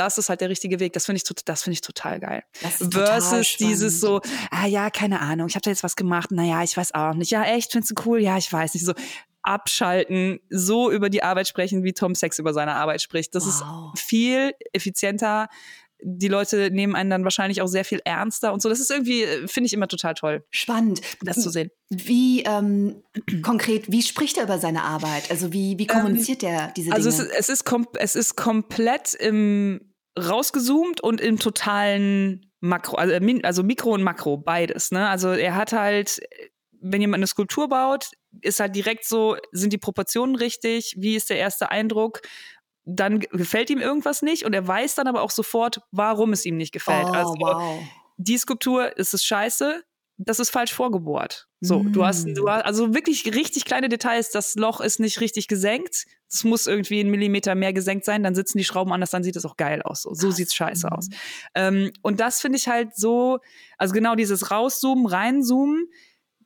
Das 0.00 0.16
ist 0.16 0.30
halt 0.30 0.40
der 0.40 0.48
richtige 0.48 0.80
Weg. 0.80 0.94
Das 0.94 1.04
finde 1.04 1.18
ich, 1.22 1.44
das 1.44 1.62
finde 1.62 1.74
ich 1.74 1.80
total 1.82 2.20
geil. 2.20 2.42
Versus 2.54 3.56
dieses 3.58 4.00
so, 4.00 4.20
ah 4.50 4.66
ja, 4.66 4.88
keine 4.88 5.20
Ahnung, 5.20 5.48
ich 5.48 5.54
habe 5.56 5.62
da 5.62 5.70
jetzt 5.70 5.82
was 5.82 5.94
gemacht, 5.94 6.30
naja, 6.32 6.62
ich 6.62 6.74
weiß 6.74 6.94
auch 6.94 7.12
nicht. 7.14 7.30
Ja, 7.30 7.44
echt, 7.44 7.72
findest 7.72 7.90
du 7.96 8.02
cool? 8.06 8.20
Ja, 8.20 8.38
ich 8.38 8.50
weiß 8.50 8.72
nicht. 8.74 8.86
So 8.86 8.94
abschalten, 9.42 10.40
so 10.48 10.90
über 10.90 11.10
die 11.10 11.22
Arbeit 11.22 11.48
sprechen, 11.48 11.82
wie 11.84 11.92
Tom 11.92 12.14
Sex 12.14 12.38
über 12.38 12.52
seine 12.54 12.74
Arbeit 12.76 13.02
spricht. 13.02 13.34
Das 13.34 13.44
Wow. 13.44 13.92
ist 13.94 14.02
viel 14.02 14.52
effizienter. 14.72 15.48
Die 16.02 16.28
Leute 16.28 16.70
nehmen 16.70 16.96
einen 16.96 17.10
dann 17.10 17.24
wahrscheinlich 17.24 17.60
auch 17.60 17.66
sehr 17.66 17.84
viel 17.84 18.00
ernster 18.06 18.54
und 18.54 18.62
so. 18.62 18.70
Das 18.70 18.80
ist 18.80 18.90
irgendwie, 18.90 19.22
äh, 19.22 19.46
finde 19.48 19.66
ich 19.66 19.74
immer 19.74 19.86
total 19.86 20.14
toll, 20.14 20.44
Spannend. 20.50 21.02
das 21.22 21.42
zu 21.42 21.50
sehen. 21.50 21.70
Wie 21.90 22.42
ähm, 22.44 23.02
konkret, 23.42 23.90
wie 23.92 24.00
spricht 24.02 24.38
er 24.38 24.44
über 24.44 24.58
seine 24.58 24.82
Arbeit? 24.82 25.30
Also 25.30 25.52
wie, 25.52 25.76
wie 25.78 25.86
kommuniziert 25.86 26.42
er 26.42 26.72
diese 26.74 26.90
Also 26.92 27.10
es 27.10 27.18
Dinge? 27.18 27.28
es 27.38 27.48
ist, 27.50 27.64
es 27.96 28.14
ist 28.16 28.36
komplett 28.36 29.12
im 29.14 29.89
rausgezoomt 30.18 31.00
und 31.00 31.20
im 31.20 31.38
totalen 31.38 32.50
Makro, 32.60 32.96
also, 32.96 33.14
äh, 33.14 33.40
also 33.42 33.62
Mikro 33.62 33.92
und 33.92 34.02
Makro, 34.02 34.36
beides. 34.36 34.90
Ne? 34.90 35.08
Also 35.08 35.30
er 35.30 35.54
hat 35.54 35.72
halt, 35.72 36.20
wenn 36.80 37.00
jemand 37.00 37.20
eine 37.20 37.26
Skulptur 37.26 37.68
baut, 37.68 38.10
ist 38.42 38.60
halt 38.60 38.76
direkt 38.76 39.04
so, 39.04 39.36
sind 39.52 39.72
die 39.72 39.78
Proportionen 39.78 40.36
richtig, 40.36 40.94
wie 40.98 41.16
ist 41.16 41.30
der 41.30 41.38
erste 41.38 41.70
Eindruck? 41.70 42.20
Dann 42.84 43.20
gefällt 43.20 43.70
ihm 43.70 43.78
irgendwas 43.78 44.22
nicht 44.22 44.44
und 44.44 44.52
er 44.52 44.66
weiß 44.66 44.94
dann 44.94 45.06
aber 45.06 45.22
auch 45.22 45.30
sofort, 45.30 45.80
warum 45.90 46.32
es 46.32 46.44
ihm 46.44 46.56
nicht 46.56 46.72
gefällt. 46.72 47.06
oh, 47.08 47.12
also 47.12 47.34
wow. 47.38 47.82
die 48.16 48.38
Skulptur 48.38 48.96
ist 48.96 49.14
es 49.14 49.24
scheiße. 49.24 49.82
Das 50.26 50.38
ist 50.38 50.50
falsch 50.50 50.72
vorgebohrt. 50.72 51.48
So, 51.60 51.82
mm. 51.82 51.92
du 51.92 52.04
hast, 52.04 52.26
du 52.26 52.48
hast 52.48 52.64
also 52.64 52.94
wirklich 52.94 53.24
richtig 53.34 53.64
kleine 53.64 53.88
Details. 53.88 54.30
Das 54.30 54.54
Loch 54.54 54.80
ist 54.80 55.00
nicht 55.00 55.20
richtig 55.20 55.48
gesenkt. 55.48 56.06
Es 56.28 56.44
muss 56.44 56.66
irgendwie 56.66 57.00
einen 57.00 57.10
Millimeter 57.10 57.54
mehr 57.54 57.72
gesenkt 57.72 58.04
sein. 58.04 58.22
Dann 58.22 58.34
sitzen 58.34 58.58
die 58.58 58.64
Schrauben 58.64 58.92
anders. 58.92 59.10
Dann 59.10 59.22
sieht 59.22 59.36
es 59.36 59.44
auch 59.44 59.56
geil 59.56 59.82
aus. 59.82 60.02
So, 60.02 60.14
so 60.14 60.30
sieht's 60.30 60.54
scheiße 60.54 60.86
mm. 60.86 60.90
aus. 60.92 61.08
Ähm, 61.54 61.90
und 62.02 62.20
das 62.20 62.40
finde 62.40 62.58
ich 62.58 62.68
halt 62.68 62.94
so, 62.94 63.38
also 63.78 63.94
genau 63.94 64.14
dieses 64.14 64.50
rauszoomen, 64.50 65.06
reinzoomen 65.06 65.88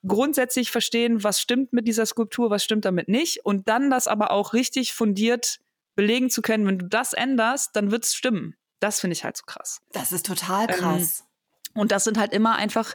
grundsätzlich 0.06 0.70
verstehen, 0.70 1.24
was 1.24 1.40
stimmt 1.40 1.72
mit 1.72 1.88
dieser 1.88 2.04
Skulptur, 2.04 2.50
was 2.50 2.62
stimmt 2.62 2.84
damit 2.84 3.08
nicht 3.08 3.44
und 3.46 3.68
dann 3.68 3.88
das 3.88 4.06
aber 4.06 4.32
auch 4.32 4.52
richtig 4.52 4.92
fundiert 4.92 5.60
belegen 5.94 6.30
zu 6.30 6.42
können, 6.42 6.66
wenn 6.66 6.78
du 6.78 6.86
das 6.86 7.12
änderst, 7.12 7.74
dann 7.74 7.90
wird's 7.90 8.14
stimmen. 8.14 8.54
Das 8.80 9.00
finde 9.00 9.14
ich 9.14 9.24
halt 9.24 9.36
so 9.36 9.44
krass. 9.46 9.80
Das 9.92 10.12
ist 10.12 10.26
total 10.26 10.68
ähm, 10.68 10.76
krass. 10.76 11.20
Ähm, 11.20 11.80
und 11.80 11.92
das 11.92 12.04
sind 12.04 12.18
halt 12.18 12.32
immer 12.32 12.56
einfach, 12.56 12.94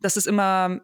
das 0.00 0.16
ist 0.16 0.26
immer 0.26 0.80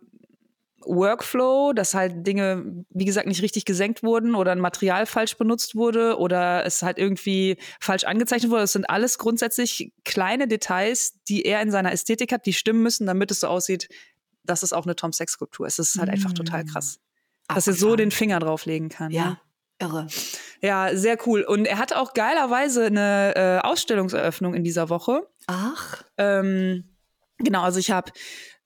Workflow, 0.84 1.72
dass 1.72 1.94
halt 1.94 2.26
Dinge, 2.26 2.84
wie 2.90 3.04
gesagt, 3.04 3.26
nicht 3.26 3.42
richtig 3.42 3.64
gesenkt 3.64 4.02
wurden 4.02 4.34
oder 4.34 4.52
ein 4.52 4.60
Material 4.60 5.06
falsch 5.06 5.36
benutzt 5.36 5.74
wurde 5.74 6.18
oder 6.18 6.64
es 6.66 6.82
halt 6.82 6.98
irgendwie 6.98 7.56
falsch 7.80 8.04
angezeichnet 8.04 8.50
wurde. 8.50 8.62
Das 8.62 8.72
sind 8.72 8.88
alles 8.88 9.18
grundsätzlich 9.18 9.92
kleine 10.04 10.48
Details, 10.48 11.20
die 11.28 11.42
er 11.42 11.62
in 11.62 11.70
seiner 11.70 11.92
Ästhetik 11.92 12.32
hat, 12.32 12.46
die 12.46 12.52
stimmen 12.52 12.82
müssen, 12.82 13.06
damit 13.06 13.30
es 13.30 13.40
so 13.40 13.48
aussieht, 13.48 13.88
dass 14.44 14.62
es 14.62 14.72
auch 14.72 14.84
eine 14.84 14.96
Tom 14.96 15.12
Sex 15.12 15.32
Skulptur 15.32 15.66
ist. 15.66 15.78
Das 15.78 15.94
ist 15.94 15.98
halt 15.98 16.08
mm. 16.08 16.14
einfach 16.14 16.32
total 16.32 16.64
krass, 16.64 16.98
Ach, 17.48 17.54
dass 17.54 17.66
er 17.66 17.74
so 17.74 17.96
den 17.96 18.10
Finger 18.10 18.40
drauflegen 18.40 18.88
kann. 18.88 19.12
Ja. 19.12 19.24
Ne? 19.24 19.40
Irre. 19.78 20.06
Ja, 20.60 20.94
sehr 20.94 21.18
cool. 21.26 21.42
Und 21.42 21.66
er 21.66 21.78
hatte 21.78 21.98
auch 21.98 22.14
geilerweise 22.14 22.86
eine 22.86 23.34
äh, 23.34 23.58
Ausstellungseröffnung 23.66 24.54
in 24.54 24.62
dieser 24.62 24.88
Woche. 24.88 25.26
Ach. 25.48 26.04
Ähm, 26.18 26.84
genau, 27.38 27.62
also 27.62 27.80
ich 27.80 27.90
habe 27.90 28.12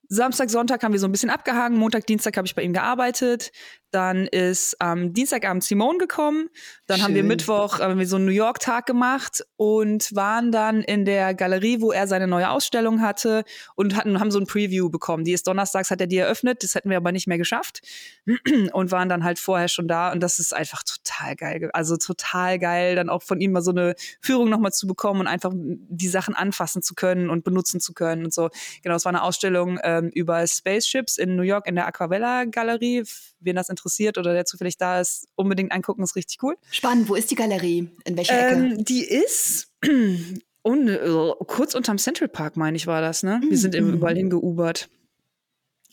Samstag, 0.09 0.51
Sonntag 0.51 0.83
haben 0.83 0.93
wir 0.93 1.01
so 1.01 1.07
ein 1.07 1.13
bisschen 1.13 1.31
abgehangen. 1.31 1.79
Montag, 1.79 2.07
Dienstag 2.07 2.37
habe 2.37 2.47
ich 2.47 2.55
bei 2.55 2.63
ihm 2.63 2.73
gearbeitet. 2.73 3.51
Dann 3.91 4.27
ist 4.27 4.81
am 4.81 4.99
ähm, 4.99 5.13
Dienstagabend 5.13 5.65
Simone 5.65 5.99
gekommen. 5.99 6.49
Dann 6.87 6.99
Schön. 6.99 7.05
haben 7.05 7.15
wir 7.15 7.25
Mittwoch 7.25 7.81
äh, 7.81 7.97
wir 7.97 8.07
so 8.07 8.17
einen 8.17 8.27
New 8.27 8.33
York-Tag 8.33 8.87
gemacht 8.87 9.45
und 9.57 10.15
waren 10.15 10.53
dann 10.53 10.83
in 10.83 11.05
der 11.05 11.35
Galerie, 11.35 11.81
wo 11.81 11.93
er 11.93 12.07
seine 12.07 12.27
neue 12.27 12.51
Ausstellung 12.51 13.01
hatte 13.01 13.45
und 13.75 13.97
hatten, 13.97 14.21
haben 14.21 14.31
so 14.31 14.39
ein 14.39 14.47
Preview 14.47 14.91
bekommen. 14.91 15.25
Die 15.25 15.33
ist 15.33 15.47
donnerstags, 15.47 15.91
hat 15.91 16.01
er 16.01 16.07
die 16.07 16.19
eröffnet. 16.19 16.63
Das 16.63 16.75
hätten 16.75 16.91
wir 16.91 16.97
aber 16.97 17.13
nicht 17.13 17.27
mehr 17.27 17.39
geschafft 17.39 17.81
und 18.73 18.91
waren 18.91 19.09
dann 19.09 19.25
halt 19.25 19.39
vorher 19.39 19.69
schon 19.69 19.89
da. 19.89 20.13
Und 20.13 20.23
das 20.23 20.39
ist 20.39 20.55
einfach 20.55 20.83
total 20.83 21.37
geil. 21.37 21.71
Also 21.73 21.97
total 21.97 22.59
geil, 22.59 22.97
dann 22.97 23.09
auch 23.09 23.23
von 23.23 23.41
ihm 23.41 23.53
mal 23.53 23.63
so 23.63 23.71
eine 23.71 23.95
Führung 24.21 24.49
nochmal 24.49 24.73
zu 24.73 24.87
bekommen 24.87 25.21
und 25.21 25.27
einfach 25.27 25.53
die 25.55 26.09
Sachen 26.09 26.35
anfassen 26.35 26.83
zu 26.83 26.95
können 26.95 27.31
und 27.31 27.45
benutzen 27.45 27.81
zu 27.81 27.93
können 27.93 28.25
und 28.25 28.35
so. 28.35 28.51
Genau, 28.83 28.97
es 28.97 29.05
war 29.05 29.11
eine 29.11 29.23
Ausstellung 29.23 29.79
ähm, 29.83 30.11
über 30.15 30.47
Spaceships 30.47 31.19
in 31.19 31.37
New 31.37 31.43
York 31.43 31.67
in 31.67 31.75
der 31.75 31.87
Aquavella 31.87 32.45
Galerie. 32.45 33.05
Wen 33.41 33.57
das 33.57 33.69
interessiert, 33.77 34.19
oder 34.19 34.33
der 34.33 34.45
zufällig 34.45 34.77
da 34.77 35.01
ist, 35.01 35.29
unbedingt 35.35 35.73
angucken, 35.73 36.03
ist 36.03 36.17
richtig 36.17 36.43
cool. 36.43 36.57
Spannend, 36.71 37.09
wo 37.09 37.15
ist 37.15 37.31
die 37.31 37.35
Galerie? 37.35 37.91
In 38.05 38.17
welcher 38.17 38.53
ähm, 38.53 38.73
Ecke? 38.73 38.85
Die 38.85 39.05
ist 39.05 39.69
un, 40.63 40.89
uh, 40.89 41.35
kurz 41.47 41.75
unterm 41.75 41.99
Central 41.99 42.29
Park, 42.29 42.57
meine 42.57 42.77
ich, 42.77 42.87
war 42.87 43.01
das, 43.01 43.23
ne? 43.23 43.41
Wir 43.49 43.59
sind 43.59 43.75
mm. 43.75 43.95
überall 43.95 44.17
hingeubert. 44.17 44.89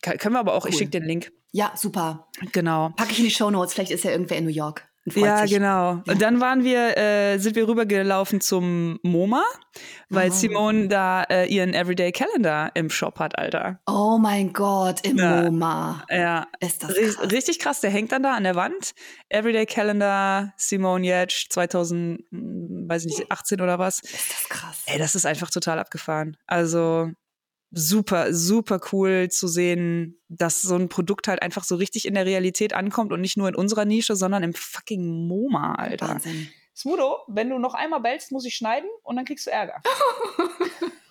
Können 0.02 0.34
wir 0.34 0.40
aber 0.40 0.54
auch, 0.56 0.66
cool. 0.66 0.72
ich 0.72 0.78
schicke 0.78 0.92
den 0.92 1.04
Link. 1.04 1.32
Ja, 1.52 1.72
super. 1.76 2.28
Genau. 2.52 2.90
Packe 2.98 3.12
ich 3.12 3.20
in 3.20 3.26
die 3.26 3.32
Show 3.32 3.52
Notes, 3.52 3.74
vielleicht 3.74 3.92
ist 3.92 4.04
ja 4.04 4.12
irgendwer 4.12 4.38
in 4.38 4.46
New 4.46 4.50
York. 4.50 4.88
Ja, 5.06 5.42
sich. 5.42 5.52
genau. 5.52 6.02
Und 6.08 6.22
dann 6.22 6.40
waren 6.40 6.64
wir, 6.64 6.98
äh, 6.98 7.38
sind 7.38 7.56
wir 7.56 7.68
rübergelaufen 7.68 8.40
zum 8.40 9.00
MoMA, 9.04 9.44
weil 10.10 10.30
oh. 10.30 10.34
Simone 10.34 10.88
da 10.88 11.24
äh, 11.24 11.46
ihren 11.48 11.74
Everyday 11.74 12.12
Calendar 12.14 12.72
im 12.74 12.90
Shop 12.90 13.20
hat, 13.20 13.38
Alter. 13.38 13.80
Oh 13.86 14.18
mein 14.18 14.54
Gott, 14.54 15.06
im 15.06 15.18
ja. 15.18 15.44
MoMA. 15.44 16.06
Ja. 16.10 16.48
Ist 16.62 16.84
das 16.84 16.94
krass. 16.94 17.32
Richtig 17.32 17.60
krass, 17.60 17.82
der 17.82 17.90
hängt 17.90 18.14
dann 18.14 18.24
da 18.24 18.34
an 18.34 18.44
der 18.44 18.56
Wand. 18.56 18.94
Everyday 19.28 19.66
Calendar, 19.66 20.54
Simone 20.56 21.06
Jetsch, 21.06 21.50
2000, 21.50 22.24
hm, 22.32 22.86
weiß 22.88 23.06
ich 23.06 23.18
nicht, 23.18 23.32
18 23.32 23.60
oder 23.60 23.80
was. 23.80 24.00
Ist 24.00 24.32
das 24.32 24.50
krass. 24.50 24.84
Ey, 24.86 25.00
das 25.00 25.16
ist 25.16 25.26
einfach 25.26 25.50
total 25.50 25.80
abgefahren. 25.80 26.38
Also, 26.48 27.12
super, 27.74 28.34
super 28.34 28.80
cool 28.92 29.30
zu 29.30 29.48
sehen, 29.48 30.22
dass 30.30 30.62
so 30.62 30.76
ein 30.76 30.90
Produkt 30.90 31.28
halt 31.28 31.42
einfach 31.42 31.64
so 31.64 31.76
richtig 31.76 32.08
in 32.08 32.14
der 32.14 32.26
Realität 32.26 32.74
ankommt 32.74 33.12
und 33.12 33.22
nicht 33.22 33.36
nur 33.36 33.50
in 33.50 33.56
unserer 33.56 33.86
Nische, 33.86 34.16
sondern 34.16 34.44
im 34.44 34.54
fucking 34.54 35.28
MoMA, 35.28 35.76
Alter. 35.76 36.10
Wahnsinn. 36.10 36.50
Smudo, 36.76 37.20
wenn 37.28 37.50
du 37.50 37.60
noch 37.60 37.74
einmal 37.74 38.02
bellst, 38.02 38.32
muss 38.32 38.46
ich 38.46 38.56
schneiden 38.56 38.90
und 39.04 39.16
dann 39.16 39.26
kriegst 39.26 39.48
du 39.48 39.52
Ärger. 39.52 39.82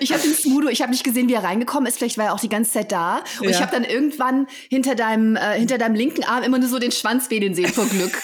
Ich 0.00 0.12
habe 0.12 0.22
den 0.22 0.34
Smudo, 0.34 0.68
ich 0.68 0.80
habe 0.80 0.90
nicht 0.90 1.04
gesehen, 1.04 1.28
wie 1.28 1.34
er 1.34 1.44
reingekommen 1.44 1.86
ist. 1.86 1.98
Vielleicht 1.98 2.18
war 2.18 2.26
er 2.26 2.34
auch 2.34 2.40
die 2.40 2.48
ganze 2.48 2.72
Zeit 2.72 2.92
da. 2.92 3.22
Und 3.38 3.44
ja. 3.44 3.50
ich 3.50 3.60
habe 3.60 3.70
dann 3.70 3.84
irgendwann 3.84 4.46
hinter 4.70 4.94
deinem, 4.94 5.36
äh, 5.36 5.58
hinter 5.58 5.78
deinem 5.78 5.94
linken 5.94 6.24
Arm 6.24 6.42
immer 6.42 6.58
nur 6.58 6.68
so 6.68 6.78
den 6.78 6.92
Schwanz 6.92 7.30
wedeln 7.30 7.54
sehen 7.54 7.68
vor 7.68 7.86
Glück. 7.86 8.12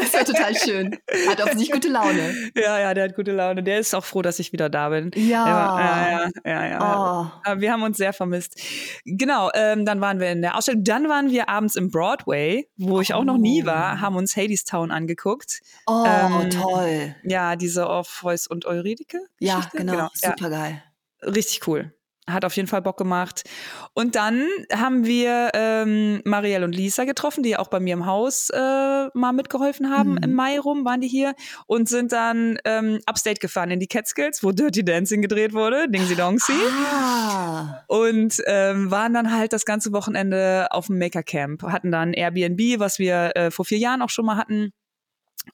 das 0.00 0.14
war 0.14 0.24
total 0.24 0.54
schön. 0.56 0.98
Hat 1.28 1.40
offensichtlich 1.40 1.72
gute 1.72 1.88
Laune. 1.88 2.34
Ja, 2.56 2.78
ja, 2.78 2.94
der 2.94 3.04
hat 3.04 3.14
gute 3.14 3.32
Laune. 3.32 3.62
Der 3.62 3.78
ist 3.78 3.94
auch 3.94 4.04
froh, 4.04 4.22
dass 4.22 4.38
ich 4.38 4.52
wieder 4.52 4.68
da 4.68 4.88
bin. 4.88 5.10
Ja. 5.14 5.46
Ja, 5.46 6.30
ja, 6.44 6.50
ja. 6.50 6.66
ja. 6.66 7.32
Oh. 7.46 7.60
Wir 7.60 7.72
haben 7.72 7.82
uns 7.82 7.96
sehr 7.96 8.12
vermisst. 8.12 8.60
Genau, 9.04 9.50
ähm, 9.54 9.84
dann 9.84 10.00
waren 10.00 10.20
wir 10.20 10.30
in 10.30 10.42
der 10.42 10.56
Ausstellung. 10.56 10.84
Dann 10.84 11.08
waren 11.08 11.30
wir 11.30 11.48
abends 11.48 11.76
im 11.76 11.90
Broadway, 11.90 12.68
wo 12.76 13.00
ich 13.00 13.14
auch 13.14 13.24
noch 13.24 13.38
nie 13.38 13.62
oh. 13.62 13.66
war, 13.66 14.00
haben 14.00 14.16
uns 14.16 14.36
Hades 14.36 14.64
Town 14.64 14.90
angeguckt. 14.90 15.60
Oh, 15.86 16.04
ähm, 16.06 16.50
toll. 16.50 17.14
Ja, 17.22 17.56
diese 17.56 17.88
Orpheus 17.88 18.46
und 18.46 18.66
Eurydike. 18.66 19.18
Ja, 19.38 19.68
genau. 19.72 19.93
Genau. 19.96 20.10
Super 20.14 20.50
geil. 20.50 20.82
Richtig 21.22 21.66
cool. 21.66 21.92
Hat 22.26 22.46
auf 22.46 22.56
jeden 22.56 22.68
Fall 22.68 22.80
Bock 22.80 22.96
gemacht. 22.96 23.42
Und 23.92 24.14
dann 24.14 24.46
haben 24.72 25.04
wir 25.04 25.50
ähm, 25.52 26.22
Marielle 26.24 26.64
und 26.64 26.74
Lisa 26.74 27.04
getroffen, 27.04 27.42
die 27.42 27.50
ja 27.50 27.58
auch 27.58 27.68
bei 27.68 27.80
mir 27.80 27.92
im 27.92 28.06
Haus 28.06 28.48
äh, 28.48 29.08
mal 29.12 29.32
mitgeholfen 29.32 29.90
haben. 29.90 30.12
Mhm. 30.12 30.22
Im 30.22 30.32
Mai 30.32 30.58
rum 30.58 30.86
waren 30.86 31.02
die 31.02 31.08
hier 31.08 31.34
und 31.66 31.86
sind 31.86 32.12
dann 32.12 32.56
ähm, 32.64 33.00
upstate 33.04 33.40
gefahren 33.40 33.70
in 33.72 33.78
die 33.78 33.88
Catskills, 33.88 34.42
wo 34.42 34.52
Dirty 34.52 34.82
Dancing 34.82 35.20
gedreht 35.20 35.52
wurde, 35.52 35.86
Dingsy 35.90 36.16
Dongsy. 36.16 36.54
Ah. 36.94 37.82
Und 37.88 38.40
ähm, 38.46 38.90
waren 38.90 39.12
dann 39.12 39.30
halt 39.30 39.52
das 39.52 39.66
ganze 39.66 39.92
Wochenende 39.92 40.68
auf 40.70 40.86
dem 40.86 40.98
Maker 40.98 41.22
Camp. 41.22 41.62
Hatten 41.62 41.92
dann 41.92 42.14
Airbnb, 42.14 42.80
was 42.80 42.98
wir 42.98 43.32
äh, 43.36 43.50
vor 43.50 43.66
vier 43.66 43.78
Jahren 43.78 44.00
auch 44.00 44.08
schon 44.10 44.24
mal 44.24 44.38
hatten. 44.38 44.72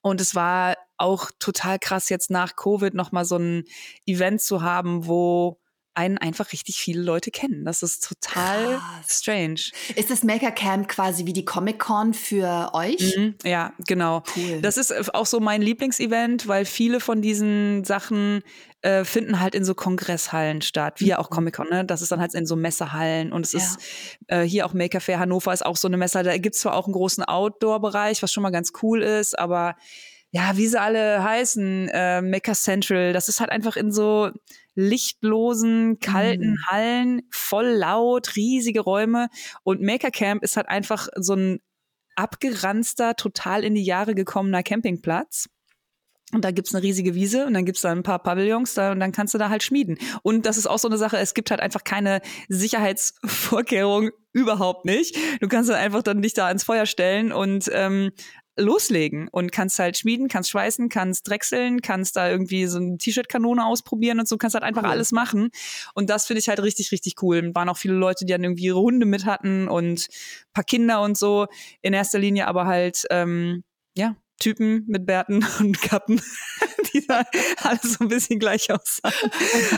Und 0.02 0.20
es 0.20 0.36
war 0.36 0.76
auch 1.00 1.30
total 1.38 1.78
krass, 1.78 2.08
jetzt 2.08 2.30
nach 2.30 2.56
Covid 2.56 2.94
nochmal 2.94 3.24
so 3.24 3.36
ein 3.36 3.64
Event 4.06 4.42
zu 4.42 4.62
haben, 4.62 5.06
wo 5.06 5.58
einen 5.94 6.18
einfach 6.18 6.52
richtig 6.52 6.76
viele 6.76 7.02
Leute 7.02 7.30
kennen. 7.30 7.64
Das 7.64 7.82
ist 7.82 8.06
total 8.08 8.76
Krass. 8.76 9.20
strange. 9.20 9.60
Ist 9.96 10.10
das 10.10 10.22
Maker 10.22 10.52
Camp 10.52 10.88
quasi 10.88 11.26
wie 11.26 11.32
die 11.32 11.44
Comic 11.44 11.78
Con 11.78 12.14
für 12.14 12.70
euch? 12.74 13.16
Mhm, 13.16 13.34
ja, 13.44 13.72
genau. 13.86 14.22
Cool. 14.36 14.60
Das 14.62 14.76
ist 14.76 14.92
äh, 14.92 15.02
auch 15.12 15.26
so 15.26 15.40
mein 15.40 15.62
Lieblingsevent, 15.62 16.46
weil 16.46 16.64
viele 16.64 17.00
von 17.00 17.22
diesen 17.22 17.84
Sachen 17.84 18.42
äh, 18.82 19.04
finden 19.04 19.40
halt 19.40 19.54
in 19.54 19.64
so 19.64 19.74
Kongresshallen 19.74 20.62
statt, 20.62 21.00
wie 21.00 21.08
ja 21.08 21.18
auch 21.18 21.28
mhm. 21.28 21.34
Comic 21.34 21.56
Con. 21.56 21.68
Ne? 21.68 21.84
Das 21.84 22.02
ist 22.02 22.12
dann 22.12 22.20
halt 22.20 22.34
in 22.34 22.46
so 22.46 22.54
Messehallen 22.54 23.32
und 23.32 23.44
es 23.44 23.52
ja. 23.52 23.58
ist 23.58 23.78
äh, 24.28 24.42
hier 24.42 24.66
auch 24.66 24.72
Maker 24.72 25.00
Fair 25.00 25.18
Hannover 25.18 25.52
ist 25.52 25.66
auch 25.66 25.76
so 25.76 25.88
eine 25.88 25.96
Messe. 25.96 26.22
Da 26.22 26.38
gibt's 26.38 26.60
zwar 26.60 26.76
auch 26.76 26.86
einen 26.86 26.94
großen 26.94 27.24
Outdoor-Bereich, 27.24 28.22
was 28.22 28.32
schon 28.32 28.44
mal 28.44 28.50
ganz 28.50 28.72
cool 28.82 29.02
ist, 29.02 29.36
aber 29.38 29.74
ja, 30.32 30.56
wie 30.56 30.68
sie 30.68 30.80
alle 30.80 31.24
heißen, 31.24 31.88
äh, 31.88 32.22
Maker 32.22 32.54
Central, 32.54 33.12
das 33.12 33.28
ist 33.28 33.40
halt 33.40 33.50
einfach 33.50 33.76
in 33.76 33.90
so 33.90 34.30
lichtlosen, 34.74 35.98
kalten 35.98 36.52
mhm. 36.52 36.66
Hallen, 36.68 37.22
voll 37.30 37.66
laut, 37.66 38.36
riesige 38.36 38.80
Räume. 38.80 39.28
Und 39.64 39.82
Maker 39.82 40.10
Camp 40.10 40.42
ist 40.44 40.56
halt 40.56 40.68
einfach 40.68 41.08
so 41.16 41.34
ein 41.34 41.60
abgeranzter, 42.14 43.16
total 43.16 43.64
in 43.64 43.74
die 43.74 43.84
Jahre 43.84 44.14
gekommener 44.14 44.62
Campingplatz. 44.62 45.48
Und 46.32 46.44
da 46.44 46.52
gibt's 46.52 46.72
eine 46.72 46.84
riesige 46.84 47.16
Wiese 47.16 47.44
und 47.46 47.54
dann 47.54 47.64
gibt's 47.64 47.80
da 47.80 47.90
ein 47.90 48.04
paar 48.04 48.20
Pavillons 48.20 48.74
da 48.74 48.92
und 48.92 49.00
dann 49.00 49.10
kannst 49.10 49.34
du 49.34 49.38
da 49.38 49.48
halt 49.48 49.64
schmieden. 49.64 49.98
Und 50.22 50.46
das 50.46 50.58
ist 50.58 50.68
auch 50.68 50.78
so 50.78 50.86
eine 50.86 50.96
Sache, 50.96 51.16
es 51.16 51.34
gibt 51.34 51.50
halt 51.50 51.60
einfach 51.60 51.82
keine 51.82 52.20
Sicherheitsvorkehrung 52.48 54.10
überhaupt 54.32 54.84
nicht. 54.84 55.16
Du 55.40 55.48
kannst 55.48 55.70
dann 55.70 55.76
einfach 55.76 56.04
dann 56.04 56.22
dich 56.22 56.34
da 56.34 56.48
ins 56.48 56.62
Feuer 56.62 56.86
stellen 56.86 57.32
und 57.32 57.68
ähm, 57.72 58.12
loslegen 58.60 59.28
und 59.28 59.52
kannst 59.52 59.78
halt 59.78 59.98
schmieden, 59.98 60.28
kannst 60.28 60.50
schweißen, 60.50 60.88
kannst 60.88 61.28
drechseln, 61.28 61.82
kannst 61.82 62.16
da 62.16 62.30
irgendwie 62.30 62.66
so 62.66 62.78
eine 62.78 62.98
T-Shirt-Kanone 62.98 63.64
ausprobieren 63.66 64.20
und 64.20 64.28
so, 64.28 64.36
kannst 64.36 64.54
halt 64.54 64.64
einfach 64.64 64.82
cool. 64.82 64.90
alles 64.90 65.12
machen. 65.12 65.50
Und 65.94 66.10
das 66.10 66.26
finde 66.26 66.40
ich 66.40 66.48
halt 66.48 66.62
richtig, 66.62 66.92
richtig 66.92 67.22
cool. 67.22 67.54
Waren 67.54 67.68
auch 67.68 67.76
viele 67.76 67.94
Leute, 67.94 68.24
die 68.24 68.32
dann 68.32 68.44
irgendwie 68.44 68.64
ihre 68.64 68.80
Hunde 68.80 69.06
mit 69.06 69.24
hatten 69.24 69.68
und 69.68 70.08
paar 70.52 70.64
Kinder 70.64 71.02
und 71.02 71.16
so. 71.16 71.46
In 71.82 71.92
erster 71.92 72.18
Linie 72.18 72.46
aber 72.46 72.66
halt, 72.66 73.04
ähm, 73.10 73.64
ja, 73.96 74.16
Typen 74.40 74.84
mit 74.88 75.06
Bärten 75.06 75.46
und 75.60 75.80
Kappen, 75.80 76.20
die 76.92 77.06
da 77.06 77.22
alles 77.62 77.94
so 77.94 78.04
ein 78.04 78.08
bisschen 78.08 78.40
gleich 78.40 78.72
aussahen. 78.72 79.14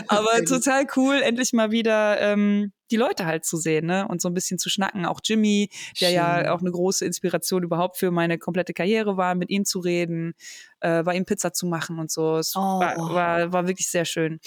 Aber 0.07 0.43
total 0.45 0.87
cool, 0.95 1.21
endlich 1.21 1.53
mal 1.53 1.69
wieder 1.69 2.19
ähm, 2.19 2.73
die 2.89 2.97
Leute 2.97 3.25
halt 3.25 3.45
zu 3.45 3.57
sehen, 3.57 3.85
ne? 3.85 4.07
Und 4.07 4.21
so 4.21 4.29
ein 4.29 4.33
bisschen 4.33 4.59
zu 4.59 4.69
schnacken. 4.69 5.05
Auch 5.05 5.19
Jimmy, 5.23 5.69
der 5.99 6.07
schön. 6.07 6.15
ja 6.15 6.53
auch 6.53 6.61
eine 6.61 6.71
große 6.71 7.05
Inspiration 7.05 7.63
überhaupt 7.63 7.97
für 7.97 8.11
meine 8.11 8.37
komplette 8.37 8.73
Karriere 8.73 9.17
war, 9.17 9.35
mit 9.35 9.49
ihm 9.49 9.65
zu 9.65 9.79
reden, 9.79 10.33
äh, 10.79 11.03
bei 11.03 11.15
ihm 11.15 11.25
Pizza 11.25 11.53
zu 11.53 11.65
machen 11.67 11.99
und 11.99 12.11
so. 12.11 12.37
Es 12.37 12.55
oh. 12.55 12.59
war, 12.59 12.97
war, 12.97 13.53
war 13.53 13.67
wirklich 13.67 13.89
sehr 13.89 14.05
schön. 14.05 14.39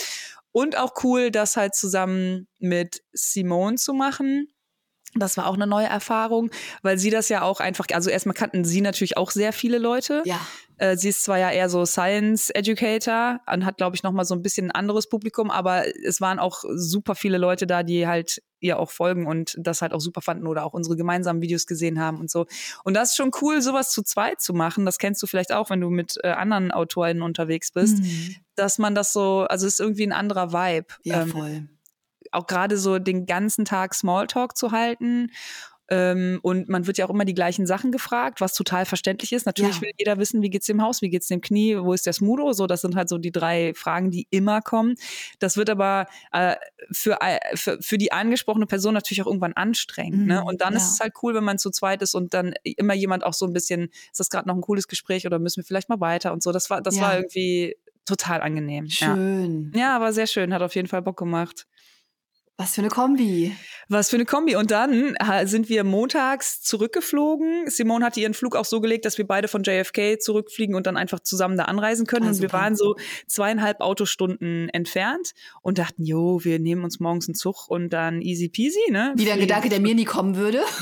Und 0.52 0.78
auch 0.78 0.92
cool, 1.04 1.30
das 1.30 1.56
halt 1.56 1.74
zusammen 1.74 2.48
mit 2.58 3.02
Simone 3.12 3.76
zu 3.76 3.92
machen. 3.92 4.48
Das 5.18 5.36
war 5.36 5.46
auch 5.46 5.54
eine 5.54 5.66
neue 5.66 5.86
Erfahrung, 5.86 6.50
weil 6.82 6.98
sie 6.98 7.10
das 7.10 7.28
ja 7.28 7.42
auch 7.42 7.60
einfach, 7.60 7.86
also 7.92 8.10
erstmal 8.10 8.34
kannten 8.34 8.64
sie 8.64 8.80
natürlich 8.80 9.16
auch 9.16 9.30
sehr 9.30 9.52
viele 9.52 9.78
Leute. 9.78 10.22
Ja. 10.24 10.40
Äh, 10.78 10.96
sie 10.96 11.08
ist 11.08 11.22
zwar 11.22 11.38
ja 11.38 11.50
eher 11.50 11.68
so 11.68 11.84
Science 11.86 12.50
Educator 12.50 13.40
und 13.50 13.64
hat, 13.64 13.78
glaube 13.78 13.96
ich, 13.96 14.02
nochmal 14.02 14.24
so 14.24 14.34
ein 14.34 14.42
bisschen 14.42 14.68
ein 14.68 14.72
anderes 14.72 15.08
Publikum, 15.08 15.50
aber 15.50 15.84
es 16.04 16.20
waren 16.20 16.38
auch 16.38 16.64
super 16.74 17.14
viele 17.14 17.38
Leute 17.38 17.66
da, 17.66 17.82
die 17.82 18.06
halt 18.06 18.42
ihr 18.60 18.78
auch 18.78 18.90
folgen 18.90 19.26
und 19.26 19.54
das 19.58 19.82
halt 19.82 19.92
auch 19.92 20.00
super 20.00 20.20
fanden 20.20 20.46
oder 20.46 20.64
auch 20.64 20.72
unsere 20.72 20.96
gemeinsamen 20.96 21.42
Videos 21.42 21.66
gesehen 21.66 22.00
haben 22.00 22.18
und 22.18 22.30
so. 22.30 22.46
Und 22.84 22.94
das 22.94 23.10
ist 23.10 23.16
schon 23.16 23.30
cool, 23.40 23.60
sowas 23.60 23.90
zu 23.90 24.02
zweit 24.02 24.40
zu 24.40 24.54
machen. 24.54 24.86
Das 24.86 24.98
kennst 24.98 25.22
du 25.22 25.26
vielleicht 25.26 25.52
auch, 25.52 25.70
wenn 25.70 25.80
du 25.80 25.90
mit 25.90 26.16
äh, 26.22 26.28
anderen 26.28 26.72
AutorInnen 26.72 27.22
unterwegs 27.22 27.70
bist, 27.70 27.98
mhm. 27.98 28.36
dass 28.54 28.78
man 28.78 28.94
das 28.94 29.12
so, 29.12 29.46
also 29.48 29.66
es 29.66 29.74
ist 29.74 29.80
irgendwie 29.80 30.06
ein 30.06 30.12
anderer 30.12 30.52
Vibe. 30.52 30.94
Ja, 31.04 31.22
ähm, 31.22 31.28
voll 31.28 31.68
auch 32.36 32.46
gerade 32.46 32.76
so 32.76 32.98
den 32.98 33.26
ganzen 33.26 33.64
Tag 33.64 33.94
Smalltalk 33.94 34.56
zu 34.56 34.72
halten. 34.72 35.30
Ähm, 35.88 36.40
und 36.42 36.68
man 36.68 36.86
wird 36.86 36.98
ja 36.98 37.06
auch 37.06 37.10
immer 37.10 37.24
die 37.24 37.34
gleichen 37.34 37.66
Sachen 37.66 37.92
gefragt, 37.92 38.40
was 38.40 38.54
total 38.54 38.86
verständlich 38.86 39.32
ist. 39.32 39.46
Natürlich 39.46 39.76
ja. 39.76 39.82
will 39.82 39.90
jeder 39.98 40.18
wissen, 40.18 40.42
wie 40.42 40.50
geht's 40.50 40.66
dem 40.66 40.82
Haus, 40.82 41.00
wie 41.00 41.10
geht's 41.10 41.28
dem 41.28 41.40
Knie, 41.40 41.76
wo 41.78 41.92
ist 41.92 42.06
der 42.06 42.12
Smudo? 42.12 42.52
So, 42.52 42.66
das 42.66 42.80
sind 42.80 42.96
halt 42.96 43.08
so 43.08 43.18
die 43.18 43.30
drei 43.30 43.72
Fragen, 43.74 44.10
die 44.10 44.26
immer 44.30 44.62
kommen. 44.62 44.96
Das 45.38 45.56
wird 45.56 45.70
aber 45.70 46.06
äh, 46.32 46.56
für, 46.90 47.18
äh, 47.20 47.38
für, 47.56 47.78
für 47.80 47.98
die 47.98 48.10
angesprochene 48.10 48.66
Person 48.66 48.94
natürlich 48.94 49.22
auch 49.22 49.26
irgendwann 49.26 49.52
anstrengend. 49.52 50.18
Ne? 50.18 50.22
Mhm, 50.22 50.28
ne? 50.28 50.44
Und 50.44 50.60
dann 50.60 50.72
ja. 50.72 50.78
ist 50.78 50.92
es 50.92 51.00
halt 51.00 51.14
cool, 51.22 51.34
wenn 51.34 51.44
man 51.44 51.58
zu 51.58 51.70
zweit 51.70 52.02
ist 52.02 52.14
und 52.14 52.34
dann 52.34 52.54
immer 52.64 52.94
jemand 52.94 53.24
auch 53.24 53.34
so 53.34 53.46
ein 53.46 53.52
bisschen, 53.52 53.90
ist 54.10 54.18
das 54.18 54.28
gerade 54.28 54.48
noch 54.48 54.56
ein 54.56 54.62
cooles 54.62 54.88
Gespräch 54.88 55.24
oder 55.24 55.38
müssen 55.38 55.58
wir 55.58 55.64
vielleicht 55.64 55.88
mal 55.88 56.00
weiter 56.00 56.32
und 56.32 56.42
so. 56.42 56.50
Das 56.50 56.68
war, 56.68 56.82
das 56.82 56.96
ja. 56.96 57.02
war 57.02 57.16
irgendwie 57.16 57.76
total 58.06 58.40
angenehm. 58.40 58.88
Schön. 58.88 59.72
Ja. 59.74 59.80
ja, 59.80 60.00
war 60.00 60.12
sehr 60.12 60.26
schön, 60.26 60.52
hat 60.52 60.62
auf 60.62 60.74
jeden 60.74 60.88
Fall 60.88 61.02
Bock 61.02 61.18
gemacht. 61.18 61.66
Was 62.58 62.74
für 62.74 62.80
eine 62.80 62.88
Kombi. 62.88 63.54
Was 63.88 64.08
für 64.08 64.16
eine 64.16 64.24
Kombi. 64.24 64.56
Und 64.56 64.70
dann 64.70 65.14
sind 65.44 65.68
wir 65.68 65.84
montags 65.84 66.62
zurückgeflogen. 66.62 67.68
Simone 67.68 68.04
hatte 68.04 68.20
ihren 68.20 68.32
Flug 68.32 68.56
auch 68.56 68.64
so 68.64 68.80
gelegt, 68.80 69.04
dass 69.04 69.18
wir 69.18 69.26
beide 69.26 69.46
von 69.46 69.62
JFK 69.62 70.18
zurückfliegen 70.18 70.74
und 70.74 70.86
dann 70.86 70.96
einfach 70.96 71.20
zusammen 71.20 71.58
da 71.58 71.64
anreisen 71.64 72.06
können. 72.06 72.24
Ah, 72.24 72.30
und 72.30 72.40
wir 72.40 72.50
waren 72.52 72.74
so 72.74 72.96
zweieinhalb 73.26 73.80
Autostunden 73.82 74.70
entfernt 74.70 75.32
und 75.60 75.76
dachten, 75.76 76.02
jo, 76.02 76.42
wir 76.44 76.58
nehmen 76.58 76.82
uns 76.82 76.98
morgens 76.98 77.28
einen 77.28 77.34
Zug 77.34 77.68
und 77.68 77.90
dann 77.90 78.22
easy 78.22 78.48
peasy, 78.48 78.90
ne? 78.90 79.12
Wieder 79.16 79.34
ein 79.34 79.40
Gedanke, 79.40 79.68
der 79.68 79.80
mir 79.80 79.94
nie 79.94 80.06
kommen 80.06 80.36
würde. 80.36 80.62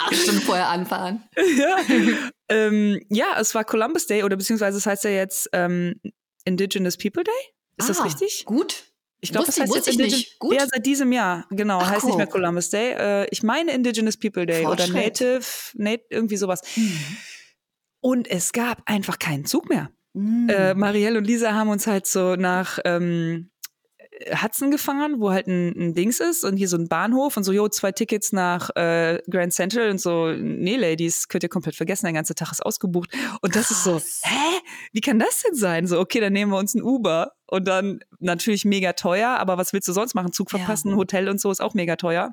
Acht 0.00 0.14
Stunden 0.14 0.40
vorher 0.42 0.68
anfahren. 0.68 1.24
Ja. 1.36 1.76
ähm, 2.48 3.00
ja, 3.08 3.36
es 3.40 3.56
war 3.56 3.64
Columbus 3.64 4.06
Day 4.06 4.22
oder 4.22 4.36
beziehungsweise 4.36 4.78
es 4.78 4.86
heißt 4.86 5.02
ja 5.02 5.10
jetzt 5.10 5.50
ähm, 5.52 6.00
Indigenous 6.44 6.96
People 6.96 7.24
Day. 7.24 7.32
Ist 7.76 7.86
ah, 7.86 7.88
das 7.88 8.04
richtig? 8.04 8.44
Gut. 8.44 8.91
Ich 9.24 9.30
glaube, 9.30 9.46
das 9.46 9.60
heißt 9.60 9.74
jetzt 9.74 9.86
Indigenous. 9.86 10.36
Gut. 10.40 10.54
Ja, 10.56 10.66
seit 10.66 10.84
diesem 10.84 11.12
Jahr, 11.12 11.46
genau. 11.50 11.78
Ach, 11.78 11.90
heißt 11.90 12.02
cool. 12.02 12.08
nicht 12.08 12.16
mehr 12.16 12.26
Columbus 12.26 12.70
Day. 12.70 12.92
Äh, 12.92 13.26
ich 13.30 13.44
meine 13.44 13.72
Indigenous 13.72 14.16
People 14.16 14.44
Day 14.44 14.66
oder 14.66 14.88
Native, 14.88 15.44
Native, 15.74 16.06
irgendwie 16.10 16.36
sowas. 16.36 16.60
Mhm. 16.76 16.98
Und 18.00 18.28
es 18.28 18.52
gab 18.52 18.82
einfach 18.84 19.20
keinen 19.20 19.44
Zug 19.44 19.68
mehr. 19.68 19.90
Mhm. 20.12 20.48
Äh, 20.48 20.74
Marielle 20.74 21.18
und 21.18 21.24
Lisa 21.24 21.52
haben 21.52 21.70
uns 21.70 21.86
halt 21.86 22.08
so 22.08 22.34
nach 22.34 22.80
ähm, 22.84 23.52
Hudson 24.42 24.72
gefahren, 24.72 25.20
wo 25.20 25.30
halt 25.30 25.46
ein, 25.46 25.68
ein, 25.68 25.94
Dings 25.94 26.18
ist 26.18 26.44
und 26.44 26.56
hier 26.56 26.68
so 26.68 26.76
ein 26.76 26.88
Bahnhof 26.88 27.36
und 27.36 27.44
so, 27.44 27.52
jo, 27.52 27.68
zwei 27.68 27.92
Tickets 27.92 28.32
nach 28.32 28.70
äh, 28.74 29.20
Grand 29.30 29.52
Central 29.52 29.88
und 29.88 30.00
so, 30.00 30.32
nee, 30.32 30.76
Ladies, 30.76 31.28
könnt 31.28 31.44
ihr 31.44 31.48
komplett 31.48 31.76
vergessen, 31.76 32.06
der 32.06 32.12
ganze 32.12 32.34
Tag 32.34 32.50
ist 32.50 32.66
ausgebucht. 32.66 33.10
Und 33.40 33.54
das 33.54 33.68
Krass. 33.68 33.78
ist 33.78 33.84
so, 33.84 33.98
hä? 34.28 34.60
Wie 34.92 35.00
kann 35.00 35.20
das 35.20 35.42
denn 35.42 35.54
sein? 35.54 35.86
So, 35.86 36.00
okay, 36.00 36.18
dann 36.18 36.32
nehmen 36.32 36.50
wir 36.50 36.58
uns 36.58 36.74
ein 36.74 36.82
Uber 36.82 37.32
und 37.52 37.68
dann 37.68 38.00
natürlich 38.18 38.64
mega 38.64 38.94
teuer, 38.94 39.28
aber 39.28 39.58
was 39.58 39.74
willst 39.74 39.86
du 39.86 39.92
sonst 39.92 40.14
machen? 40.14 40.32
Zug 40.32 40.48
verpassen, 40.48 40.92
ja. 40.92 40.96
Hotel 40.96 41.28
und 41.28 41.38
so 41.38 41.50
ist 41.50 41.60
auch 41.60 41.74
mega 41.74 41.96
teuer. 41.96 42.32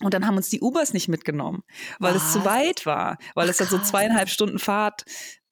Und 0.00 0.12
dann 0.12 0.26
haben 0.26 0.36
uns 0.36 0.50
die 0.50 0.60
Ubers 0.60 0.92
nicht 0.92 1.08
mitgenommen, 1.08 1.62
weil 1.98 2.14
was? 2.14 2.26
es 2.26 2.32
zu 2.34 2.44
weit 2.44 2.84
war, 2.84 3.16
weil 3.34 3.46
Ach, 3.46 3.50
es 3.50 3.56
dann 3.56 3.68
so 3.68 3.78
zweieinhalb 3.78 4.28
Stunden 4.28 4.58
Fahrt 4.58 5.06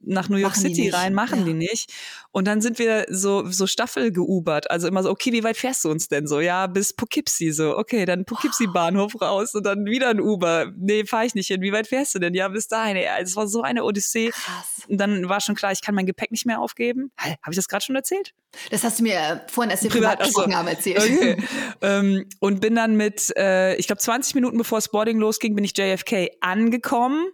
nach 0.04 0.28
New 0.28 0.36
York 0.36 0.54
machen 0.54 0.74
City 0.74 0.90
rein, 0.90 1.14
machen 1.14 1.40
ja. 1.40 1.44
die 1.46 1.54
nicht. 1.54 1.92
Und 2.30 2.46
dann 2.46 2.60
sind 2.60 2.78
wir 2.78 3.06
so, 3.08 3.46
so 3.50 3.66
Staffel 3.66 4.12
geubert. 4.12 4.70
Also 4.70 4.88
immer 4.88 5.02
so, 5.02 5.10
okay, 5.10 5.32
wie 5.32 5.44
weit 5.44 5.56
fährst 5.56 5.84
du 5.84 5.90
uns 5.90 6.08
denn 6.08 6.26
so? 6.26 6.40
Ja, 6.40 6.66
bis 6.66 6.94
Poughkeepsie 6.94 7.52
so. 7.52 7.76
Okay, 7.76 8.04
dann 8.04 8.24
Poughkeepsie 8.24 8.66
Bahnhof 8.66 9.20
raus 9.20 9.54
und 9.54 9.64
dann 9.64 9.84
wieder 9.84 10.10
ein 10.10 10.20
Uber. 10.20 10.72
Nee, 10.76 11.04
fahr 11.04 11.24
ich 11.24 11.34
nicht 11.34 11.48
hin. 11.48 11.60
Wie 11.60 11.72
weit 11.72 11.86
fährst 11.86 12.14
du 12.14 12.18
denn? 12.18 12.34
Ja, 12.34 12.48
bis 12.48 12.68
dahin. 12.68 12.96
Ja, 12.96 13.18
es 13.20 13.36
war 13.36 13.46
so 13.46 13.62
eine 13.62 13.84
Odyssee. 13.84 14.30
Krass. 14.30 14.86
Und 14.88 14.98
dann 14.98 15.28
war 15.28 15.40
schon 15.40 15.54
klar, 15.54 15.72
ich 15.72 15.82
kann 15.82 15.94
mein 15.94 16.06
Gepäck 16.06 16.30
nicht 16.30 16.46
mehr 16.46 16.60
aufgeben. 16.60 17.12
Habe 17.18 17.50
ich 17.50 17.56
das 17.56 17.68
gerade 17.68 17.84
schon 17.84 17.96
erzählt? 17.96 18.32
Das 18.70 18.84
hast 18.84 18.98
du 18.98 19.04
mir 19.04 19.14
äh, 19.14 19.40
vorhin, 19.50 19.70
als 19.70 19.82
wir 19.82 19.90
privat, 19.90 20.20
haben, 20.20 20.66
erzählt. 20.66 20.98
Okay. 20.98 21.36
ähm, 21.80 22.28
und 22.40 22.60
bin 22.60 22.74
dann 22.74 22.96
mit, 22.96 23.34
äh, 23.36 23.76
ich 23.76 23.86
glaube, 23.86 24.00
20 24.00 24.34
Minuten 24.34 24.58
bevor 24.58 24.78
das 24.78 24.90
Boarding 24.90 25.18
losging, 25.18 25.54
bin 25.54 25.64
ich 25.64 25.76
JFK 25.76 26.28
angekommen 26.40 27.26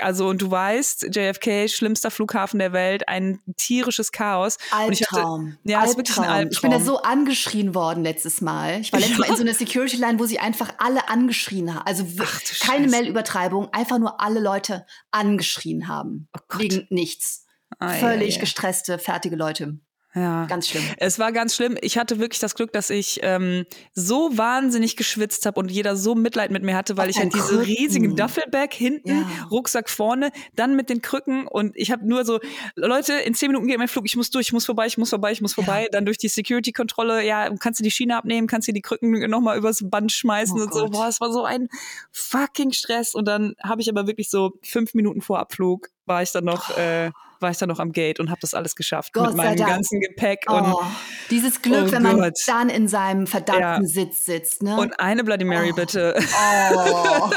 also 0.00 0.28
und 0.28 0.42
du 0.42 0.50
weißt, 0.50 1.14
JFK, 1.14 1.68
schlimmster 1.68 2.10
Flughafen 2.10 2.58
der 2.58 2.72
Welt, 2.72 3.08
ein 3.08 3.40
tierisches 3.56 4.12
Chaos. 4.12 4.58
Albtraum. 4.70 5.52
Hatte, 5.52 5.58
ja, 5.64 5.80
Albtraum. 5.80 6.02
Ist 6.02 6.18
ein 6.18 6.24
Albtraum. 6.24 6.50
Ich 6.50 6.60
bin 6.60 6.70
da 6.70 6.80
so 6.80 7.02
angeschrien 7.02 7.74
worden 7.74 8.04
letztes 8.04 8.40
Mal. 8.40 8.80
Ich 8.80 8.92
war 8.92 9.00
letztes 9.00 9.18
ja. 9.18 9.24
Mal 9.24 9.30
in 9.30 9.36
so 9.36 9.42
einer 9.42 9.54
Security 9.54 9.96
Line, 9.96 10.18
wo 10.18 10.24
sie 10.24 10.38
einfach 10.38 10.72
alle 10.78 11.08
angeschrien 11.08 11.74
haben. 11.74 11.86
Also 11.86 12.04
Ach, 12.18 12.40
keine 12.60 12.88
Mailübertreibung, 12.88 13.72
einfach 13.72 13.98
nur 13.98 14.20
alle 14.20 14.40
Leute 14.40 14.86
angeschrien 15.10 15.88
haben. 15.88 16.28
Oh 16.36 16.58
wegen 16.58 16.86
nichts. 16.90 17.46
Ah, 17.78 17.94
Völlig 17.94 18.30
ja, 18.30 18.34
ja. 18.34 18.40
gestresste, 18.40 18.98
fertige 18.98 19.36
Leute. 19.36 19.78
Ja. 20.14 20.46
Ganz 20.46 20.68
schlimm. 20.68 20.82
Es 20.96 21.18
war 21.18 21.30
ganz 21.30 21.54
schlimm. 21.54 21.76
Ich 21.80 21.96
hatte 21.96 22.18
wirklich 22.18 22.40
das 22.40 22.54
Glück, 22.56 22.72
dass 22.72 22.90
ich 22.90 23.20
ähm, 23.22 23.64
so 23.94 24.36
wahnsinnig 24.36 24.96
geschwitzt 24.96 25.46
habe 25.46 25.60
und 25.60 25.70
jeder 25.70 25.94
so 25.94 26.14
Mitleid 26.14 26.50
mit 26.50 26.64
mir 26.64 26.76
hatte, 26.76 26.96
weil 26.96 27.08
Auf 27.08 27.10
ich 27.10 27.18
halt 27.18 27.32
diese 27.32 27.58
Krücken. 27.58 27.64
riesigen 27.64 28.16
Duffelbag 28.16 28.72
hinten, 28.72 29.08
ja. 29.08 29.46
Rucksack 29.50 29.88
vorne, 29.88 30.32
dann 30.56 30.74
mit 30.74 30.90
den 30.90 31.00
Krücken 31.00 31.46
und 31.46 31.76
ich 31.76 31.92
habe 31.92 32.06
nur 32.06 32.24
so, 32.24 32.40
Leute, 32.74 33.12
in 33.14 33.34
zehn 33.34 33.48
Minuten 33.50 33.68
geht 33.68 33.78
mein 33.78 33.88
Flug, 33.88 34.04
ich 34.06 34.16
muss 34.16 34.30
durch, 34.30 34.48
ich 34.48 34.52
muss 34.52 34.66
vorbei, 34.66 34.86
ich 34.86 34.98
muss 34.98 35.10
vorbei, 35.10 35.30
ich 35.30 35.40
muss 35.40 35.54
vorbei. 35.54 35.82
Ja. 35.82 35.88
Dann 35.92 36.04
durch 36.04 36.18
die 36.18 36.28
Security-Kontrolle, 36.28 37.24
ja, 37.24 37.48
kannst 37.56 37.78
du 37.78 37.84
die 37.84 37.90
Schiene 37.90 38.16
abnehmen, 38.16 38.48
kannst 38.48 38.66
du 38.66 38.72
die 38.72 38.82
Krücken 38.82 39.30
nochmal 39.30 39.58
übers 39.58 39.80
Band 39.82 40.10
schmeißen 40.10 40.58
oh 40.58 40.62
und 40.62 40.70
Gott. 40.70 40.80
so. 40.80 40.88
Boah, 40.88 41.08
es 41.08 41.20
war 41.20 41.32
so 41.32 41.44
ein 41.44 41.68
fucking 42.10 42.72
Stress. 42.72 43.14
Und 43.14 43.26
dann 43.26 43.54
habe 43.62 43.80
ich 43.80 43.88
aber 43.88 44.06
wirklich 44.06 44.28
so 44.28 44.52
fünf 44.62 44.94
Minuten 44.94 45.20
vor 45.20 45.38
Abflug 45.38 45.88
war 46.06 46.22
ich 46.22 46.32
dann 46.32 46.44
noch, 46.44 46.76
äh, 46.76 47.12
war 47.40 47.50
ich 47.50 47.58
dann 47.58 47.68
noch 47.68 47.78
am 47.78 47.92
Gate 47.92 48.20
und 48.20 48.30
habe 48.30 48.40
das 48.40 48.54
alles 48.54 48.74
geschafft 48.74 49.12
Gott 49.12 49.28
mit 49.28 49.36
meinem 49.36 49.56
ganzen 49.56 50.00
Gepäck. 50.00 50.44
Oh, 50.48 50.54
und, 50.54 50.76
dieses 51.30 51.62
Glück, 51.62 51.86
oh 51.88 51.92
wenn 51.92 52.02
man 52.02 52.18
Gott. 52.18 52.38
dann 52.46 52.68
in 52.68 52.88
seinem 52.88 53.26
verdammten 53.26 53.82
ja. 53.82 53.88
Sitz 53.88 54.24
sitzt. 54.24 54.62
Ne? 54.62 54.76
Und 54.76 54.98
eine 55.00 55.24
Bloody 55.24 55.44
Mary 55.44 55.70
oh. 55.72 55.76
bitte. 55.76 56.14
Oh. 56.74 57.30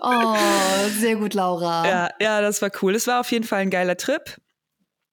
oh, 0.00 0.36
sehr 0.98 1.16
gut, 1.16 1.34
Laura. 1.34 1.88
Ja, 1.88 2.10
ja, 2.20 2.40
das 2.40 2.62
war 2.62 2.70
cool. 2.82 2.94
Es 2.94 3.06
war 3.06 3.20
auf 3.20 3.30
jeden 3.30 3.44
Fall 3.44 3.60
ein 3.60 3.70
geiler 3.70 3.96
Trip. 3.96 4.36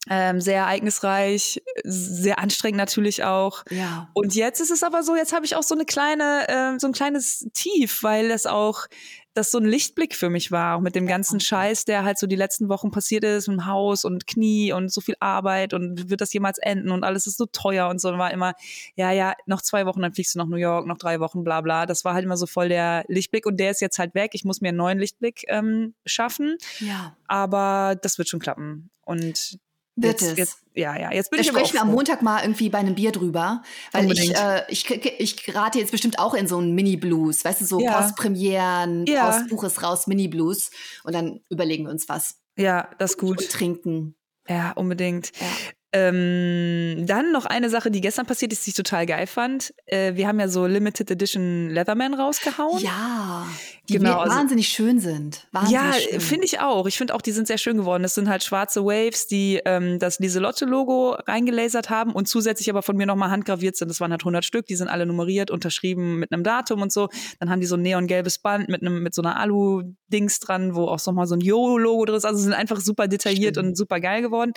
Ähm, 0.10 0.42
sehr 0.42 0.62
ereignisreich, 0.62 1.62
sehr 1.84 2.40
anstrengend 2.40 2.78
natürlich 2.78 3.24
auch. 3.24 3.64
Ja. 3.70 4.10
Und 4.14 4.34
jetzt 4.34 4.60
ist 4.60 4.72
es 4.72 4.82
aber 4.82 5.04
so, 5.04 5.16
jetzt 5.16 5.32
habe 5.32 5.46
ich 5.46 5.56
auch 5.56 5.62
so 5.62 5.76
eine 5.76 5.86
kleine, 5.86 6.48
äh, 6.48 6.80
so 6.80 6.88
ein 6.88 6.94
kleines 6.94 7.48
Tief, 7.54 8.02
weil 8.02 8.32
es 8.32 8.48
auch 8.48 8.88
das 9.34 9.52
so 9.52 9.60
ein 9.60 9.66
Lichtblick 9.66 10.16
für 10.16 10.30
mich 10.30 10.52
war, 10.52 10.76
auch 10.76 10.82
mit 10.82 10.96
dem 10.96 11.08
ganzen 11.08 11.40
Scheiß, 11.40 11.86
der 11.86 12.04
halt 12.04 12.20
so 12.20 12.28
die 12.28 12.36
letzten 12.36 12.68
Wochen 12.68 12.92
passiert 12.92 13.24
ist, 13.24 13.48
im 13.48 13.66
Haus 13.66 14.04
und 14.04 14.28
Knie 14.28 14.74
und 14.74 14.92
so 14.92 15.00
viel 15.00 15.16
Arbeit 15.20 15.74
und 15.74 16.10
wird 16.10 16.20
das 16.20 16.34
jemals 16.34 16.58
enden 16.58 16.92
und 16.92 17.04
alles 17.04 17.28
ist 17.28 17.38
so 17.38 17.46
teuer 17.46 17.88
und 17.88 18.02
so. 18.02 18.10
Und 18.10 18.18
war 18.18 18.32
immer, 18.32 18.54
ja, 18.96 19.12
ja, 19.12 19.34
noch 19.46 19.62
zwei 19.62 19.86
Wochen, 19.86 20.02
dann 20.02 20.14
fliegst 20.14 20.36
du 20.36 20.40
nach 20.40 20.48
New 20.48 20.58
York, 20.58 20.86
noch 20.86 20.98
drei 20.98 21.20
Wochen, 21.20 21.44
bla 21.44 21.62
bla. 21.62 21.86
Das 21.86 22.04
war 22.04 22.14
halt 22.14 22.26
immer 22.26 22.38
so 22.38 22.46
voll 22.46 22.70
der 22.70 23.06
Lichtblick 23.08 23.46
und 23.46 23.58
der 23.58 23.72
ist 23.72 23.82
jetzt 23.82 24.00
halt 24.00 24.16
weg. 24.16 24.32
Ich 24.34 24.44
muss 24.44 24.60
mir 24.60 24.70
einen 24.70 24.78
neuen 24.78 25.00
Lichtblick 25.00 25.46
ähm, 25.48 25.94
schaffen. 26.06 26.58
Ja. 26.80 27.16
Aber 27.28 27.96
das 28.02 28.18
wird 28.18 28.28
schon 28.28 28.42
klappen. 28.42 28.90
Und 29.06 29.60
wird 29.96 30.22
jetzt, 30.22 30.32
es. 30.32 30.38
Jetzt, 30.38 30.58
ja, 30.74 30.98
ja. 30.98 31.12
Jetzt 31.12 31.30
bin 31.30 31.38
da 31.38 31.42
ich 31.42 31.48
sprechen 31.48 31.74
wir 31.74 31.82
am 31.82 31.92
Montag 31.92 32.22
mal 32.22 32.42
irgendwie 32.42 32.70
bei 32.70 32.80
einem 32.80 32.96
Bier 32.96 33.12
drüber, 33.12 33.64
weil 33.92 34.12
ich, 34.12 34.36
äh, 34.36 34.64
ich, 34.70 34.90
ich 34.90 35.44
gerate 35.44 35.80
jetzt 35.80 35.92
bestimmt 35.92 36.20
auch 36.20 36.34
in 36.34 36.48
so 36.48 36.58
einen 36.58 36.74
Mini-Blues, 36.74 37.44
weißt 37.44 37.62
du, 37.62 37.66
so 37.66 37.80
ja. 37.80 38.00
Postpremieren, 38.00 39.06
ja. 39.06 39.32
Postbuch 39.32 39.64
ist 39.66 39.84
raus, 39.84 40.08
Mini-Blues 40.08 40.72
und 41.04 41.14
dann 41.14 41.42
überlegen 41.50 41.86
wir 41.86 41.92
uns 41.92 42.08
was. 42.08 42.38
Ja, 42.58 42.90
das 42.98 43.12
ist 43.12 43.18
gut. 43.18 43.40
Und 43.40 43.50
trinken. 43.50 44.16
Ja, 44.48 44.72
unbedingt. 44.72 45.32
Ja. 45.40 45.48
Ähm, 45.94 47.06
dann 47.06 47.34
noch 47.34 47.46
eine 47.46 47.70
Sache, 47.70 47.92
die 47.92 48.00
gestern 48.00 48.26
passiert 48.26 48.54
ist, 48.54 48.66
die 48.66 48.70
ich 48.70 48.76
total 48.76 49.06
geil 49.06 49.28
fand. 49.28 49.74
Äh, 49.88 50.16
wir 50.16 50.28
haben 50.28 50.40
ja 50.40 50.48
so 50.48 50.66
Limited 50.66 51.12
Edition 51.12 51.70
Leatherman 51.70 52.14
rausgehauen. 52.14 52.82
Ja, 52.82 53.46
die 53.90 53.98
genau, 53.98 54.20
also, 54.20 54.36
wahnsinnig 54.36 54.70
schön 54.70 55.00
sind. 55.00 55.48
Wahnsinnig 55.52 56.12
ja, 56.12 56.20
finde 56.20 56.46
ich 56.46 56.62
auch. 56.62 56.88
Ich 56.88 56.98
finde 56.98 57.14
auch, 57.14 57.22
die 57.22 57.34
sind 57.34 57.48
sehr 57.48 57.58
schön 57.58 57.76
geworden. 57.76 58.04
Das 58.04 58.16
sind 58.16 58.30
halt 58.30 58.42
schwarze 58.44 58.86
Waves, 58.86 59.28
die 59.28 59.60
ähm, 59.66 60.00
das 60.00 60.20
Lieselotte-Logo 60.20 61.18
reingelasert 61.28 61.90
haben 61.90 62.14
und 62.14 62.28
zusätzlich 62.28 62.70
aber 62.70 62.84
von 62.84 62.96
mir 62.96 63.06
nochmal 63.06 63.30
handgraviert 63.30 63.76
sind. 63.76 63.90
Das 63.90 64.00
waren 64.00 64.12
halt 64.12 64.22
100 64.22 64.46
Stück, 64.46 64.68
die 64.68 64.78
sind 64.78 64.88
alle 64.88 65.06
nummeriert, 65.06 65.52
unterschrieben 65.52 66.20
mit 66.20 66.32
einem 66.32 66.44
Datum 66.44 66.82
und 66.82 66.94
so. 66.94 67.10
Dann 67.40 67.50
haben 67.50 67.60
die 67.60 67.68
so 67.68 67.76
ein 67.76 67.82
neongelbes 67.82 68.40
Band 68.40 68.70
mit 68.70 68.82
einem 68.82 69.04
mit 69.04 69.14
so 69.14 69.22
einer 69.22 69.38
Alu-Dings 69.38 70.40
dran, 70.40 70.74
wo 70.74 70.86
auch 70.86 71.06
nochmal 71.06 71.28
so 71.28 71.36
ein 71.36 71.42
Yo-Logo 71.42 72.06
drin 72.06 72.16
ist. 72.16 72.26
Also 72.26 72.42
sind 72.42 72.54
einfach 72.54 72.80
super 72.80 73.10
detailliert 73.10 73.56
Stimmt. 73.56 73.70
und 73.70 73.78
super 73.78 74.00
geil 74.00 74.22
geworden. 74.22 74.54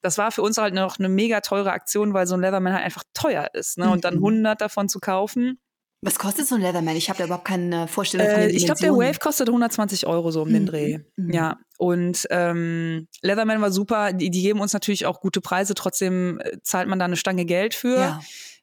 Das 0.00 0.16
war 0.16 0.32
für 0.32 0.40
uns 0.40 0.56
halt 0.56 0.77
noch 0.80 0.98
eine 0.98 1.08
mega 1.08 1.40
teure 1.40 1.72
Aktion, 1.72 2.14
weil 2.14 2.26
so 2.26 2.34
ein 2.34 2.40
Leatherman 2.40 2.72
halt 2.74 2.84
einfach 2.84 3.04
teuer 3.14 3.48
ist. 3.54 3.78
Ne? 3.78 3.90
Und 3.90 4.04
dann 4.04 4.14
100 4.14 4.60
davon 4.60 4.88
zu 4.88 5.00
kaufen. 5.00 5.58
Was 6.00 6.18
kostet 6.18 6.46
so 6.46 6.54
ein 6.54 6.60
Leatherman? 6.60 6.94
Ich 6.96 7.08
habe 7.08 7.18
da 7.18 7.24
überhaupt 7.24 7.44
keine 7.44 7.88
Vorstellung 7.88 8.28
von 8.28 8.36
Äh, 8.40 8.46
den 8.48 8.56
ich 8.56 8.66
glaube, 8.66 8.80
der. 8.80 8.92
Wave 8.92 9.18
kostet 9.18 9.48
120 9.48 10.06
Euro 10.06 10.30
so 10.30 10.42
um 10.42 10.48
den 10.52 10.62
Mhm, 10.62 10.66
Dreh. 10.66 10.98
mhm. 11.16 11.32
Ja, 11.32 11.56
und 11.76 12.24
ähm, 12.30 13.08
Leatherman 13.22 13.60
war 13.60 13.72
super. 13.72 14.12
Die, 14.12 14.30
die 14.30 14.42
geben 14.42 14.60
uns 14.60 14.72
natürlich 14.72 15.06
auch 15.06 15.20
gute 15.20 15.40
Preise. 15.40 15.74
Trotzdem 15.74 16.38
äh, 16.40 16.58
zahlt 16.62 16.86
man 16.88 16.98
da 17.00 17.04
eine 17.06 17.16
Stange 17.16 17.44
Geld 17.46 17.74
für, 17.74 17.96
Ja. 17.98 18.20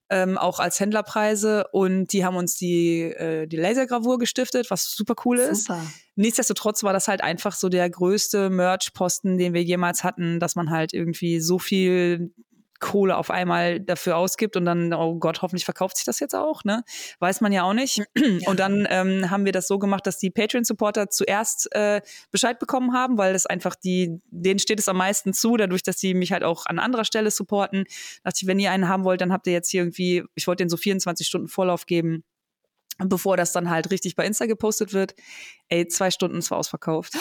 Ähm, 0.10 0.38
auch 0.38 0.60
als 0.60 0.80
Händlerpreise. 0.80 1.66
Und 1.72 2.14
die 2.14 2.26
haben 2.26 2.36
uns 2.36 2.56
die, 2.56 3.02
äh, 3.02 3.48
die 3.48 3.58
Lasergravur 3.58 4.20
gestiftet, 4.20 4.70
was 4.70 4.92
super 4.92 5.16
cool 5.26 5.40
ist. 5.40 5.66
Super. 5.66 5.82
Nichtsdestotrotz 6.16 6.84
war 6.84 6.94
das 6.94 7.08
halt 7.08 7.22
einfach 7.22 7.54
so 7.54 7.70
der 7.70 7.90
größte 7.90 8.50
Merch-Posten, 8.50 9.38
den 9.38 9.54
wir 9.54 9.64
jemals 9.64 10.04
hatten, 10.04 10.40
dass 10.40 10.56
man 10.56 10.70
halt 10.70 10.94
irgendwie 10.94 11.40
so 11.40 11.60
viel 11.60 12.32
Kohle 12.80 13.18
auf 13.18 13.32
einmal 13.32 13.80
dafür 13.80 14.18
ausgibt 14.18 14.58
und 14.58 14.66
dann, 14.66 14.94
oh 14.94 15.16
Gott, 15.16 15.42
hoffentlich 15.42 15.66
verkauft 15.66 15.98
sich 15.98 16.06
das 16.06 16.20
jetzt 16.20 16.36
auch, 16.36 16.64
ne? 16.64 16.84
Weiß 17.20 17.42
man 17.42 17.52
ja 17.52 17.64
auch 17.64 17.74
nicht. 17.74 18.02
Und 18.48 18.60
dann 18.60 18.88
ähm, 18.90 19.30
haben 19.30 19.46
wir 19.46 19.52
das 19.52 19.68
so 19.68 19.80
gemacht, 19.80 20.06
dass 20.08 20.18
die 20.18 20.30
Patreon-Supporter 20.30 21.10
zuerst 21.10 21.74
äh, 21.74 22.02
Bescheid 22.32 22.60
bekommen 22.60 22.94
haben, 22.94 23.18
weil 23.18 23.34
das 23.34 23.46
einfach 23.46 23.76
die, 23.76 24.22
denen 24.30 24.60
steht 24.60 24.80
es 24.80 24.88
am 24.88 24.98
meisten 24.98 25.34
zu, 25.34 25.58
dadurch, 25.58 25.84
dass 25.84 26.00
sie 26.00 26.14
mich 26.14 26.32
halt 26.32 26.44
auch 26.44 26.66
an 26.66 26.80
anderer 26.80 27.06
Stelle 27.06 27.32
supporten. 27.32 27.86
Dachte 28.24 28.40
ich, 28.42 28.48
wenn 28.48 28.60
ihr 28.60 28.72
einen 28.72 28.90
haben 28.90 29.04
wollt, 29.04 29.22
dann 29.22 29.32
habt 29.32 29.48
ihr 29.48 29.54
jetzt 29.54 29.70
hier 29.70 29.82
irgendwie, 29.82 30.24
ich 30.36 30.48
wollte 30.48 30.62
denen 30.62 30.70
so 30.70 30.78
24 30.78 31.28
Stunden 31.28 31.48
Vorlauf 31.48 31.86
geben 31.86 32.24
bevor 32.98 33.36
das 33.36 33.52
dann 33.52 33.70
halt 33.70 33.92
richtig 33.92 34.16
bei 34.16 34.26
Insta 34.26 34.46
gepostet 34.46 34.94
wird. 34.94 35.16
Ey, 35.68 35.86
zwei 35.88 36.12
Stunden 36.12 36.38
ist 36.38 36.52
ausverkauft. 36.52 37.14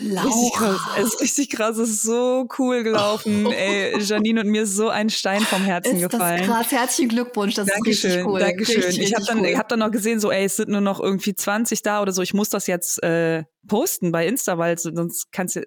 Richtig 0.00 0.52
krass. 0.54 0.80
Es 0.98 1.04
ist 1.14 1.20
richtig 1.20 1.50
krass. 1.50 1.78
Es 1.78 1.90
ist 1.90 2.02
so 2.02 2.48
cool 2.58 2.82
gelaufen. 2.82 3.46
Ey, 3.46 3.98
Janine 4.00 4.40
und 4.40 4.48
mir 4.48 4.62
ist 4.62 4.74
so 4.74 4.88
ein 4.88 5.10
Stein 5.10 5.40
vom 5.40 5.62
Herzen 5.62 5.96
Ist 5.96 6.10
gefallen. 6.10 6.38
das 6.38 6.46
krass. 6.46 6.72
Herzlichen 6.72 7.08
Glückwunsch. 7.08 7.54
Das 7.54 7.68
ist 7.68 7.74
Dankeschön, 7.74 8.10
richtig 8.10 8.26
cool. 8.26 8.40
Dankeschön. 8.40 8.82
Richtig, 8.82 9.08
ich 9.08 9.14
habe 9.14 9.24
dann, 9.24 9.40
cool. 9.40 9.46
ich 9.46 9.58
hab 9.58 9.68
dann 9.68 9.78
noch 9.78 9.90
gesehen, 9.90 10.20
so, 10.20 10.30
ey, 10.30 10.44
es 10.44 10.56
sind 10.56 10.68
nur 10.68 10.80
noch 10.80 11.00
irgendwie 11.00 11.34
20 11.34 11.82
da 11.82 12.02
oder 12.02 12.12
so. 12.12 12.22
Ich 12.22 12.34
muss 12.34 12.50
das 12.50 12.66
jetzt 12.66 13.02
äh, 13.02 13.44
posten 13.68 14.12
bei 14.12 14.26
Insta, 14.26 14.58
weil 14.58 14.76
sonst 14.78 15.32
kannst 15.32 15.56
du 15.56 15.62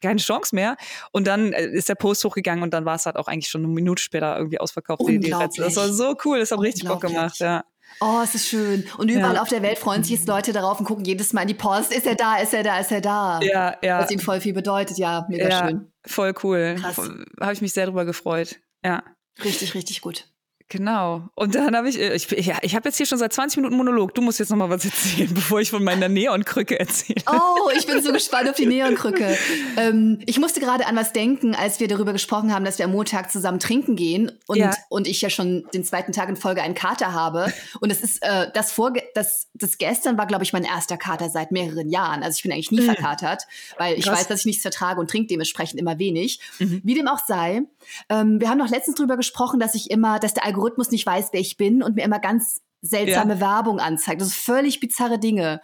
keine 0.00 0.20
Chance 0.20 0.54
mehr. 0.54 0.76
Und 1.12 1.26
dann 1.26 1.52
äh, 1.52 1.66
ist 1.66 1.88
der 1.88 1.94
Post 1.94 2.24
hochgegangen 2.24 2.62
und 2.62 2.74
dann 2.74 2.84
war 2.84 2.96
es 2.96 3.06
halt 3.06 3.16
auch 3.16 3.28
eigentlich 3.28 3.48
schon 3.48 3.64
eine 3.64 3.72
Minute 3.72 4.02
später 4.02 4.36
irgendwie 4.36 4.60
ausverkauft. 4.60 5.02
Die, 5.08 5.20
das 5.20 5.76
war 5.76 5.88
so 5.88 6.16
cool. 6.24 6.38
Das 6.38 6.50
hat 6.50 6.60
richtig 6.60 6.86
Bock 6.86 7.00
gemacht. 7.00 7.38
Ja. 7.38 7.64
Oh, 8.00 8.20
es 8.22 8.34
ist 8.34 8.48
schön. 8.48 8.86
Und 8.98 9.10
überall 9.10 9.36
Ja. 9.36 9.42
auf 9.42 9.48
der 9.48 9.62
Welt 9.62 9.78
freuen 9.78 10.02
sich 10.02 10.12
jetzt 10.18 10.28
Leute 10.28 10.52
darauf 10.52 10.78
und 10.78 10.84
gucken 10.86 11.04
jedes 11.04 11.32
Mal 11.32 11.42
in 11.42 11.48
die 11.48 11.54
Post. 11.54 11.92
Ist 11.92 12.06
er 12.06 12.14
da? 12.14 12.36
Ist 12.36 12.52
er 12.54 12.62
da? 12.62 12.78
Ist 12.78 12.92
er 12.92 13.00
da? 13.00 13.40
Ja, 13.42 13.76
ja. 13.82 14.00
Was 14.00 14.10
ihnen 14.10 14.20
voll 14.20 14.40
viel 14.40 14.52
bedeutet. 14.52 14.98
Ja, 14.98 15.26
mega 15.28 15.48
ja, 15.48 15.68
schön. 15.68 15.92
voll 16.06 16.34
cool. 16.42 16.76
Krass. 16.80 16.98
Habe 17.40 17.52
ich 17.52 17.60
mich 17.62 17.72
sehr 17.72 17.86
drüber 17.86 18.04
gefreut. 18.04 18.56
Ja. 18.84 19.02
Richtig, 19.42 19.74
richtig 19.74 20.00
gut. 20.00 20.28
Genau. 20.70 21.28
Und 21.34 21.54
dann 21.54 21.76
habe 21.76 21.88
ich, 21.88 22.00
äh, 22.00 22.14
ich, 22.14 22.28
ja, 22.30 22.56
ich 22.62 22.74
habe 22.74 22.88
jetzt 22.88 22.96
hier 22.96 23.06
schon 23.06 23.18
seit 23.18 23.32
20 23.32 23.58
Minuten 23.58 23.76
Monolog. 23.76 24.14
Du 24.14 24.22
musst 24.22 24.38
jetzt 24.38 24.48
noch 24.50 24.56
mal 24.56 24.70
was 24.70 24.84
erzählen, 24.84 25.28
bevor 25.34 25.60
ich 25.60 25.70
von 25.70 25.84
meiner 25.84 26.08
Neonkrücke 26.08 26.80
erzähle. 26.80 27.20
Oh, 27.30 27.70
ich 27.76 27.86
bin 27.86 28.02
so 28.02 28.12
gespannt 28.12 28.48
auf 28.48 28.56
die 28.56 28.66
Neonkrücke. 28.66 29.36
Ähm, 29.76 30.20
ich 30.26 30.38
musste 30.38 30.60
gerade 30.60 30.86
an 30.86 30.96
was 30.96 31.12
denken, 31.12 31.54
als 31.54 31.80
wir 31.80 31.88
darüber 31.88 32.12
gesprochen 32.12 32.52
haben, 32.52 32.64
dass 32.64 32.78
wir 32.78 32.86
am 32.86 32.92
Montag 32.92 33.30
zusammen 33.30 33.58
trinken 33.60 33.94
gehen 33.94 34.32
und, 34.46 34.56
Ja. 34.56 34.72
und 34.88 35.06
ich 35.06 35.20
ja 35.20 35.28
schon 35.30 35.66
den 35.74 35.84
zweiten 35.84 36.12
Tag 36.12 36.28
in 36.30 36.36
Folge 36.36 36.62
einen 36.62 36.74
Kater 36.74 37.12
habe. 37.12 37.52
Und 37.80 37.90
es 37.90 38.00
ist 38.00 38.22
äh, 38.22 38.50
das 38.54 38.72
Vorge 38.72 39.02
das, 39.14 39.48
das 39.54 39.76
gestern 39.78 40.16
war, 40.16 40.26
glaube 40.26 40.44
ich, 40.44 40.52
mein 40.54 40.64
erster 40.64 40.96
Kater 40.96 41.28
seit 41.28 41.52
mehreren 41.52 41.90
Jahren. 41.90 42.22
Also 42.22 42.36
ich 42.38 42.42
bin 42.42 42.52
eigentlich 42.52 42.70
nie 42.72 42.80
verkatert, 42.80 43.42
weil 43.78 43.98
ich 43.98 44.06
Krass. 44.06 44.20
weiß, 44.20 44.28
dass 44.28 44.40
ich 44.40 44.46
nichts 44.46 44.62
vertrage 44.62 44.98
und 44.98 45.10
trinke 45.10 45.28
dementsprechend 45.28 45.78
immer 45.78 45.98
wenig. 45.98 46.40
Wie 46.58 46.94
dem 46.94 47.06
auch 47.06 47.20
sei, 47.24 47.62
ähm, 48.08 48.40
wir 48.40 48.48
haben 48.48 48.58
noch 48.58 48.70
letztens 48.70 48.96
drüber 48.96 49.16
gesprochen, 49.16 49.60
dass 49.60 49.74
ich 49.74 49.90
immer, 49.90 50.18
dass 50.18 50.32
der 50.34 50.44
Algorithmus 50.54 50.90
nicht 50.90 51.06
weiß, 51.06 51.28
wer 51.32 51.40
ich 51.40 51.56
bin 51.56 51.82
und 51.82 51.96
mir 51.96 52.04
immer 52.04 52.20
ganz 52.20 52.60
seltsame 52.82 53.40
Werbung 53.40 53.80
anzeigt. 53.80 54.20
Das 54.20 54.28
sind 54.28 54.36
völlig 54.36 54.80
bizarre 54.80 55.18
Dinge. 55.18 55.60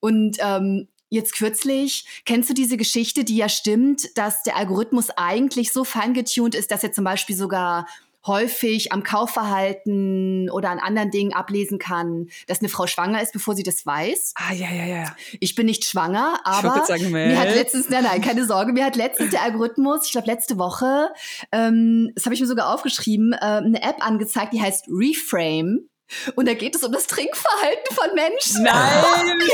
Und 0.00 0.36
ähm, 0.40 0.88
jetzt 1.08 1.34
kürzlich, 1.34 2.22
kennst 2.24 2.48
du 2.48 2.54
diese 2.54 2.76
Geschichte, 2.76 3.24
die 3.24 3.36
ja 3.36 3.48
stimmt, 3.48 4.16
dass 4.16 4.42
der 4.42 4.56
Algorithmus 4.56 5.10
eigentlich 5.16 5.72
so 5.72 5.84
feingetuned 5.84 6.54
ist, 6.54 6.70
dass 6.70 6.84
er 6.84 6.92
zum 6.92 7.04
Beispiel 7.04 7.36
sogar 7.36 7.86
häufig 8.26 8.92
am 8.92 9.02
Kaufverhalten 9.02 10.50
oder 10.50 10.70
an 10.70 10.78
anderen 10.78 11.10
Dingen 11.10 11.32
ablesen 11.32 11.78
kann, 11.78 12.28
dass 12.46 12.60
eine 12.60 12.68
Frau 12.68 12.86
schwanger 12.86 13.22
ist, 13.22 13.32
bevor 13.32 13.54
sie 13.54 13.62
das 13.62 13.86
weiß. 13.86 14.34
Ah, 14.36 14.52
ja, 14.52 14.70
ja, 14.70 14.84
ja. 14.84 15.16
Ich 15.40 15.54
bin 15.54 15.66
nicht 15.66 15.84
schwanger, 15.84 16.40
aber 16.44 16.84
sagen, 16.84 17.10
mir 17.10 17.38
hat 17.38 17.54
letztens, 17.54 17.88
nein, 17.88 18.04
nein, 18.04 18.20
keine 18.20 18.44
Sorge, 18.46 18.72
mir 18.72 18.84
hat 18.84 18.96
letztens 18.96 19.30
der 19.30 19.42
Algorithmus, 19.42 20.06
ich 20.06 20.12
glaube 20.12 20.26
letzte 20.26 20.58
Woche, 20.58 21.10
ähm, 21.52 22.12
das 22.14 22.24
habe 22.26 22.34
ich 22.34 22.40
mir 22.40 22.46
sogar 22.46 22.72
aufgeschrieben, 22.74 23.32
äh, 23.32 23.36
eine 23.38 23.82
App 23.82 24.04
angezeigt, 24.04 24.52
die 24.52 24.60
heißt 24.60 24.86
Reframe. 24.88 25.88
Und 26.34 26.48
da 26.48 26.54
geht 26.54 26.74
es 26.74 26.82
um 26.82 26.90
das 26.90 27.06
Trinkverhalten 27.06 27.94
von 27.94 28.14
Menschen. 28.14 28.64
Nein! 28.64 29.38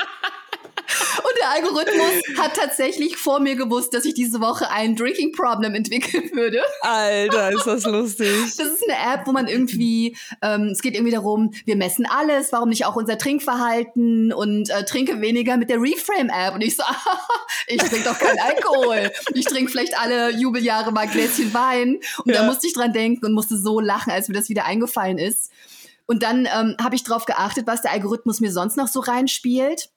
Und 1.22 1.32
der 1.40 1.50
Algorithmus 1.50 2.38
hat 2.38 2.54
tatsächlich 2.56 3.16
vor 3.16 3.40
mir 3.40 3.56
gewusst, 3.56 3.94
dass 3.94 4.04
ich 4.04 4.14
diese 4.14 4.40
Woche 4.40 4.70
ein 4.70 4.96
Drinking 4.96 5.32
Problem 5.32 5.74
entwickeln 5.74 6.30
würde. 6.32 6.62
Alter, 6.82 7.50
ist 7.52 7.66
das 7.66 7.84
lustig. 7.84 8.28
Das 8.56 8.66
ist 8.66 8.82
eine 8.88 9.14
App, 9.14 9.26
wo 9.26 9.32
man 9.32 9.46
irgendwie, 9.46 10.16
ähm, 10.42 10.68
es 10.72 10.80
geht 10.82 10.94
irgendwie 10.94 11.12
darum, 11.12 11.52
wir 11.64 11.76
messen 11.76 12.06
alles, 12.06 12.52
warum 12.52 12.68
nicht 12.70 12.84
auch 12.86 12.96
unser 12.96 13.18
Trinkverhalten 13.18 14.32
und 14.32 14.70
äh, 14.70 14.84
trinke 14.84 15.20
weniger 15.20 15.56
mit 15.56 15.70
der 15.70 15.80
Reframe-App. 15.80 16.54
Und 16.54 16.62
ich 16.62 16.76
so, 16.76 16.82
ich 17.66 17.78
trinke 17.78 18.08
doch 18.08 18.18
keinen 18.18 18.38
Alkohol. 18.38 19.10
Ich 19.34 19.44
trinke 19.44 19.70
vielleicht 19.70 19.98
alle 19.98 20.30
Jubeljahre 20.30 20.92
mal 20.92 21.00
ein 21.02 21.10
Gläschen 21.10 21.52
Wein. 21.54 22.00
Und 22.24 22.34
da 22.34 22.40
Ja. 22.40 22.42
musste 22.44 22.66
ich 22.66 22.72
dran 22.74 22.92
denken 22.92 23.26
und 23.26 23.32
musste 23.32 23.56
so 23.56 23.80
lachen, 23.80 24.10
als 24.10 24.28
mir 24.28 24.34
das 24.34 24.48
wieder 24.48 24.64
eingefallen 24.64 25.18
ist. 25.18 25.50
Und 26.06 26.22
dann 26.22 26.46
ähm, 26.46 26.76
habe 26.82 26.96
ich 26.96 27.04
drauf 27.04 27.24
geachtet, 27.24 27.66
was 27.66 27.82
der 27.82 27.92
Algorithmus 27.92 28.40
mir 28.40 28.50
sonst 28.50 28.76
noch 28.76 28.88
so 28.88 29.00
reinspielt. 29.00 29.90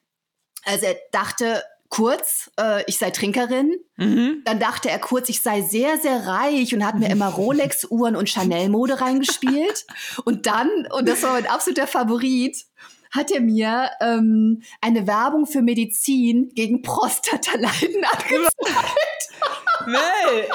Also 0.66 0.86
er 0.86 0.95
dachte 1.11 1.64
kurz, 1.89 2.49
äh, 2.59 2.84
ich 2.88 2.97
sei 2.97 3.11
Trinkerin. 3.11 3.74
Mhm. 3.97 4.41
Dann 4.45 4.59
dachte 4.59 4.89
er 4.89 4.97
kurz, 4.99 5.30
ich 5.30 5.41
sei 5.41 5.61
sehr, 5.61 5.97
sehr 5.99 6.26
reich 6.26 6.74
und 6.74 6.86
hat 6.86 6.95
mir 6.95 7.09
immer 7.09 7.28
Rolex-Uhren 7.36 8.16
und 8.16 8.30
Chanel-Mode 8.30 8.99
reingespielt. 8.99 9.86
Und 10.26 10.47
dann, 10.47 10.70
und 10.91 11.07
das 11.07 11.22
war 11.24 11.34
mein 11.34 11.45
absoluter 11.45 11.86
Favorit, 11.88 12.57
hat 13.11 13.30
er 13.30 13.41
mir 13.41 13.91
ähm, 14.01 14.64
eine 14.82 15.05
Werbung 15.05 15.45
für 15.45 15.61
Medizin 15.61 16.49
gegen 16.55 16.82
Prostataleiden 16.82 18.03
angezeigt. 18.11 19.30
Mel, 19.86 20.47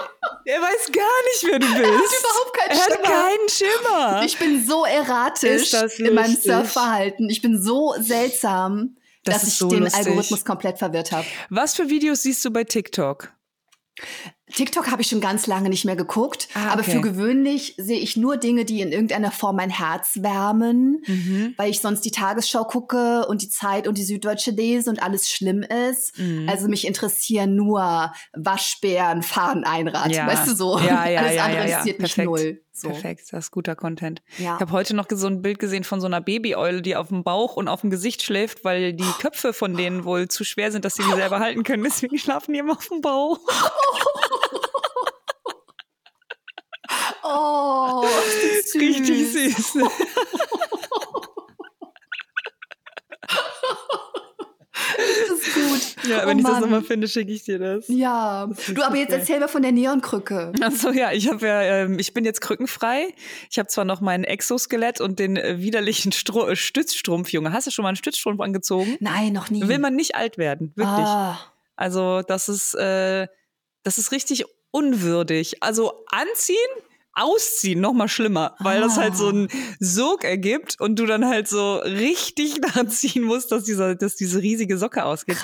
er 0.44 0.60
weiß 0.60 0.90
gar 0.90 1.22
nicht, 1.24 1.44
wer 1.44 1.58
du 1.58 1.66
bist. 1.66 1.78
Er 1.78 1.92
hat 1.92 2.20
überhaupt 2.20 2.56
keinen 2.56 2.70
Er 2.70 2.78
hat 2.78 2.92
Schimmer. 2.92 3.08
keinen 3.08 3.48
Schimmer. 3.48 4.22
Ich 4.24 4.38
bin 4.38 4.66
so 4.66 4.84
erratisch 4.84 5.72
in 5.98 6.14
meinem. 6.14 6.34
Surfverhalten. 6.34 7.28
Ich 7.30 7.42
bin 7.42 7.62
so 7.62 7.94
seltsam, 8.00 8.96
Das 9.30 9.40
dass 9.42 9.48
ich 9.50 9.54
so 9.58 9.68
den 9.68 9.80
lustig. 9.84 10.06
Algorithmus 10.06 10.44
komplett 10.44 10.78
verwirrt 10.78 11.12
habe. 11.12 11.26
Was 11.50 11.74
für 11.74 11.88
Videos 11.88 12.22
siehst 12.22 12.44
du 12.44 12.50
bei 12.50 12.64
TikTok? 12.64 13.32
TikTok 14.54 14.90
habe 14.90 15.02
ich 15.02 15.08
schon 15.08 15.20
ganz 15.20 15.46
lange 15.46 15.68
nicht 15.68 15.84
mehr 15.84 15.96
geguckt, 15.96 16.48
Ah, 16.54 16.68
aber 16.70 16.82
okay. 16.82 16.92
für 16.92 17.00
gewöhnlich 17.00 17.74
sehe 17.76 17.98
ich 17.98 18.16
nur 18.16 18.36
Dinge, 18.38 18.64
die 18.64 18.80
in 18.80 18.92
irgendeiner 18.92 19.30
Form 19.32 19.56
mein 19.56 19.68
Herz 19.70 20.18
wärmen, 20.22 21.02
Mhm. 21.06 21.54
weil 21.58 21.68
ich 21.70 21.80
sonst 21.80 22.02
die 22.04 22.12
Tagesschau 22.12 22.64
gucke 22.64 23.26
und 23.26 23.42
die 23.42 23.50
Zeit 23.50 23.86
und 23.88 23.98
die 23.98 24.04
Süddeutsche 24.04 24.52
lese 24.52 24.88
und 24.88 25.02
alles 25.02 25.28
schlimm 25.28 25.62
ist. 25.62 26.16
Mhm. 26.18 26.48
Also 26.48 26.68
mich 26.68 26.86
interessieren 26.86 27.56
nur 27.56 28.12
Waschbären, 28.34 29.22
Fahren, 29.22 29.64
Einrad, 29.64 30.12
Ja. 30.12 30.26
weißt 30.28 30.46
du 30.48 30.54
so. 30.54 30.78
Ja, 30.78 31.06
ja, 31.08 31.20
alles 31.22 31.34
ja, 31.34 31.44
andere 31.44 31.64
interessiert 31.64 32.00
mich 32.00 32.16
null. 32.16 32.62
So. 32.80 32.88
Perfekt, 32.88 33.32
das 33.32 33.46
ist 33.46 33.50
guter 33.50 33.74
Content. 33.74 34.22
Ja. 34.38 34.54
Ich 34.54 34.60
habe 34.60 34.72
heute 34.72 34.94
noch 34.94 35.06
so 35.10 35.26
ein 35.26 35.42
Bild 35.42 35.58
gesehen 35.58 35.84
von 35.84 36.00
so 36.00 36.06
einer 36.06 36.20
Babyeule, 36.20 36.80
die 36.82 36.94
auf 36.96 37.08
dem 37.08 37.24
Bauch 37.24 37.56
und 37.56 37.68
auf 37.68 37.80
dem 37.80 37.90
Gesicht 37.90 38.22
schläft, 38.22 38.64
weil 38.64 38.92
die 38.92 39.10
Köpfe 39.20 39.52
von 39.52 39.76
denen 39.76 40.04
wohl 40.04 40.28
zu 40.28 40.44
schwer 40.44 40.70
sind, 40.70 40.84
dass 40.84 40.94
sie 40.94 41.02
die 41.02 41.14
selber 41.14 41.40
halten 41.40 41.64
können. 41.64 41.82
Deswegen 41.82 42.18
schlafen 42.18 42.52
die 42.52 42.60
immer 42.60 42.76
auf 42.76 42.88
dem 42.88 43.00
Bauch. 43.00 43.38
Oh, 47.22 48.04
ist 48.58 48.74
das 48.74 48.80
Richtig 48.80 49.32
süß. 49.32 49.72
süß. 49.72 49.84
Das 55.27 55.27
ist 55.38 55.54
gut. 55.54 56.10
Ja, 56.10 56.22
Oh 56.24 56.26
wenn 56.28 56.38
ich 56.38 56.44
das 56.44 56.52
Mann. 56.54 56.62
nochmal 56.62 56.82
finde, 56.82 57.08
schicke 57.08 57.32
ich 57.32 57.44
dir 57.44 57.58
das. 57.58 57.86
Ja, 57.88 58.44
ist 58.50 58.68
du, 58.76 58.82
aber 58.82 58.96
jetzt 58.96 59.10
geil. 59.10 59.20
erzähl 59.20 59.40
mir 59.40 59.48
von 59.48 59.62
der 59.62 59.72
Neonkrücke. 59.72 60.52
Achso, 60.60 60.90
ja, 60.90 61.12
ich 61.12 61.28
habe 61.28 61.46
ja, 61.46 61.62
ähm, 61.62 61.98
ich 61.98 62.14
bin 62.14 62.24
jetzt 62.24 62.40
krückenfrei. 62.40 63.14
Ich 63.50 63.58
habe 63.58 63.68
zwar 63.68 63.84
noch 63.84 64.00
mein 64.00 64.24
Exoskelett 64.24 65.00
und 65.00 65.18
den 65.18 65.36
äh, 65.36 65.60
widerlichen 65.60 66.12
Stro 66.12 66.48
äh, 66.48 66.56
Stützstrumpf, 66.56 67.30
Junge. 67.30 67.52
Hast 67.52 67.66
du 67.66 67.70
schon 67.70 67.82
mal 67.82 67.88
einen 67.90 67.96
Stützstrumpf 67.96 68.40
angezogen? 68.40 68.96
Nein, 69.00 69.32
noch 69.32 69.50
nie. 69.50 69.66
Will 69.66 69.78
man 69.78 69.94
nicht 69.96 70.14
alt 70.14 70.38
werden, 70.38 70.72
wirklich. 70.76 70.96
Ah. 71.06 71.38
Also 71.76 72.22
das 72.22 72.48
ist, 72.48 72.74
äh, 72.74 73.26
das 73.84 73.98
ist 73.98 74.12
richtig 74.12 74.44
unwürdig. 74.70 75.62
Also 75.62 76.04
anziehen, 76.10 76.56
ausziehen, 77.18 77.80
noch 77.80 77.92
mal 77.92 78.08
schlimmer, 78.08 78.54
weil 78.60 78.80
das 78.80 78.96
halt 78.96 79.16
so 79.16 79.28
einen 79.28 79.48
Sog 79.80 80.24
ergibt 80.24 80.80
und 80.80 80.98
du 80.98 81.06
dann 81.06 81.26
halt 81.26 81.48
so 81.48 81.76
richtig 81.76 82.60
daran 82.60 82.88
ziehen 82.88 83.22
musst, 83.22 83.52
dass, 83.52 83.64
dieser, 83.64 83.94
dass 83.94 84.16
diese 84.16 84.40
riesige 84.40 84.78
Socke 84.78 85.04
ausgeht. 85.04 85.38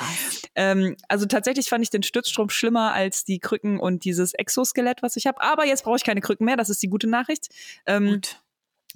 Ähm, 0.54 0.96
also 1.08 1.26
tatsächlich 1.26 1.68
fand 1.68 1.82
ich 1.82 1.90
den 1.90 2.02
Stützstrom 2.02 2.48
schlimmer 2.48 2.92
als 2.92 3.24
die 3.24 3.38
Krücken 3.38 3.78
und 3.80 4.04
dieses 4.04 4.34
Exoskelett, 4.34 5.02
was 5.02 5.16
ich 5.16 5.26
habe. 5.26 5.40
Aber 5.40 5.66
jetzt 5.66 5.84
brauche 5.84 5.96
ich 5.96 6.04
keine 6.04 6.20
Krücken 6.20 6.44
mehr, 6.44 6.56
das 6.56 6.70
ist 6.70 6.82
die 6.82 6.88
gute 6.88 7.08
Nachricht. 7.08 7.48
Ähm, 7.86 8.06
Gut. 8.06 8.43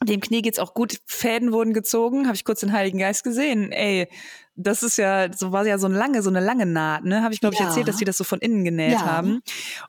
Dem 0.04 0.20
Knie 0.20 0.42
geht's 0.42 0.58
auch 0.58 0.74
gut. 0.74 0.98
Fäden 1.06 1.52
wurden 1.52 1.72
gezogen, 1.72 2.26
habe 2.26 2.36
ich 2.36 2.44
kurz 2.44 2.60
den 2.60 2.72
Heiligen 2.72 2.98
Geist 2.98 3.24
gesehen. 3.24 3.72
Ey, 3.72 4.08
das 4.54 4.82
ist 4.82 4.98
ja, 4.98 5.32
so 5.32 5.52
war 5.52 5.66
ja 5.66 5.78
so 5.78 5.86
eine 5.86 5.96
lange, 5.96 6.20
so 6.22 6.30
eine 6.30 6.40
lange 6.40 6.66
Naht, 6.66 7.04
ne? 7.04 7.22
Habe 7.22 7.32
ich, 7.32 7.40
glaube 7.40 7.54
ich, 7.54 7.60
ja. 7.60 7.66
erzählt, 7.66 7.86
dass 7.86 7.96
die 7.96 8.04
das 8.04 8.16
so 8.16 8.24
von 8.24 8.40
innen 8.40 8.64
genäht 8.64 8.92
ja. 8.92 9.06
haben. 9.06 9.40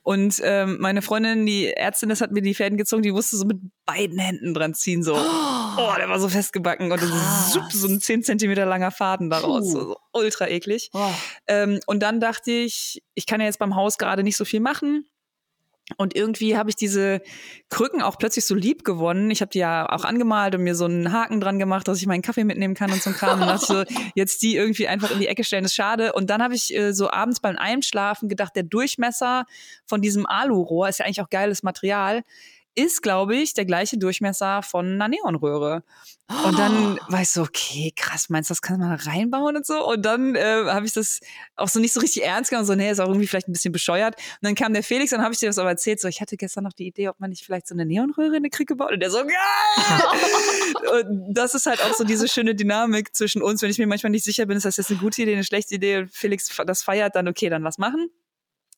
Und 0.02 0.40
ähm, 0.44 0.78
meine 0.80 1.02
Freundin, 1.02 1.44
die 1.44 1.72
Ärztin, 1.72 2.08
das 2.08 2.20
hat 2.20 2.30
mir 2.30 2.40
die 2.40 2.54
Fäden 2.54 2.78
gezogen, 2.78 3.02
die 3.02 3.12
wusste 3.12 3.36
so 3.36 3.44
mit 3.44 3.58
beiden 3.84 4.18
Händen 4.18 4.54
dran 4.54 4.74
ziehen, 4.74 5.02
so. 5.02 5.14
Oh, 5.14 5.18
oh 5.76 5.92
der 5.96 6.08
war 6.08 6.20
so 6.20 6.28
festgebacken 6.28 6.90
und 6.90 7.00
so, 7.00 7.60
so 7.68 7.88
ein 7.88 8.00
10 8.00 8.22
Zentimeter 8.22 8.64
langer 8.64 8.92
Faden 8.92 9.28
daraus. 9.28 9.70
So, 9.70 9.80
so 9.80 9.96
ultra 10.12 10.48
eklig. 10.48 10.90
Oh. 10.92 11.10
Ähm, 11.48 11.80
und 11.86 12.00
dann 12.00 12.20
dachte 12.20 12.52
ich, 12.52 13.02
ich 13.14 13.26
kann 13.26 13.40
ja 13.40 13.46
jetzt 13.46 13.58
beim 13.58 13.74
Haus 13.74 13.98
gerade 13.98 14.22
nicht 14.22 14.36
so 14.36 14.44
viel 14.44 14.60
machen 14.60 15.04
und 15.96 16.14
irgendwie 16.14 16.56
habe 16.56 16.70
ich 16.70 16.76
diese 16.76 17.20
Krücken 17.68 18.02
auch 18.02 18.18
plötzlich 18.18 18.44
so 18.44 18.54
lieb 18.54 18.84
gewonnen. 18.84 19.30
Ich 19.30 19.40
habe 19.40 19.50
die 19.50 19.58
ja 19.58 19.88
auch 19.88 20.04
angemalt 20.04 20.54
und 20.54 20.62
mir 20.62 20.74
so 20.74 20.84
einen 20.84 21.12
Haken 21.12 21.40
dran 21.40 21.58
gemacht, 21.58 21.88
dass 21.88 21.98
ich 21.98 22.06
meinen 22.06 22.22
Kaffee 22.22 22.44
mitnehmen 22.44 22.74
kann 22.74 22.92
und 22.92 23.02
so 23.02 23.10
ein 23.10 23.16
Kram. 23.16 23.40
Und 23.40 23.48
dachte 23.48 23.66
so, 23.66 23.84
jetzt 24.14 24.42
die 24.42 24.56
irgendwie 24.56 24.88
einfach 24.88 25.10
in 25.10 25.20
die 25.20 25.28
Ecke 25.28 25.44
stellen, 25.44 25.64
ist 25.64 25.74
schade. 25.74 26.12
Und 26.12 26.30
dann 26.30 26.42
habe 26.42 26.54
ich 26.54 26.74
äh, 26.74 26.92
so 26.92 27.10
abends 27.10 27.40
beim 27.40 27.56
Einschlafen 27.56 28.28
gedacht, 28.28 28.56
der 28.56 28.64
Durchmesser 28.64 29.46
von 29.86 30.00
diesem 30.00 30.26
Alurohr 30.26 30.88
ist 30.88 30.98
ja 30.98 31.06
eigentlich 31.06 31.20
auch 31.20 31.30
geiles 31.30 31.62
Material 31.62 32.22
ist, 32.74 33.02
glaube 33.02 33.36
ich, 33.36 33.54
der 33.54 33.64
gleiche 33.64 33.98
Durchmesser 33.98 34.62
von 34.62 34.86
einer 34.86 35.08
Neonröhre. 35.08 35.82
Und 36.46 36.58
dann 36.58 36.98
oh. 36.98 36.98
war 37.12 37.22
ich 37.22 37.30
so, 37.30 37.42
okay, 37.42 37.92
krass, 37.96 38.28
meinst 38.28 38.50
du, 38.50 38.52
das 38.52 38.62
kann 38.62 38.78
man 38.78 38.92
reinbauen 38.92 39.56
und 39.56 39.66
so? 39.66 39.84
Und 39.86 40.02
dann 40.02 40.36
äh, 40.36 40.64
habe 40.66 40.86
ich 40.86 40.92
das 40.92 41.20
auch 41.56 41.68
so 41.68 41.80
nicht 41.80 41.92
so 41.92 42.00
richtig 42.00 42.24
ernst 42.24 42.50
genommen, 42.50 42.66
so, 42.66 42.74
nee, 42.74 42.90
ist 42.90 43.00
auch 43.00 43.08
irgendwie 43.08 43.26
vielleicht 43.26 43.48
ein 43.48 43.52
bisschen 43.52 43.72
bescheuert. 43.72 44.14
Und 44.16 44.42
dann 44.42 44.54
kam 44.54 44.72
der 44.72 44.84
Felix 44.84 45.12
und 45.12 45.22
habe 45.22 45.34
ich 45.34 45.40
dir 45.40 45.48
das 45.48 45.58
aber 45.58 45.70
erzählt, 45.70 46.00
so, 46.00 46.08
ich 46.08 46.20
hatte 46.20 46.36
gestern 46.36 46.64
noch 46.64 46.72
die 46.72 46.86
Idee, 46.86 47.08
ob 47.08 47.18
man 47.18 47.30
nicht 47.30 47.44
vielleicht 47.44 47.66
so 47.66 47.74
eine 47.74 47.84
Neonröhre 47.84 48.30
in 48.30 48.36
eine 48.36 48.50
Kriege 48.50 48.76
baut. 48.76 48.92
Und 48.92 49.00
der 49.00 49.10
so, 49.10 49.18
geil! 49.18 51.02
und 51.02 51.34
das 51.34 51.54
ist 51.54 51.66
halt 51.66 51.82
auch 51.82 51.94
so 51.94 52.04
diese 52.04 52.28
schöne 52.28 52.54
Dynamik 52.54 53.14
zwischen 53.16 53.42
uns, 53.42 53.62
wenn 53.62 53.70
ich 53.70 53.78
mir 53.78 53.88
manchmal 53.88 54.10
nicht 54.10 54.24
sicher 54.24 54.46
bin, 54.46 54.56
ist 54.56 54.66
das 54.66 54.76
jetzt 54.76 54.90
eine 54.90 55.00
gute 55.00 55.22
Idee, 55.22 55.34
eine 55.34 55.44
schlechte 55.44 55.74
Idee 55.74 55.98
und 55.98 56.12
Felix 56.12 56.48
das 56.64 56.82
feiert, 56.82 57.16
dann 57.16 57.26
okay, 57.26 57.48
dann 57.48 57.62
lass 57.62 57.78
machen. 57.78 58.10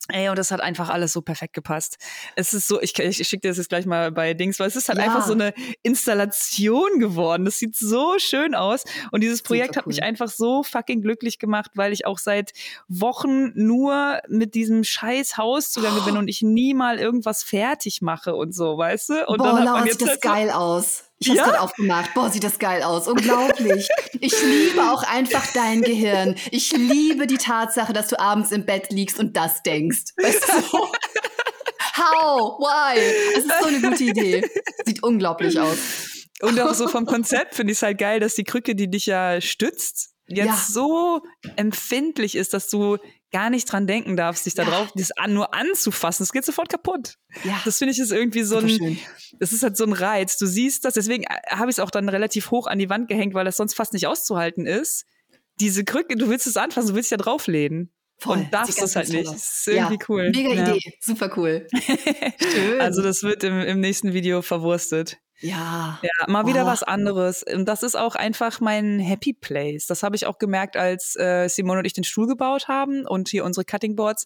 Ey, 0.09 0.27
und 0.27 0.37
das 0.37 0.51
hat 0.51 0.59
einfach 0.59 0.89
alles 0.89 1.13
so 1.13 1.21
perfekt 1.21 1.53
gepasst. 1.53 1.97
Es 2.35 2.53
ist 2.53 2.67
so, 2.67 2.81
ich, 2.81 2.97
ich 2.99 3.25
schicke 3.25 3.41
dir 3.41 3.47
das 3.49 3.57
jetzt 3.57 3.69
gleich 3.69 3.85
mal 3.85 4.11
bei 4.11 4.33
Dings, 4.33 4.59
weil 4.59 4.67
es 4.67 4.75
ist 4.75 4.89
halt 4.89 4.99
ja. 4.99 5.05
einfach 5.05 5.25
so 5.25 5.31
eine 5.31 5.53
Installation 5.81 6.99
geworden. 6.99 7.45
Das 7.45 7.57
sieht 7.57 7.77
so 7.77 8.15
schön 8.17 8.53
aus. 8.53 8.83
Und 9.11 9.21
dieses 9.21 9.41
Projekt 9.41 9.71
cool. 9.71 9.77
hat 9.77 9.87
mich 9.87 10.03
einfach 10.03 10.27
so 10.27 10.61
fucking 10.61 11.01
glücklich 11.01 11.39
gemacht, 11.39 11.71
weil 11.75 11.93
ich 11.93 12.05
auch 12.05 12.17
seit 12.17 12.51
Wochen 12.89 13.51
nur 13.55 14.19
mit 14.27 14.55
diesem 14.55 14.83
scheiß 14.83 15.37
Haus 15.37 15.71
zugange 15.71 15.99
oh. 16.01 16.05
bin 16.05 16.17
und 16.17 16.27
ich 16.27 16.41
nie 16.41 16.73
mal 16.73 16.99
irgendwas 16.99 17.41
fertig 17.41 18.01
mache 18.01 18.35
und 18.35 18.53
so, 18.53 18.77
weißt 18.77 19.09
du? 19.09 19.25
Und 19.27 19.37
Boah, 19.37 19.45
dann 19.45 19.59
hat 19.59 19.65
man 19.65 19.85
jetzt 19.85 19.99
sieht 19.99 20.01
das 20.01 20.09
halt 20.09 20.21
geil 20.21 20.51
aus. 20.51 21.05
Ich 21.23 21.29
hab's 21.29 21.37
ja? 21.37 21.45
gerade 21.45 21.61
aufgemacht. 21.61 22.13
Boah, 22.13 22.29
sieht 22.29 22.43
das 22.43 22.59
geil 22.59 22.83
aus. 22.83 23.07
Unglaublich. 23.07 23.87
ich 24.19 24.33
liebe 24.43 24.81
auch 24.91 25.03
einfach 25.03 25.45
dein 25.53 25.81
Gehirn. 25.81 26.35
Ich 26.51 26.71
liebe 26.71 27.27
die 27.27 27.37
Tatsache, 27.37 27.93
dass 27.93 28.09
du 28.09 28.19
abends 28.19 28.51
im 28.51 28.65
Bett 28.65 28.91
liegst 28.91 29.19
und 29.19 29.37
das 29.37 29.63
denkst. 29.63 30.11
Weißt 30.21 30.43
du? 30.47 30.77
How? 31.95 32.59
Why? 32.59 32.99
Das 33.35 33.45
ist 33.45 33.61
so 33.61 33.67
eine 33.67 33.81
gute 33.81 34.03
Idee. 34.03 34.49
Sieht 34.85 35.01
unglaublich 35.03 35.57
aus. 35.59 35.77
Und 36.41 36.59
auch 36.59 36.73
so 36.73 36.89
vom 36.89 37.05
Konzept 37.05 37.55
finde 37.55 37.71
ich 37.71 37.77
es 37.77 37.83
halt 37.83 37.97
geil, 37.97 38.19
dass 38.19 38.35
die 38.35 38.43
Krücke, 38.43 38.75
die 38.75 38.89
dich 38.89 39.05
ja 39.05 39.39
stützt, 39.39 40.13
jetzt 40.27 40.45
ja. 40.45 40.65
so 40.69 41.21
empfindlich 41.55 42.35
ist, 42.35 42.53
dass 42.53 42.69
du 42.69 42.97
gar 43.33 43.49
nicht 43.49 43.65
dran 43.65 43.87
denken 43.87 44.15
darfst, 44.15 44.45
dich 44.45 44.53
da 44.53 44.63
drauf 44.63 44.93
das 44.95 45.11
an, 45.11 45.33
nur 45.33 45.53
anzufassen. 45.53 46.23
Es 46.23 46.31
geht 46.31 46.45
sofort 46.45 46.69
kaputt. 46.69 47.17
Ja. 47.43 47.59
Das 47.65 47.79
finde 47.79 47.91
ich 47.91 47.99
ist 47.99 48.11
irgendwie 48.11 48.43
so 48.43 48.57
ein, 48.57 48.99
das 49.39 49.51
ist 49.51 49.63
halt 49.63 49.75
so 49.75 49.83
ein 49.83 49.91
Reiz. 49.91 50.37
Du 50.37 50.45
siehst 50.45 50.85
das, 50.85 50.93
deswegen 50.93 51.23
äh, 51.23 51.35
habe 51.49 51.69
ich 51.69 51.75
es 51.75 51.79
auch 51.79 51.91
dann 51.91 52.07
relativ 52.07 52.51
hoch 52.51 52.67
an 52.67 52.79
die 52.79 52.89
Wand 52.89 53.09
gehängt, 53.09 53.33
weil 53.33 53.43
das 53.43 53.57
sonst 53.57 53.73
fast 53.73 53.91
nicht 53.91 54.07
auszuhalten 54.07 54.65
ist. 54.65 55.05
Diese 55.59 55.83
Krücke, 55.83 56.15
du 56.15 56.29
willst 56.29 56.47
es 56.47 56.55
anfassen, 56.55 56.89
du 56.89 56.95
willst 56.95 57.11
ja 57.11 57.17
drauflehnen. 57.17 57.91
Voll, 58.19 58.37
und 58.37 58.53
darfst 58.53 58.81
es 58.81 58.95
halt 58.95 59.09
nicht. 59.09 59.27
Das 59.27 59.35
ist 59.35 59.67
irgendwie 59.67 59.95
ja, 59.95 60.05
cool. 60.07 60.31
Mega 60.33 60.53
ja. 60.53 60.75
Idee, 60.75 60.93
super 61.01 61.31
cool. 61.35 61.67
Schön. 62.53 62.79
Also 62.79 63.01
das 63.01 63.23
wird 63.23 63.43
im, 63.43 63.59
im 63.59 63.79
nächsten 63.79 64.13
Video 64.13 64.41
verwurstet. 64.41 65.17
Ja. 65.43 65.99
Ja, 66.01 66.27
mal 66.27 66.47
wieder 66.47 66.63
oh. 66.63 66.67
was 66.67 66.83
anderes. 66.83 67.43
Und 67.43 67.65
das 67.65 67.83
ist 67.83 67.95
auch 67.95 68.15
einfach 68.15 68.61
mein 68.61 68.99
Happy 68.99 69.33
Place. 69.33 69.85
Das 69.87 70.01
habe 70.01 70.15
ich 70.15 70.25
auch 70.25 70.39
gemerkt, 70.39 70.77
als 70.77 71.15
äh, 71.17 71.47
Simone 71.49 71.79
und 71.79 71.85
ich 71.85 71.93
den 71.93 72.05
Stuhl 72.05 72.27
gebaut 72.27 72.67
haben 72.67 73.05
und 73.05 73.27
hier 73.27 73.43
unsere 73.43 73.65
Cutting 73.65 73.95
Boards. 73.95 74.25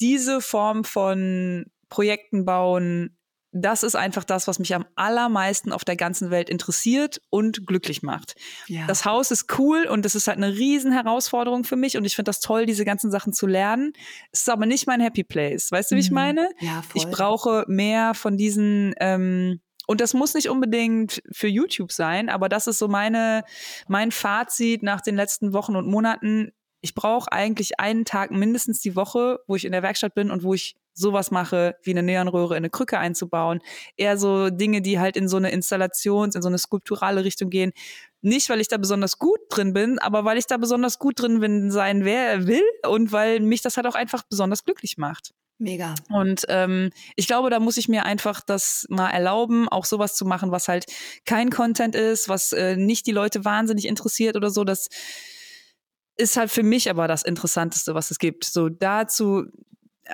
Diese 0.00 0.40
Form 0.40 0.84
von 0.84 1.66
Projekten 1.88 2.44
bauen, 2.44 3.16
das 3.52 3.84
ist 3.84 3.94
einfach 3.94 4.24
das, 4.24 4.48
was 4.48 4.58
mich 4.58 4.74
am 4.74 4.84
allermeisten 4.96 5.72
auf 5.72 5.84
der 5.84 5.96
ganzen 5.96 6.30
Welt 6.30 6.50
interessiert 6.50 7.22
und 7.30 7.66
glücklich 7.66 8.02
macht. 8.02 8.34
Ja. 8.66 8.86
Das 8.86 9.04
Haus 9.04 9.30
ist 9.30 9.58
cool 9.58 9.86
und 9.86 10.04
es 10.04 10.16
ist 10.16 10.26
halt 10.26 10.38
eine 10.38 10.52
riesen 10.52 10.92
Herausforderung 10.92 11.62
für 11.62 11.76
mich 11.76 11.96
und 11.96 12.04
ich 12.04 12.16
finde 12.16 12.30
das 12.30 12.40
toll, 12.40 12.66
diese 12.66 12.84
ganzen 12.84 13.12
Sachen 13.12 13.32
zu 13.32 13.46
lernen. 13.46 13.92
Es 14.32 14.40
ist 14.40 14.50
aber 14.50 14.66
nicht 14.66 14.88
mein 14.88 15.00
Happy 15.00 15.22
Place. 15.22 15.70
Weißt 15.70 15.92
du, 15.92 15.94
wie 15.94 16.00
ich 16.00 16.10
mhm. 16.10 16.16
meine? 16.16 16.50
Ja, 16.60 16.82
voll. 16.82 16.96
Ich 16.96 17.08
brauche 17.08 17.64
mehr 17.68 18.14
von 18.14 18.36
diesen 18.36 18.92
ähm, 18.98 19.60
und 19.86 20.00
das 20.00 20.14
muss 20.14 20.34
nicht 20.34 20.48
unbedingt 20.48 21.22
für 21.30 21.48
YouTube 21.48 21.92
sein, 21.92 22.28
aber 22.28 22.48
das 22.48 22.66
ist 22.66 22.78
so 22.78 22.88
meine, 22.88 23.44
mein 23.88 24.10
Fazit 24.10 24.82
nach 24.82 25.00
den 25.00 25.16
letzten 25.16 25.52
Wochen 25.52 25.76
und 25.76 25.86
Monaten. 25.86 26.52
Ich 26.80 26.94
brauche 26.94 27.32
eigentlich 27.32 27.80
einen 27.80 28.04
Tag 28.04 28.30
mindestens 28.30 28.80
die 28.80 28.96
Woche, 28.96 29.40
wo 29.46 29.56
ich 29.56 29.64
in 29.64 29.72
der 29.72 29.82
Werkstatt 29.82 30.14
bin 30.14 30.30
und 30.30 30.42
wo 30.42 30.54
ich 30.54 30.76
sowas 30.94 31.30
mache, 31.30 31.76
wie 31.82 31.90
eine 31.90 32.02
Neonröhre 32.02 32.54
in 32.54 32.58
eine 32.58 32.70
Krücke 32.70 32.98
einzubauen. 32.98 33.60
Eher 33.96 34.16
so 34.16 34.50
Dinge, 34.50 34.80
die 34.80 34.98
halt 35.00 35.16
in 35.16 35.28
so 35.28 35.36
eine 35.36 35.50
Installations-, 35.50 36.36
in 36.36 36.42
so 36.42 36.48
eine 36.48 36.58
skulpturale 36.58 37.24
Richtung 37.24 37.50
gehen. 37.50 37.72
Nicht, 38.22 38.48
weil 38.48 38.60
ich 38.60 38.68
da 38.68 38.78
besonders 38.78 39.18
gut 39.18 39.40
drin 39.50 39.72
bin, 39.72 39.98
aber 39.98 40.24
weil 40.24 40.38
ich 40.38 40.46
da 40.46 40.56
besonders 40.56 40.98
gut 40.98 41.20
drin 41.20 41.40
bin, 41.40 41.70
sein 41.70 42.04
wer 42.04 42.46
will 42.46 42.62
und 42.86 43.12
weil 43.12 43.40
mich 43.40 43.60
das 43.60 43.76
halt 43.76 43.86
auch 43.86 43.96
einfach 43.96 44.22
besonders 44.22 44.64
glücklich 44.64 44.96
macht. 44.96 45.34
Mega. 45.64 45.94
Und 46.10 46.44
ähm, 46.48 46.90
ich 47.16 47.26
glaube, 47.26 47.48
da 47.48 47.58
muss 47.58 47.78
ich 47.78 47.88
mir 47.88 48.04
einfach 48.04 48.42
das 48.42 48.86
mal 48.90 49.10
erlauben, 49.10 49.68
auch 49.68 49.86
sowas 49.86 50.14
zu 50.14 50.26
machen, 50.26 50.50
was 50.50 50.68
halt 50.68 50.84
kein 51.24 51.50
Content 51.50 51.94
ist, 51.94 52.28
was 52.28 52.52
äh, 52.52 52.76
nicht 52.76 53.06
die 53.06 53.12
Leute 53.12 53.44
wahnsinnig 53.44 53.88
interessiert 53.88 54.36
oder 54.36 54.50
so. 54.50 54.64
Das 54.64 54.88
ist 56.16 56.36
halt 56.36 56.50
für 56.50 56.62
mich 56.62 56.90
aber 56.90 57.08
das 57.08 57.22
Interessanteste, 57.22 57.94
was 57.94 58.10
es 58.10 58.18
gibt. 58.18 58.44
So 58.44 58.68
dazu 58.68 59.46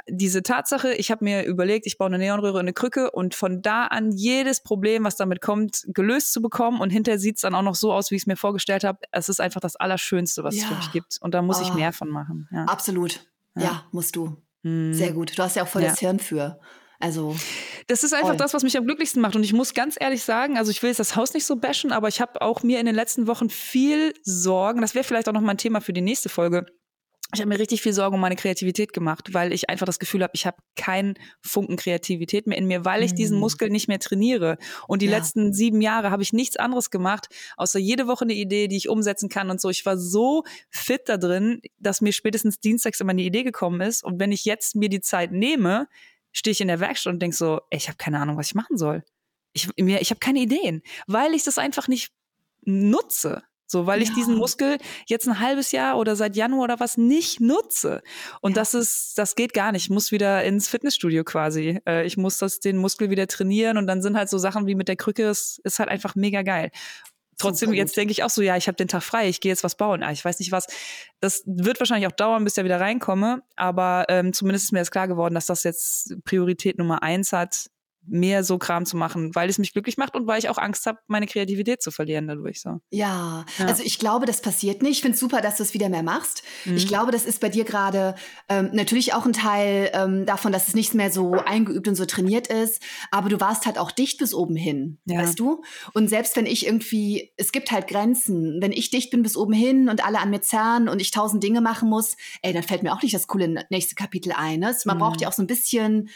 diese 0.09 0.43
Tatsache, 0.43 0.95
ich 0.95 1.11
habe 1.11 1.25
mir 1.25 1.45
überlegt, 1.45 1.85
ich 1.85 1.99
baue 1.99 2.07
eine 2.07 2.19
Neonröhre 2.19 2.61
in 2.61 2.65
eine 2.65 2.73
Krücke 2.73 3.11
und 3.11 3.35
von 3.35 3.61
da 3.61 3.87
an 3.87 4.13
jedes 4.13 4.63
Problem, 4.63 5.03
was 5.03 5.17
damit 5.17 5.41
kommt, 5.41 5.85
gelöst 5.89 6.33
zu 6.33 6.41
bekommen 6.41 6.81
und 6.81 6.91
hinterher 6.91 7.19
sieht 7.19 7.37
es 7.37 7.43
dann 7.43 7.57
auch 7.57 7.63
noch 7.63 7.75
so 7.75 7.93
aus, 7.93 8.13
wie 8.13 8.15
ich 8.15 8.23
es 8.23 8.27
mir 8.27 8.37
vorgestellt 8.37 8.85
habe. 8.85 9.01
Es 9.11 9.29
ist 9.29 9.41
einfach 9.41 9.61
das 9.61 9.75
Allerschönste, 9.75 10.45
was 10.45 10.57
ja. 10.57 10.63
es 10.63 10.69
für 10.69 10.77
mich 10.77 10.93
gibt. 10.93 11.19
Und 11.21 11.35
da 11.35 11.43
muss 11.43 11.59
oh. 11.59 11.63
ich 11.63 11.75
mehr 11.75 11.93
von 11.93 12.09
machen. 12.09 12.49
Ja. 12.53 12.67
Absolut. 12.67 13.27
Ja. 13.57 13.63
ja, 13.63 13.85
musst 13.91 14.15
du. 14.15 14.37
Mhm. 14.63 14.95
Sehr 14.95 15.13
gut. 15.13 15.37
Du 15.37 15.43
hast 15.43 15.57
ja 15.57 15.63
auch 15.63 15.69
voll 15.69 15.83
ja. 15.83 15.91
das 15.91 16.01
Hirn 16.01 16.19
für. 16.19 16.61
Also. 16.99 17.35
Das 17.87 18.05
ist 18.05 18.13
einfach 18.13 18.29
voll. 18.29 18.37
das, 18.37 18.53
was 18.53 18.63
mich 18.63 18.77
am 18.77 18.85
glücklichsten 18.85 19.23
macht. 19.23 19.35
Und 19.35 19.43
ich 19.43 19.55
muss 19.55 19.73
ganz 19.73 19.97
ehrlich 19.99 20.23
sagen, 20.23 20.59
also 20.59 20.71
ich 20.71 20.83
will 20.83 20.91
jetzt 20.91 21.01
das 21.01 21.17
Haus 21.17 21.33
nicht 21.33 21.47
so 21.47 21.57
bashen, 21.57 21.93
aber 21.93 22.09
ich 22.09 22.21
habe 22.21 22.43
auch 22.43 22.63
mir 22.63 22.79
in 22.79 22.87
den 22.87 22.95
letzten 22.95 23.27
Wochen 23.27 23.49
viel 23.49 24.13
Sorgen, 24.23 24.83
das 24.83 24.95
wäre 24.95 25.03
vielleicht 25.03 25.29
auch 25.29 25.33
noch 25.33 25.41
mal 25.41 25.53
ein 25.53 25.59
Thema 25.59 25.81
für 25.81 25.95
die 25.95 26.03
nächste 26.03 26.29
Folge, 26.29 26.67
ich 27.33 27.41
habe 27.41 27.49
mir 27.49 27.59
richtig 27.59 27.83
viel 27.83 27.93
Sorgen 27.93 28.15
um 28.15 28.21
meine 28.21 28.37
Kreativität 28.37 28.93
gemacht, 28.93 29.33
weil 29.33 29.53
ich 29.53 29.71
einfach 29.71 29.87
das 29.87 29.99
Gefühl 29.99 30.23
habe, 30.23 30.33
ich 30.35 30.47
habe 30.47 30.57
keinen 30.77 31.15
Funken 31.41 31.77
Kreativität 31.77 32.47
mehr 32.47 32.59
in 32.59 32.67
mir, 32.67 32.85
weil 32.85 33.03
ich 33.03 33.15
diesen 33.15 33.37
mhm. 33.37 33.41
Muskel 33.41 33.71
nicht 33.71 33.89
mehr 33.89 34.01
trainiere. 34.01 34.59
Und 34.89 35.03
die 35.03 35.07
ja. 35.07 35.17
letzten 35.17 35.53
sieben 35.53 35.81
Jahre 35.81 36.11
habe 36.11 36.23
ich 36.23 36.33
nichts 36.33 36.57
anderes 36.57 36.91
gemacht, 36.91 37.29
außer 37.57 37.79
jede 37.79 38.07
Woche 38.07 38.25
eine 38.25 38.35
Idee, 38.35 38.69
die 38.69 38.77
ich 38.77 38.89
umsetzen 38.89 39.29
kann 39.29 39.51
und 39.51 39.61
so. 39.61 39.71
Ich 39.71 39.87
war 39.87 39.97
so 39.97 40.45
fit 40.71 41.03
da 41.07 41.17
drin, 41.17 41.63
dass 41.79 42.01
mir 42.01 42.13
spätestens 42.13 42.59
dienstags 42.59 43.01
immer 43.01 43.11
eine 43.11 43.23
Idee 43.23 43.45
gekommen 43.45 43.81
ist. 43.81 44.03
Und 44.03 44.19
wenn 44.19 44.33
ich 44.33 44.45
jetzt 44.45 44.75
mir 44.75 44.89
die 44.89 45.01
Zeit 45.01 45.31
nehme, 45.31 45.87
stehe 46.33 46.53
ich 46.53 46.61
in 46.61 46.69
der 46.69 46.81
Werkstatt 46.81 47.13
und 47.13 47.21
denke 47.23 47.37
so, 47.37 47.61
ey, 47.71 47.79
ich 47.79 47.89
habe 47.89 47.97
keine 47.97 48.19
Ahnung, 48.19 48.37
was 48.37 48.49
ich 48.49 48.55
machen 48.55 48.77
soll. 48.77 49.05
Ich, 49.53 49.69
mir, 49.77 50.01
ich 50.01 50.11
habe 50.11 50.21
keine 50.21 50.41
Ideen, 50.41 50.83
weil 51.07 51.35
ich 51.35 51.45
das 51.45 51.59
einfach 51.59 51.89
nicht 51.89 52.13
nutze. 52.63 53.43
So, 53.71 53.87
weil 53.87 54.03
ja. 54.03 54.09
ich 54.09 54.15
diesen 54.15 54.35
Muskel 54.35 54.79
jetzt 55.07 55.29
ein 55.29 55.39
halbes 55.39 55.71
Jahr 55.71 55.97
oder 55.97 56.17
seit 56.17 56.35
Januar 56.35 56.65
oder 56.65 56.81
was 56.81 56.97
nicht 56.97 57.41
nutze. 57.41 58.03
Und 58.41 58.57
ja. 58.57 58.63
das 58.63 58.75
ist, 58.75 59.17
das 59.17 59.37
geht 59.37 59.55
gar 59.55 59.71
nicht. 59.71 59.85
Ich 59.85 59.91
muss 59.91 60.11
wieder 60.11 60.43
ins 60.43 60.67
Fitnessstudio 60.67 61.23
quasi. 61.23 61.79
Äh, 61.87 62.05
ich 62.05 62.17
muss 62.17 62.39
das, 62.39 62.59
den 62.59 62.79
Muskel 62.79 63.11
wieder 63.11 63.29
trainieren 63.29 63.77
und 63.77 63.87
dann 63.87 64.03
sind 64.03 64.17
halt 64.17 64.29
so 64.29 64.39
Sachen 64.39 64.67
wie 64.67 64.75
mit 64.75 64.89
der 64.89 64.97
Krücke, 64.97 65.29
es 65.29 65.61
ist 65.63 65.79
halt 65.79 65.89
einfach 65.89 66.17
mega 66.17 66.43
geil. 66.43 66.73
Trotzdem, 67.39 67.73
jetzt 67.73 67.97
denke 67.97 68.11
ich 68.11 68.25
auch 68.25 68.29
so, 68.29 68.43
ja, 68.43 68.57
ich 68.57 68.67
habe 68.67 68.75
den 68.75 68.89
Tag 68.89 69.05
frei, 69.05 69.29
ich 69.29 69.41
gehe 69.41 69.51
jetzt 69.51 69.63
was 69.63 69.77
bauen. 69.77 70.03
Ah, 70.03 70.11
ich 70.11 70.25
weiß 70.25 70.41
nicht 70.41 70.51
was. 70.51 70.67
Das 71.21 71.45
wird 71.47 71.79
wahrscheinlich 71.79 72.09
auch 72.09 72.17
dauern, 72.17 72.43
bis 72.43 72.57
ich 72.57 72.65
wieder 72.65 72.81
reinkomme, 72.81 73.43
aber 73.55 74.07
ähm, 74.09 74.33
zumindest 74.33 74.65
ist 74.65 74.73
mir 74.73 74.81
jetzt 74.81 74.91
klar 74.91 75.07
geworden, 75.07 75.35
dass 75.35 75.47
das 75.47 75.63
jetzt 75.63 76.17
Priorität 76.25 76.77
Nummer 76.77 77.05
eins 77.05 77.33
hat, 77.33 77.71
mehr 78.07 78.45
so 78.45 78.59
Kram 78.59 78.87
zu 78.87 78.97
machen, 78.97 79.35
weil 79.35 79.49
es 79.49 79.59
mich 79.59 79.73
glücklich 79.73 79.97
macht 79.97 80.15
und 80.15 80.27
weil 80.27 80.39
ich 80.39 80.49
auch 80.49 80.59
Angst 80.59 80.87
habe, 80.87 80.99
meine 81.07 81.27
Kreativität 81.27 81.83
zu 81.83 81.91
verlieren 81.91 82.27
dadurch. 82.29 82.61
So. 82.61 82.81
Ja, 82.91 83.45
ja. 83.59 83.67
also 83.67 83.83
ich 83.85 83.99
glaube, 83.99 84.27
das 84.27 84.41
passiert 84.41 84.83
nicht. 84.83 84.93
Ich 84.93 85.01
finde 85.03 85.15
es 85.15 85.21
super, 85.21 85.41
dass 85.41 85.57
du 85.57 85.63
es 85.63 85.75
wieder 85.75 85.89
mehr 85.89 86.03
machst. 86.03 86.43
Mhm. 86.65 86.77
Ich 86.77 86.89
glaube, 86.89 87.13
das 87.13 87.25
ist 87.25 87.41
bei 87.41 87.49
dir 87.49 87.65
gerade 87.65 88.15
ähm, 88.49 88.71
natürlich 88.73 89.15
auch 89.15 89.27
ein 89.27 89.33
Teil 89.33 89.91
ähm, 89.93 90.27
davon, 90.27 90.53
dass 90.53 90.69
es 90.69 90.75
nicht 90.75 90.95
mehr 90.95 91.11
so 91.11 91.33
eingeübt 91.33 91.89
und 91.89 91.95
so 91.95 92.07
trainiert 92.07 92.49
ist. 92.49 92.83
Aber 93.11 93.29
du 93.29 93.41
warst 93.41 93.67
halt 93.67 93.79
auch 93.79 93.91
dicht 93.91 94.19
bis 94.19 94.35
oben 94.35 94.57
hin, 94.57 94.99
ja. 95.05 95.21
weißt 95.21 95.39
du? 95.39 95.63
Und 95.93 96.09
selbst 96.09 96.37
wenn 96.37 96.47
ich 96.47 96.67
irgendwie, 96.67 97.33
es 97.37 97.53
gibt 97.53 97.71
halt 97.71 97.87
Grenzen. 97.87 98.59
Wenn 98.61 98.73
ich 98.73 98.91
dicht 98.91 99.11
bin 99.11 99.23
bis 99.23 99.37
oben 99.37 99.53
hin 99.53 99.89
und 99.89 100.05
alle 100.05 100.21
an 100.21 100.31
mir 100.31 100.41
zerren 100.41 100.89
und 100.89 101.01
ich 101.01 101.11
tausend 101.11 101.43
Dinge 101.43 101.61
machen 101.61 101.89
muss, 101.89 102.17
ey, 102.43 102.53
dann 102.53 102.63
fällt 102.63 102.83
mir 102.83 102.93
auch 102.93 103.03
nicht 103.03 103.15
das 103.15 103.27
coole 103.27 103.65
nächste 103.71 103.95
Kapitel 103.95 104.33
ein. 104.33 104.61
Ne? 104.61 104.75
Man 104.85 104.97
mhm. 104.97 105.01
braucht 105.01 105.21
ja 105.21 105.29
auch 105.29 105.33
so 105.33 105.43
ein 105.43 105.47
bisschen 105.47 106.09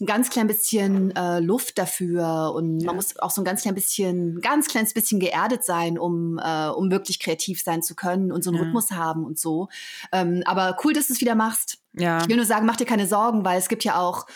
ein 0.00 0.06
ganz 0.06 0.30
klein 0.30 0.46
bisschen 0.46 1.14
äh, 1.16 1.40
Luft 1.40 1.76
dafür 1.76 2.52
und 2.54 2.80
ja. 2.80 2.86
man 2.86 2.96
muss 2.96 3.18
auch 3.18 3.30
so 3.30 3.40
ein 3.40 3.44
ganz 3.44 3.62
klein 3.62 3.74
bisschen, 3.74 4.40
ganz 4.40 4.68
kleines 4.68 4.94
bisschen 4.94 5.18
geerdet 5.18 5.64
sein, 5.64 5.98
um, 5.98 6.38
äh, 6.38 6.68
um 6.68 6.90
wirklich 6.90 7.18
kreativ 7.18 7.62
sein 7.62 7.82
zu 7.82 7.94
können 7.96 8.30
und 8.30 8.44
so 8.44 8.50
einen 8.50 8.58
ja. 8.58 8.64
Rhythmus 8.64 8.92
haben 8.92 9.24
und 9.24 9.38
so. 9.38 9.68
Ähm, 10.12 10.42
aber 10.46 10.76
cool, 10.84 10.92
dass 10.92 11.08
du 11.08 11.14
es 11.14 11.20
wieder 11.20 11.34
machst. 11.34 11.78
Ja. 11.94 12.20
Ich 12.22 12.28
will 12.28 12.36
nur 12.36 12.44
sagen, 12.44 12.64
mach 12.64 12.76
dir 12.76 12.84
keine 12.84 13.06
Sorgen, 13.06 13.44
weil 13.44 13.58
es 13.58 13.68
gibt 13.68 13.82
ja 13.82 13.98
auch 13.98 14.26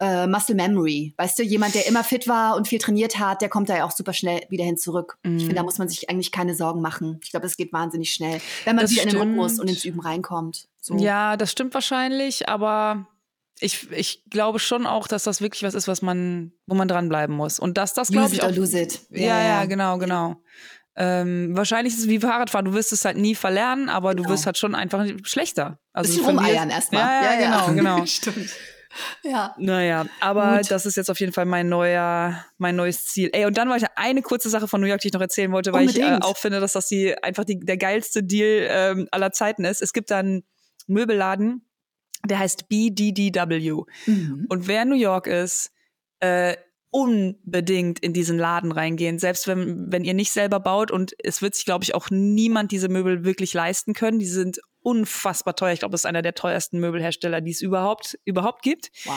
äh, 0.00 0.26
Muscle 0.26 0.54
Memory. 0.54 1.14
Weißt 1.16 1.38
du, 1.38 1.42
jemand, 1.42 1.74
der 1.74 1.86
immer 1.86 2.04
fit 2.04 2.28
war 2.28 2.56
und 2.56 2.68
viel 2.68 2.78
trainiert 2.78 3.18
hat, 3.18 3.42
der 3.42 3.48
kommt 3.48 3.68
da 3.68 3.76
ja 3.76 3.84
auch 3.84 3.90
super 3.90 4.12
schnell 4.12 4.42
wieder 4.48 4.64
hin 4.64 4.76
zurück. 4.76 5.18
Mhm. 5.24 5.36
Ich 5.36 5.42
finde, 5.42 5.56
da 5.56 5.62
muss 5.64 5.78
man 5.78 5.88
sich 5.88 6.08
eigentlich 6.08 6.30
keine 6.30 6.54
Sorgen 6.54 6.80
machen. 6.80 7.18
Ich 7.24 7.30
glaube, 7.30 7.46
es 7.46 7.56
geht 7.56 7.72
wahnsinnig 7.72 8.12
schnell, 8.12 8.40
wenn 8.64 8.76
man 8.76 8.84
das 8.84 8.92
wieder 8.92 9.02
stimmt. 9.02 9.14
in 9.14 9.20
den 9.20 9.28
Rhythmus 9.30 9.58
und 9.58 9.68
ins 9.68 9.84
Üben 9.84 10.00
reinkommt. 10.00 10.68
So. 10.80 10.96
Ja, 10.96 11.36
das 11.36 11.50
stimmt 11.50 11.74
wahrscheinlich, 11.74 12.48
aber 12.48 13.08
ich, 13.60 13.90
ich 13.90 14.24
glaube 14.30 14.58
schon 14.58 14.86
auch, 14.86 15.08
dass 15.08 15.24
das 15.24 15.40
wirklich 15.40 15.62
was 15.62 15.74
ist, 15.74 15.88
was 15.88 16.02
man, 16.02 16.52
wo 16.66 16.74
man 16.74 16.88
dranbleiben 16.88 17.34
muss. 17.34 17.58
Und 17.58 17.78
dass 17.78 17.94
das, 17.94 18.08
glaube 18.08 18.34
ich. 18.34 18.42
Auch, 18.42 18.54
lose 18.54 18.80
it. 18.80 19.00
Ja, 19.10 19.20
ja, 19.20 19.42
ja, 19.42 19.64
genau, 19.64 19.98
genau. 19.98 20.36
Ähm, 20.96 21.56
wahrscheinlich 21.56 21.94
ist 21.94 22.00
es 22.00 22.08
wie 22.08 22.18
Fahrradfahren. 22.18 22.64
Du 22.64 22.74
wirst 22.74 22.92
es 22.92 23.04
halt 23.04 23.16
nie 23.16 23.34
verlernen, 23.34 23.88
aber 23.88 24.14
genau. 24.14 24.26
du 24.26 24.34
wirst 24.34 24.46
halt 24.46 24.58
schon 24.58 24.74
einfach 24.74 25.06
schlechter. 25.22 25.78
Also 25.92 26.12
Bisschen 26.12 26.38
rumeiern 26.38 26.70
erstmal. 26.70 27.02
Ja, 27.02 27.22
ja, 27.22 27.40
ja, 27.40 27.66
genau, 27.66 27.74
genau. 27.74 28.06
Stimmt. 28.06 28.50
Ja. 29.22 29.54
Naja, 29.58 30.06
aber 30.20 30.58
Gut. 30.58 30.70
das 30.70 30.86
ist 30.86 30.96
jetzt 30.96 31.10
auf 31.10 31.20
jeden 31.20 31.32
Fall 31.32 31.44
mein 31.44 31.68
neuer, 31.68 32.44
mein 32.56 32.74
neues 32.74 33.04
Ziel. 33.06 33.30
Ey, 33.32 33.46
und 33.46 33.56
dann 33.56 33.68
war 33.68 33.76
ich 33.76 33.84
eine 33.94 34.22
kurze 34.22 34.48
Sache 34.48 34.66
von 34.66 34.80
New 34.80 34.86
York, 34.86 35.00
die 35.00 35.08
ich 35.08 35.14
noch 35.14 35.20
erzählen 35.20 35.52
wollte, 35.52 35.72
weil 35.72 35.82
Unbedingt. 35.82 36.06
ich 36.06 36.12
äh, 36.14 36.22
auch 36.22 36.36
finde, 36.36 36.58
dass 36.58 36.72
das 36.72 36.88
die 36.88 37.16
einfach 37.22 37.44
die, 37.44 37.60
der 37.60 37.76
geilste 37.76 38.22
Deal 38.22 38.66
ähm, 38.68 39.08
aller 39.12 39.30
Zeiten 39.30 39.64
ist. 39.64 39.82
Es 39.82 39.92
gibt 39.92 40.10
da 40.10 40.18
einen 40.18 40.44
Möbelladen, 40.86 41.67
der 42.26 42.38
heißt 42.38 42.68
BDDW. 42.68 43.82
Mhm. 44.06 44.46
Und 44.48 44.66
wer 44.68 44.82
in 44.82 44.88
New 44.88 44.96
York 44.96 45.26
ist, 45.26 45.70
äh, 46.20 46.56
unbedingt 46.90 47.98
in 47.98 48.12
diesen 48.12 48.38
Laden 48.38 48.72
reingehen, 48.72 49.18
selbst 49.18 49.46
wenn, 49.46 49.92
wenn 49.92 50.04
ihr 50.04 50.14
nicht 50.14 50.32
selber 50.32 50.58
baut 50.58 50.90
und 50.90 51.14
es 51.22 51.42
wird 51.42 51.54
sich, 51.54 51.66
glaube 51.66 51.84
ich, 51.84 51.94
auch 51.94 52.08
niemand 52.10 52.72
diese 52.72 52.88
Möbel 52.88 53.24
wirklich 53.24 53.52
leisten 53.52 53.92
können. 53.92 54.18
Die 54.18 54.26
sind 54.26 54.58
unfassbar 54.80 55.54
teuer. 55.54 55.72
Ich 55.72 55.80
glaube, 55.80 55.92
das 55.92 56.02
ist 56.02 56.06
einer 56.06 56.22
der 56.22 56.34
teuersten 56.34 56.80
Möbelhersteller, 56.80 57.42
die 57.42 57.50
es 57.50 57.60
überhaupt, 57.60 58.18
überhaupt 58.24 58.62
gibt. 58.62 58.90
Wow. 59.04 59.14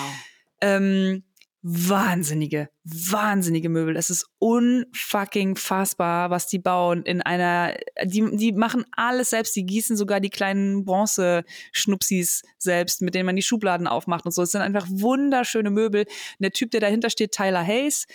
Ähm, 0.60 1.24
wahnsinnige, 1.64 2.70
wahnsinnige 2.84 3.70
Möbel. 3.70 3.96
Es 3.96 4.10
ist 4.10 4.26
unfucking 4.40 5.56
fassbar, 5.56 6.30
was 6.30 6.48
die 6.48 6.60
bauen 6.60 7.04
in 7.04 7.22
einer, 7.22 7.76
die, 8.04 8.36
die 8.36 8.52
machen 8.54 8.86
alles 8.96 9.30
selbst, 9.30 9.56
die 9.56 9.66
gießen 9.66 9.96
sogar 9.96 10.20
die 10.20 10.30
kleinen 10.30 10.86
Bronze-Schnupsis 10.86 12.42
selbst, 12.58 13.02
mit 13.02 13.14
denen 13.14 13.28
man 13.28 13.36
die 13.36 13.44
Schubladen 13.44 13.88
aufmacht 13.88 14.26
und 14.26 14.32
so. 14.32 14.42
Es 14.42 14.52
sind 14.52 14.62
einfach 14.62 14.88
wunderschöne 14.90 15.70
Möbel. 15.70 16.06
Und 16.06 16.42
der 16.42 16.52
Typ, 16.52 16.72
der 16.72 16.82
dahinter 16.82 17.10
steht, 17.10 17.32
Tyler 17.32 17.64
Hayes, 17.66 18.08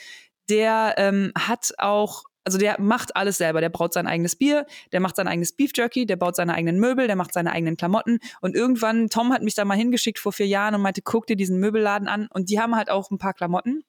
der 0.48 0.94
ähm, 0.96 1.32
hat 1.36 1.72
auch 1.78 2.24
also 2.46 2.58
der 2.58 2.80
macht 2.80 3.16
alles 3.16 3.38
selber. 3.38 3.60
Der 3.60 3.70
braut 3.70 3.92
sein 3.92 4.06
eigenes 4.06 4.36
Bier, 4.36 4.66
der 4.92 5.00
macht 5.00 5.16
sein 5.16 5.26
eigenes 5.26 5.52
Beef 5.52 5.72
Jerky, 5.74 6.06
der 6.06 6.14
baut 6.14 6.36
seine 6.36 6.54
eigenen 6.54 6.78
Möbel, 6.78 7.08
der 7.08 7.16
macht 7.16 7.34
seine 7.34 7.50
eigenen 7.50 7.76
Klamotten. 7.76 8.20
Und 8.40 8.54
irgendwann, 8.54 9.08
Tom 9.08 9.32
hat 9.32 9.42
mich 9.42 9.56
da 9.56 9.64
mal 9.64 9.76
hingeschickt 9.76 10.20
vor 10.20 10.32
vier 10.32 10.46
Jahren 10.46 10.76
und 10.76 10.80
meinte, 10.80 11.02
guck 11.02 11.26
dir 11.26 11.34
diesen 11.34 11.58
Möbelladen 11.58 12.06
an. 12.06 12.28
Und 12.32 12.48
die 12.48 12.60
haben 12.60 12.76
halt 12.76 12.88
auch 12.88 13.10
ein 13.10 13.18
paar 13.18 13.34
Klamotten. 13.34 13.82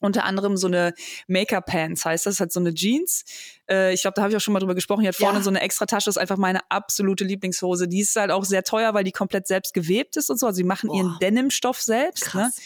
Unter 0.00 0.24
anderem 0.24 0.56
so 0.56 0.68
eine 0.68 0.94
Maker-Pants 1.28 2.06
heißt 2.06 2.24
das, 2.24 2.40
hat 2.40 2.50
so 2.50 2.60
eine 2.60 2.72
Jeans. 2.72 3.24
Äh, 3.68 3.92
ich 3.92 4.00
glaube, 4.00 4.14
da 4.16 4.22
habe 4.22 4.32
ich 4.32 4.36
auch 4.36 4.40
schon 4.40 4.54
mal 4.54 4.60
drüber 4.60 4.74
gesprochen. 4.74 5.02
Die 5.02 5.08
hat 5.08 5.14
vorne 5.14 5.38
ja. 5.38 5.44
so 5.44 5.50
eine 5.50 5.60
extra 5.60 5.84
Tasche, 5.84 6.08
ist 6.08 6.16
einfach 6.16 6.38
meine 6.38 6.60
absolute 6.70 7.24
Lieblingshose. 7.24 7.88
Die 7.88 8.00
ist 8.00 8.16
halt 8.16 8.30
auch 8.30 8.44
sehr 8.44 8.64
teuer, 8.64 8.94
weil 8.94 9.04
die 9.04 9.12
komplett 9.12 9.46
selbst 9.46 9.74
gewebt 9.74 10.16
ist 10.16 10.30
und 10.30 10.40
so. 10.40 10.46
Also 10.46 10.56
sie 10.56 10.64
machen 10.64 10.88
Boah. 10.88 10.96
ihren 10.96 11.18
Denim-Stoff 11.20 11.80
selbst. 11.80 12.24
Ne? 12.24 12.30
Krass. 12.30 12.56
Ne? 12.56 12.62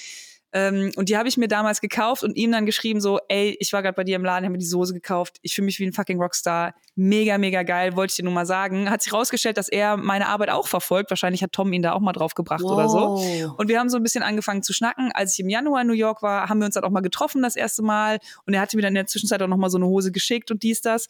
Ähm, 0.53 0.92
und 0.97 1.09
die 1.09 1.16
habe 1.16 1.28
ich 1.28 1.36
mir 1.36 1.49
damals 1.49 1.80
gekauft 1.80 2.22
und 2.22 2.36
ihm 2.36 2.53
dann 2.53 2.66
geschrieben 2.66 3.01
so, 3.01 3.18
ey, 3.28 3.57
ich 3.61 3.72
war 3.72 3.82
gerade 3.82 3.94
bei 3.94 4.05
dir 4.05 4.16
im 4.16 4.24
Laden, 4.24 4.44
habe 4.44 4.53
mir 4.53 4.59
die 4.59 4.64
Soße 4.64 4.94
gekauft. 4.94 5.36
Ich 5.42 5.55
fühle 5.55 5.66
mich 5.66 5.78
wie 5.78 5.86
ein 5.86 5.92
fucking 5.92 6.20
Rockstar. 6.20 6.74
Mega, 6.94 7.36
mega 7.36 7.62
geil, 7.62 7.97
wollte 7.97 8.12
ich 8.12 8.16
dir 8.16 8.22
nur 8.22 8.32
mal 8.32 8.47
sagen. 8.47 8.88
Hat 8.88 9.03
sich 9.03 9.12
rausgestellt, 9.12 9.59
dass 9.59 9.68
er 9.68 9.97
meine 9.97 10.28
Arbeit 10.28 10.51
auch 10.51 10.66
verfolgt. 10.66 11.11
Wahrscheinlich 11.11 11.42
hat 11.42 11.53
Tom 11.53 11.72
ihn 11.72 11.82
da 11.82 11.92
auch 11.92 12.01
mal 12.01 12.12
drauf 12.12 12.34
gebracht 12.34 12.62
wow. 12.62 12.72
oder 12.72 12.88
so. 12.88 13.55
Und 13.57 13.68
wir 13.68 13.78
haben 13.78 13.88
so 13.88 13.97
ein 13.97 14.03
bisschen 14.03 14.22
angefangen 14.22 14.62
zu 14.62 14.72
schnacken. 14.72 15.11
Als 15.12 15.34
ich 15.34 15.40
im 15.40 15.49
Januar 15.49 15.82
in 15.82 15.88
New 15.88 15.92
York 15.92 16.22
war, 16.22 16.49
haben 16.49 16.59
wir 16.59 16.66
uns 16.66 16.74
dann 16.74 16.84
auch 16.84 16.90
mal 16.90 17.01
getroffen 17.01 17.42
das 17.42 17.57
erste 17.57 17.82
Mal. 17.82 18.18
Und 18.47 18.55
er 18.55 18.61
hatte 18.61 18.76
mir 18.76 18.82
dann 18.82 18.90
in 18.90 18.94
der 18.97 19.07
Zwischenzeit 19.07 19.42
auch 19.42 19.49
noch 19.49 19.57
mal 19.57 19.68
so 19.68 19.78
eine 19.78 19.86
Hose 19.86 20.12
geschickt 20.12 20.51
und 20.51 20.62
dies, 20.62 20.80
das. 20.80 21.09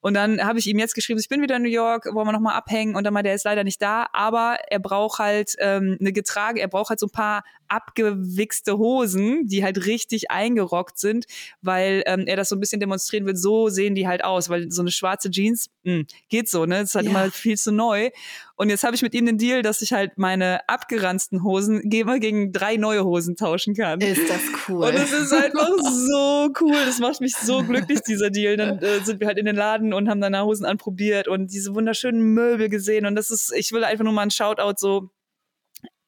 Und 0.00 0.14
dann 0.14 0.44
habe 0.44 0.58
ich 0.58 0.66
ihm 0.66 0.78
jetzt 0.78 0.94
geschrieben, 0.94 1.18
ich 1.18 1.28
bin 1.28 1.42
wieder 1.42 1.56
in 1.56 1.62
New 1.62 1.68
York, 1.68 2.06
wollen 2.12 2.28
wir 2.28 2.32
noch 2.32 2.40
mal 2.40 2.54
abhängen. 2.54 2.94
Und 2.94 3.04
dann 3.04 3.14
mal, 3.14 3.22
der 3.22 3.34
ist 3.34 3.44
leider 3.44 3.64
nicht 3.64 3.82
da, 3.82 4.06
aber 4.12 4.58
er 4.68 4.78
braucht 4.78 5.18
halt 5.18 5.54
ähm, 5.58 5.96
eine 6.00 6.12
Getrage, 6.12 6.60
er 6.60 6.68
braucht 6.68 6.90
halt 6.90 7.00
so 7.00 7.06
ein 7.06 7.10
paar 7.10 7.42
abgewichste 7.68 8.78
Hosen, 8.78 9.46
die 9.46 9.64
halt 9.64 9.86
richtig 9.86 10.30
eingerockt 10.30 10.98
sind, 10.98 11.26
weil 11.62 12.02
ähm, 12.06 12.24
er 12.26 12.36
das 12.36 12.48
so 12.48 12.56
ein 12.56 12.60
bisschen 12.60 12.80
demonstrieren 12.80 13.26
will. 13.26 13.36
So 13.36 13.68
sehen 13.68 13.94
die 13.94 14.06
halt 14.06 14.24
aus, 14.24 14.48
weil 14.48 14.70
so 14.70 14.82
eine 14.82 14.90
schwarze 14.90 15.30
Jeans 15.30 15.70
mh, 15.82 15.92
hm, 15.92 16.06
geht 16.28 16.48
so, 16.48 16.66
ne? 16.66 16.80
Das 16.80 16.90
ist 16.90 16.94
halt 16.94 17.06
ja. 17.06 17.10
immer 17.10 17.30
viel 17.30 17.56
zu 17.56 17.72
neu. 17.72 18.10
Und 18.56 18.70
jetzt 18.70 18.84
habe 18.84 18.94
ich 18.94 19.02
mit 19.02 19.14
ihm 19.14 19.26
den 19.26 19.36
Deal, 19.36 19.62
dass 19.62 19.82
ich 19.82 19.92
halt 19.92 20.16
meine 20.16 20.68
abgeranzten 20.68 21.42
Hosen 21.42 21.80
immer 21.90 22.20
gegen 22.20 22.52
drei 22.52 22.76
neue 22.76 23.04
Hosen 23.04 23.34
tauschen 23.34 23.74
kann. 23.74 24.00
Ist 24.00 24.30
das 24.30 24.42
cool. 24.68 24.86
Und 24.86 24.94
es 24.94 25.12
ist 25.12 25.32
einfach 25.32 25.70
so 25.80 26.52
cool. 26.60 26.76
Das 26.86 27.00
macht 27.00 27.20
mich 27.20 27.34
so 27.34 27.64
glücklich, 27.64 28.00
dieser 28.02 28.30
Deal. 28.30 28.56
Dann 28.56 28.78
äh, 28.78 29.00
sind 29.00 29.18
wir 29.18 29.26
halt 29.26 29.38
in 29.38 29.46
den 29.46 29.56
Laden 29.56 29.92
und 29.92 30.08
haben 30.08 30.20
danach 30.20 30.44
Hosen 30.44 30.66
anprobiert 30.66 31.26
und 31.26 31.52
diese 31.52 31.74
wunderschönen 31.74 32.20
Möbel 32.20 32.68
gesehen. 32.68 33.06
Und 33.06 33.16
das 33.16 33.30
ist, 33.30 33.52
ich 33.56 33.72
will 33.72 33.82
einfach 33.82 34.04
nur 34.04 34.12
mal 34.12 34.22
ein 34.22 34.30
Shoutout 34.30 34.74
so 34.76 35.10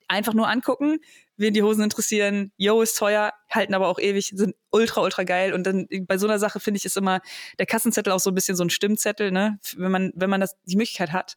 einfach 0.09 0.35
nur 0.35 0.49
angucken 0.49 1.01
wen 1.37 1.55
die 1.55 1.63
Hosen 1.63 1.83
interessieren, 1.83 2.53
yo, 2.57 2.83
ist 2.83 2.97
teuer, 2.97 3.33
halten 3.51 3.75
aber 3.75 3.89
auch 3.89 3.99
ewig, 3.99 4.33
sind 4.35 4.55
ultra, 4.71 5.03
ultra 5.03 5.25
geil. 5.25 5.53
Und 5.53 5.65
dann 5.65 5.87
bei 6.03 6.19
so 6.19 6.27
einer 6.27 6.39
Sache 6.39 6.61
finde 6.61 6.79
ich 6.79 6.85
ist 6.85 6.97
immer 6.97 7.21
der 7.59 7.67
Kassenzettel 7.67 8.13
auch 8.13 8.21
so 8.21 8.31
ein 8.31 8.35
bisschen 8.35 8.57
so 8.57 8.65
ein 8.65 8.71
Stimmzettel, 8.71 9.31
ne? 9.31 9.59
Wenn 9.77 9.91
man, 9.91 10.13
wenn 10.15 10.31
man 10.31 10.41
das 10.41 10.57
die 10.65 10.77
Möglichkeit 10.77 11.13
hat, 11.13 11.37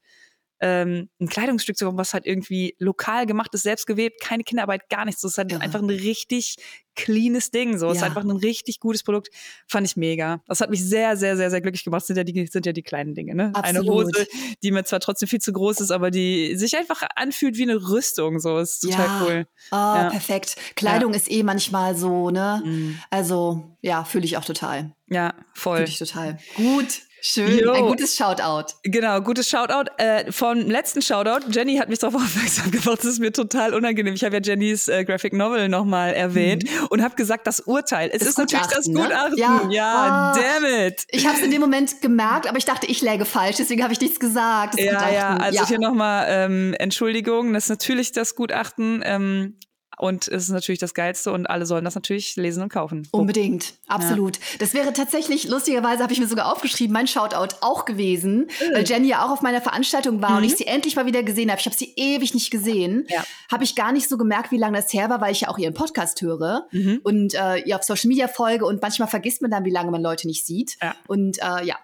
ähm, 0.61 1.09
ein 1.19 1.27
Kleidungsstück 1.27 1.77
zu 1.77 1.85
bekommen, 1.85 1.97
was 1.97 2.13
halt 2.13 2.25
irgendwie 2.25 2.75
lokal 2.79 3.25
gemacht 3.25 3.53
ist, 3.53 3.63
selbst 3.63 3.87
gewebt, 3.87 4.21
keine 4.21 4.43
Kinderarbeit, 4.43 4.89
gar 4.89 5.05
nichts. 5.05 5.21
Das 5.21 5.31
ist 5.31 5.37
halt 5.37 5.51
ja. 5.51 5.59
einfach 5.59 5.81
ein 5.81 5.89
richtig 5.89 6.57
cleanes 6.95 7.51
Ding. 7.51 7.77
So, 7.77 7.87
ja. 7.87 7.93
ist 7.93 8.03
einfach 8.03 8.23
ein 8.23 8.31
richtig 8.31 8.79
gutes 8.79 9.03
Produkt. 9.03 9.29
Fand 9.67 9.87
ich 9.87 9.95
mega. 9.95 10.41
Das 10.47 10.59
hat 10.59 10.69
mich 10.69 10.83
sehr, 10.83 11.15
sehr, 11.15 11.37
sehr, 11.37 11.49
sehr 11.49 11.61
glücklich 11.61 11.83
gemacht. 11.83 12.01
Das 12.01 12.07
sind 12.07 12.17
ja 12.17 12.23
die, 12.23 12.47
sind 12.47 12.65
ja 12.65 12.73
die 12.73 12.83
kleinen 12.83 13.15
Dinge, 13.15 13.35
ne? 13.35 13.51
Absolut. 13.53 13.65
Eine 13.65 13.89
Hose, 13.89 14.27
die 14.61 14.71
mir 14.71 14.83
zwar 14.83 14.99
trotzdem 14.99 15.29
viel 15.29 15.39
zu 15.39 15.53
groß 15.53 15.79
ist, 15.79 15.91
aber 15.91 16.11
die 16.11 16.55
sich 16.57 16.75
einfach 16.75 17.03
anfühlt 17.15 17.57
wie 17.57 17.63
eine 17.63 17.89
Rüstung. 17.89 18.39
So, 18.39 18.57
ist 18.57 18.81
total 18.81 19.05
ja. 19.05 19.21
cool. 19.23 19.47
Oh, 19.71 19.75
ja. 19.75 20.09
perfekt. 20.09 20.57
Kleidung 20.75 21.13
ist 21.13 21.31
eh 21.31 21.43
manchmal 21.43 21.95
so, 21.95 22.31
ne? 22.31 22.61
Mhm. 22.65 22.99
Also, 23.09 23.77
ja, 23.81 24.03
fühle 24.03 24.25
ich 24.25 24.37
auch 24.37 24.45
total. 24.45 24.93
Ja, 25.07 25.33
voll. 25.53 25.77
Fühle 25.77 25.89
ich 25.89 25.99
total. 25.99 26.37
Gut. 26.55 27.01
Schön, 27.21 27.59
jo. 27.59 27.71
ein 27.71 27.85
gutes 27.87 28.15
Shoutout. 28.15 28.73
Genau, 28.83 29.21
gutes 29.21 29.49
Shoutout. 29.49 29.91
Äh, 29.97 30.31
vom 30.31 30.57
letzten 30.57 31.01
Shoutout, 31.01 31.49
Jenny 31.51 31.77
hat 31.77 31.89
mich 31.89 31.99
darauf 31.99 32.15
aufmerksam 32.21 32.71
gemacht, 32.71 32.99
das 32.99 33.05
ist 33.05 33.19
mir 33.19 33.31
total 33.31 33.73
unangenehm. 33.73 34.13
Ich 34.13 34.23
habe 34.23 34.35
ja 34.37 34.41
Jennys 34.41 34.87
äh, 34.87 35.03
Graphic 35.03 35.33
Novel 35.33 35.69
nochmal 35.69 36.13
erwähnt 36.13 36.63
mhm. 36.63 36.87
und 36.89 37.03
habe 37.03 37.15
gesagt, 37.15 37.47
das 37.47 37.59
Urteil. 37.61 38.09
Es 38.13 38.19
das 38.19 38.29
ist 38.29 38.37
natürlich 38.37 38.67
das? 38.67 38.85
Gutachten. 38.85 39.35
Ne? 39.35 39.37
Ja, 39.37 39.61
ja 39.69 40.33
oh. 40.35 40.39
damn 40.39 40.87
it. 40.87 41.05
Ich 41.09 41.25
habe 41.25 41.37
es 41.37 41.43
in 41.43 41.51
dem 41.51 41.61
Moment 41.61 42.01
gemerkt, 42.01 42.47
aber 42.47 42.57
ich 42.57 42.65
dachte, 42.65 42.87
ich 42.87 43.01
läge 43.01 43.25
falsch, 43.25 43.57
deswegen 43.57 43.83
habe 43.83 43.93
ich 43.93 44.01
nichts 44.01 44.19
gesagt. 44.19 44.79
Ja, 44.79 44.93
Gutachten. 44.93 45.15
ja, 45.15 45.37
also 45.37 45.59
ja. 45.59 45.67
hier 45.67 45.79
nochmal 45.79 46.25
ähm, 46.29 46.75
Entschuldigung, 46.77 47.53
das 47.53 47.65
ist 47.65 47.69
natürlich 47.69 48.11
das 48.11 48.35
Gutachten. 48.35 49.01
Ähm, 49.05 49.55
und 49.99 50.27
es 50.27 50.43
ist 50.43 50.49
natürlich 50.49 50.79
das 50.79 50.93
Geilste 50.93 51.31
und 51.31 51.45
alle 51.47 51.65
sollen 51.65 51.83
das 51.83 51.95
natürlich 51.95 52.35
lesen 52.35 52.63
und 52.63 52.69
kaufen. 52.69 53.07
Unbedingt, 53.11 53.73
absolut. 53.87 54.37
Ja. 54.37 54.43
Das 54.59 54.73
wäre 54.73 54.93
tatsächlich, 54.93 55.47
lustigerweise 55.47 56.01
habe 56.01 56.13
ich 56.13 56.19
mir 56.19 56.27
sogar 56.27 56.51
aufgeschrieben, 56.51 56.93
mein 56.93 57.07
Shoutout 57.07 57.57
auch 57.61 57.85
gewesen, 57.85 58.47
mhm. 58.47 58.73
weil 58.73 58.87
Jenny 58.87 59.09
ja 59.09 59.25
auch 59.25 59.31
auf 59.31 59.41
meiner 59.41 59.61
Veranstaltung 59.61 60.21
war 60.21 60.31
mhm. 60.31 60.37
und 60.37 60.43
ich 60.45 60.55
sie 60.55 60.67
endlich 60.67 60.95
mal 60.95 61.05
wieder 61.05 61.23
gesehen 61.23 61.51
habe. 61.51 61.59
Ich 61.59 61.65
habe 61.65 61.75
sie 61.75 61.93
ewig 61.95 62.33
nicht 62.33 62.49
gesehen. 62.49 63.05
Ja. 63.09 63.23
Habe 63.51 63.63
ich 63.63 63.75
gar 63.75 63.91
nicht 63.91 64.07
so 64.07 64.17
gemerkt, 64.17 64.51
wie 64.51 64.57
lange 64.57 64.77
das 64.77 64.93
her 64.93 65.09
war, 65.09 65.19
weil 65.21 65.33
ich 65.33 65.41
ja 65.41 65.49
auch 65.49 65.57
ihren 65.57 65.73
Podcast 65.73 66.21
höre 66.21 66.67
mhm. 66.71 67.01
und 67.03 67.33
äh, 67.33 67.57
ihr 67.57 67.75
auf 67.75 67.83
Social 67.83 68.07
Media 68.07 68.27
folge 68.27 68.65
und 68.65 68.81
manchmal 68.81 69.09
vergisst 69.09 69.41
man 69.41 69.51
dann, 69.51 69.65
wie 69.65 69.71
lange 69.71 69.91
man 69.91 70.01
Leute 70.01 70.27
nicht 70.27 70.45
sieht. 70.45 70.77
Ja. 70.81 70.95
Und 71.07 71.39
äh, 71.39 71.65
ja, 71.65 71.75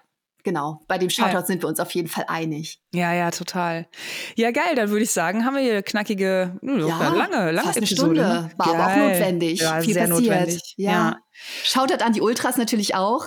genau. 0.46 0.80
Bei 0.86 0.96
dem 0.96 1.10
Shoutout 1.10 1.32
ja. 1.32 1.42
sind 1.42 1.62
wir 1.62 1.68
uns 1.68 1.80
auf 1.80 1.90
jeden 1.90 2.08
Fall 2.08 2.24
einig. 2.28 2.80
Ja, 2.94 3.12
ja, 3.12 3.30
total. 3.30 3.88
Ja, 4.36 4.52
geil. 4.52 4.76
Dann 4.76 4.90
würde 4.90 5.02
ich 5.02 5.10
sagen, 5.10 5.44
haben 5.44 5.56
wir 5.56 5.62
hier 5.62 5.82
knackige, 5.82 6.58
ja, 6.62 7.08
lange, 7.08 7.50
lange 7.50 7.66
fast 7.66 7.78
Episode. 7.78 8.22
Eine 8.22 8.40
Stunde. 8.40 8.50
War 8.56 8.66
geil. 8.66 8.80
aber 8.80 8.92
auch 8.92 9.08
notwendig. 9.08 9.60
Ja, 9.60 9.80
Viel 9.80 9.94
passiert. 9.94 10.08
notwendig. 10.08 10.74
Ja. 10.76 10.90
ja. 10.90 11.16
Shoutout 11.64 12.02
an 12.02 12.12
die 12.12 12.20
Ultras 12.20 12.56
natürlich 12.56 12.94
auch. 12.94 13.26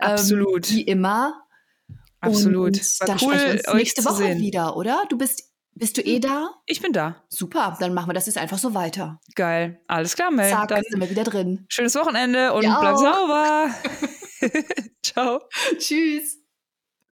Ähm, 0.00 0.12
Absolut. 0.12 0.70
Ähm, 0.70 0.76
wie 0.76 0.82
immer. 0.82 1.42
Absolut. 2.20 2.78
Und 2.78 3.00
War 3.00 3.06
dann 3.06 3.18
cool, 3.20 3.34
sprechen 3.34 3.46
wir 3.46 3.72
uns 3.72 3.74
nächste 3.74 4.04
Woche 4.04 4.38
wieder, 4.38 4.76
oder? 4.76 5.02
Du 5.08 5.18
bist 5.18 5.50
bist 5.74 5.96
du 5.96 6.02
eh 6.02 6.14
hm. 6.14 6.20
da? 6.20 6.50
Ich 6.66 6.82
bin 6.82 6.92
da. 6.92 7.24
Super, 7.28 7.76
dann 7.80 7.94
machen 7.94 8.08
wir 8.08 8.14
das 8.14 8.26
jetzt 8.26 8.38
einfach 8.38 8.58
so 8.58 8.74
weiter. 8.74 9.20
Geil. 9.34 9.80
Alles 9.86 10.14
klar, 10.14 10.30
Mel. 10.30 10.50
Zack, 10.50 10.68
dann 10.68 10.82
sind 10.88 11.00
wir 11.00 11.10
wieder 11.10 11.24
drin. 11.24 11.64
Schönes 11.68 11.94
Wochenende 11.94 12.52
und 12.52 12.62
bleib 12.62 12.96
sauber. 12.96 13.70
Ciao. 15.02 15.40
Tschüss. 15.78 16.39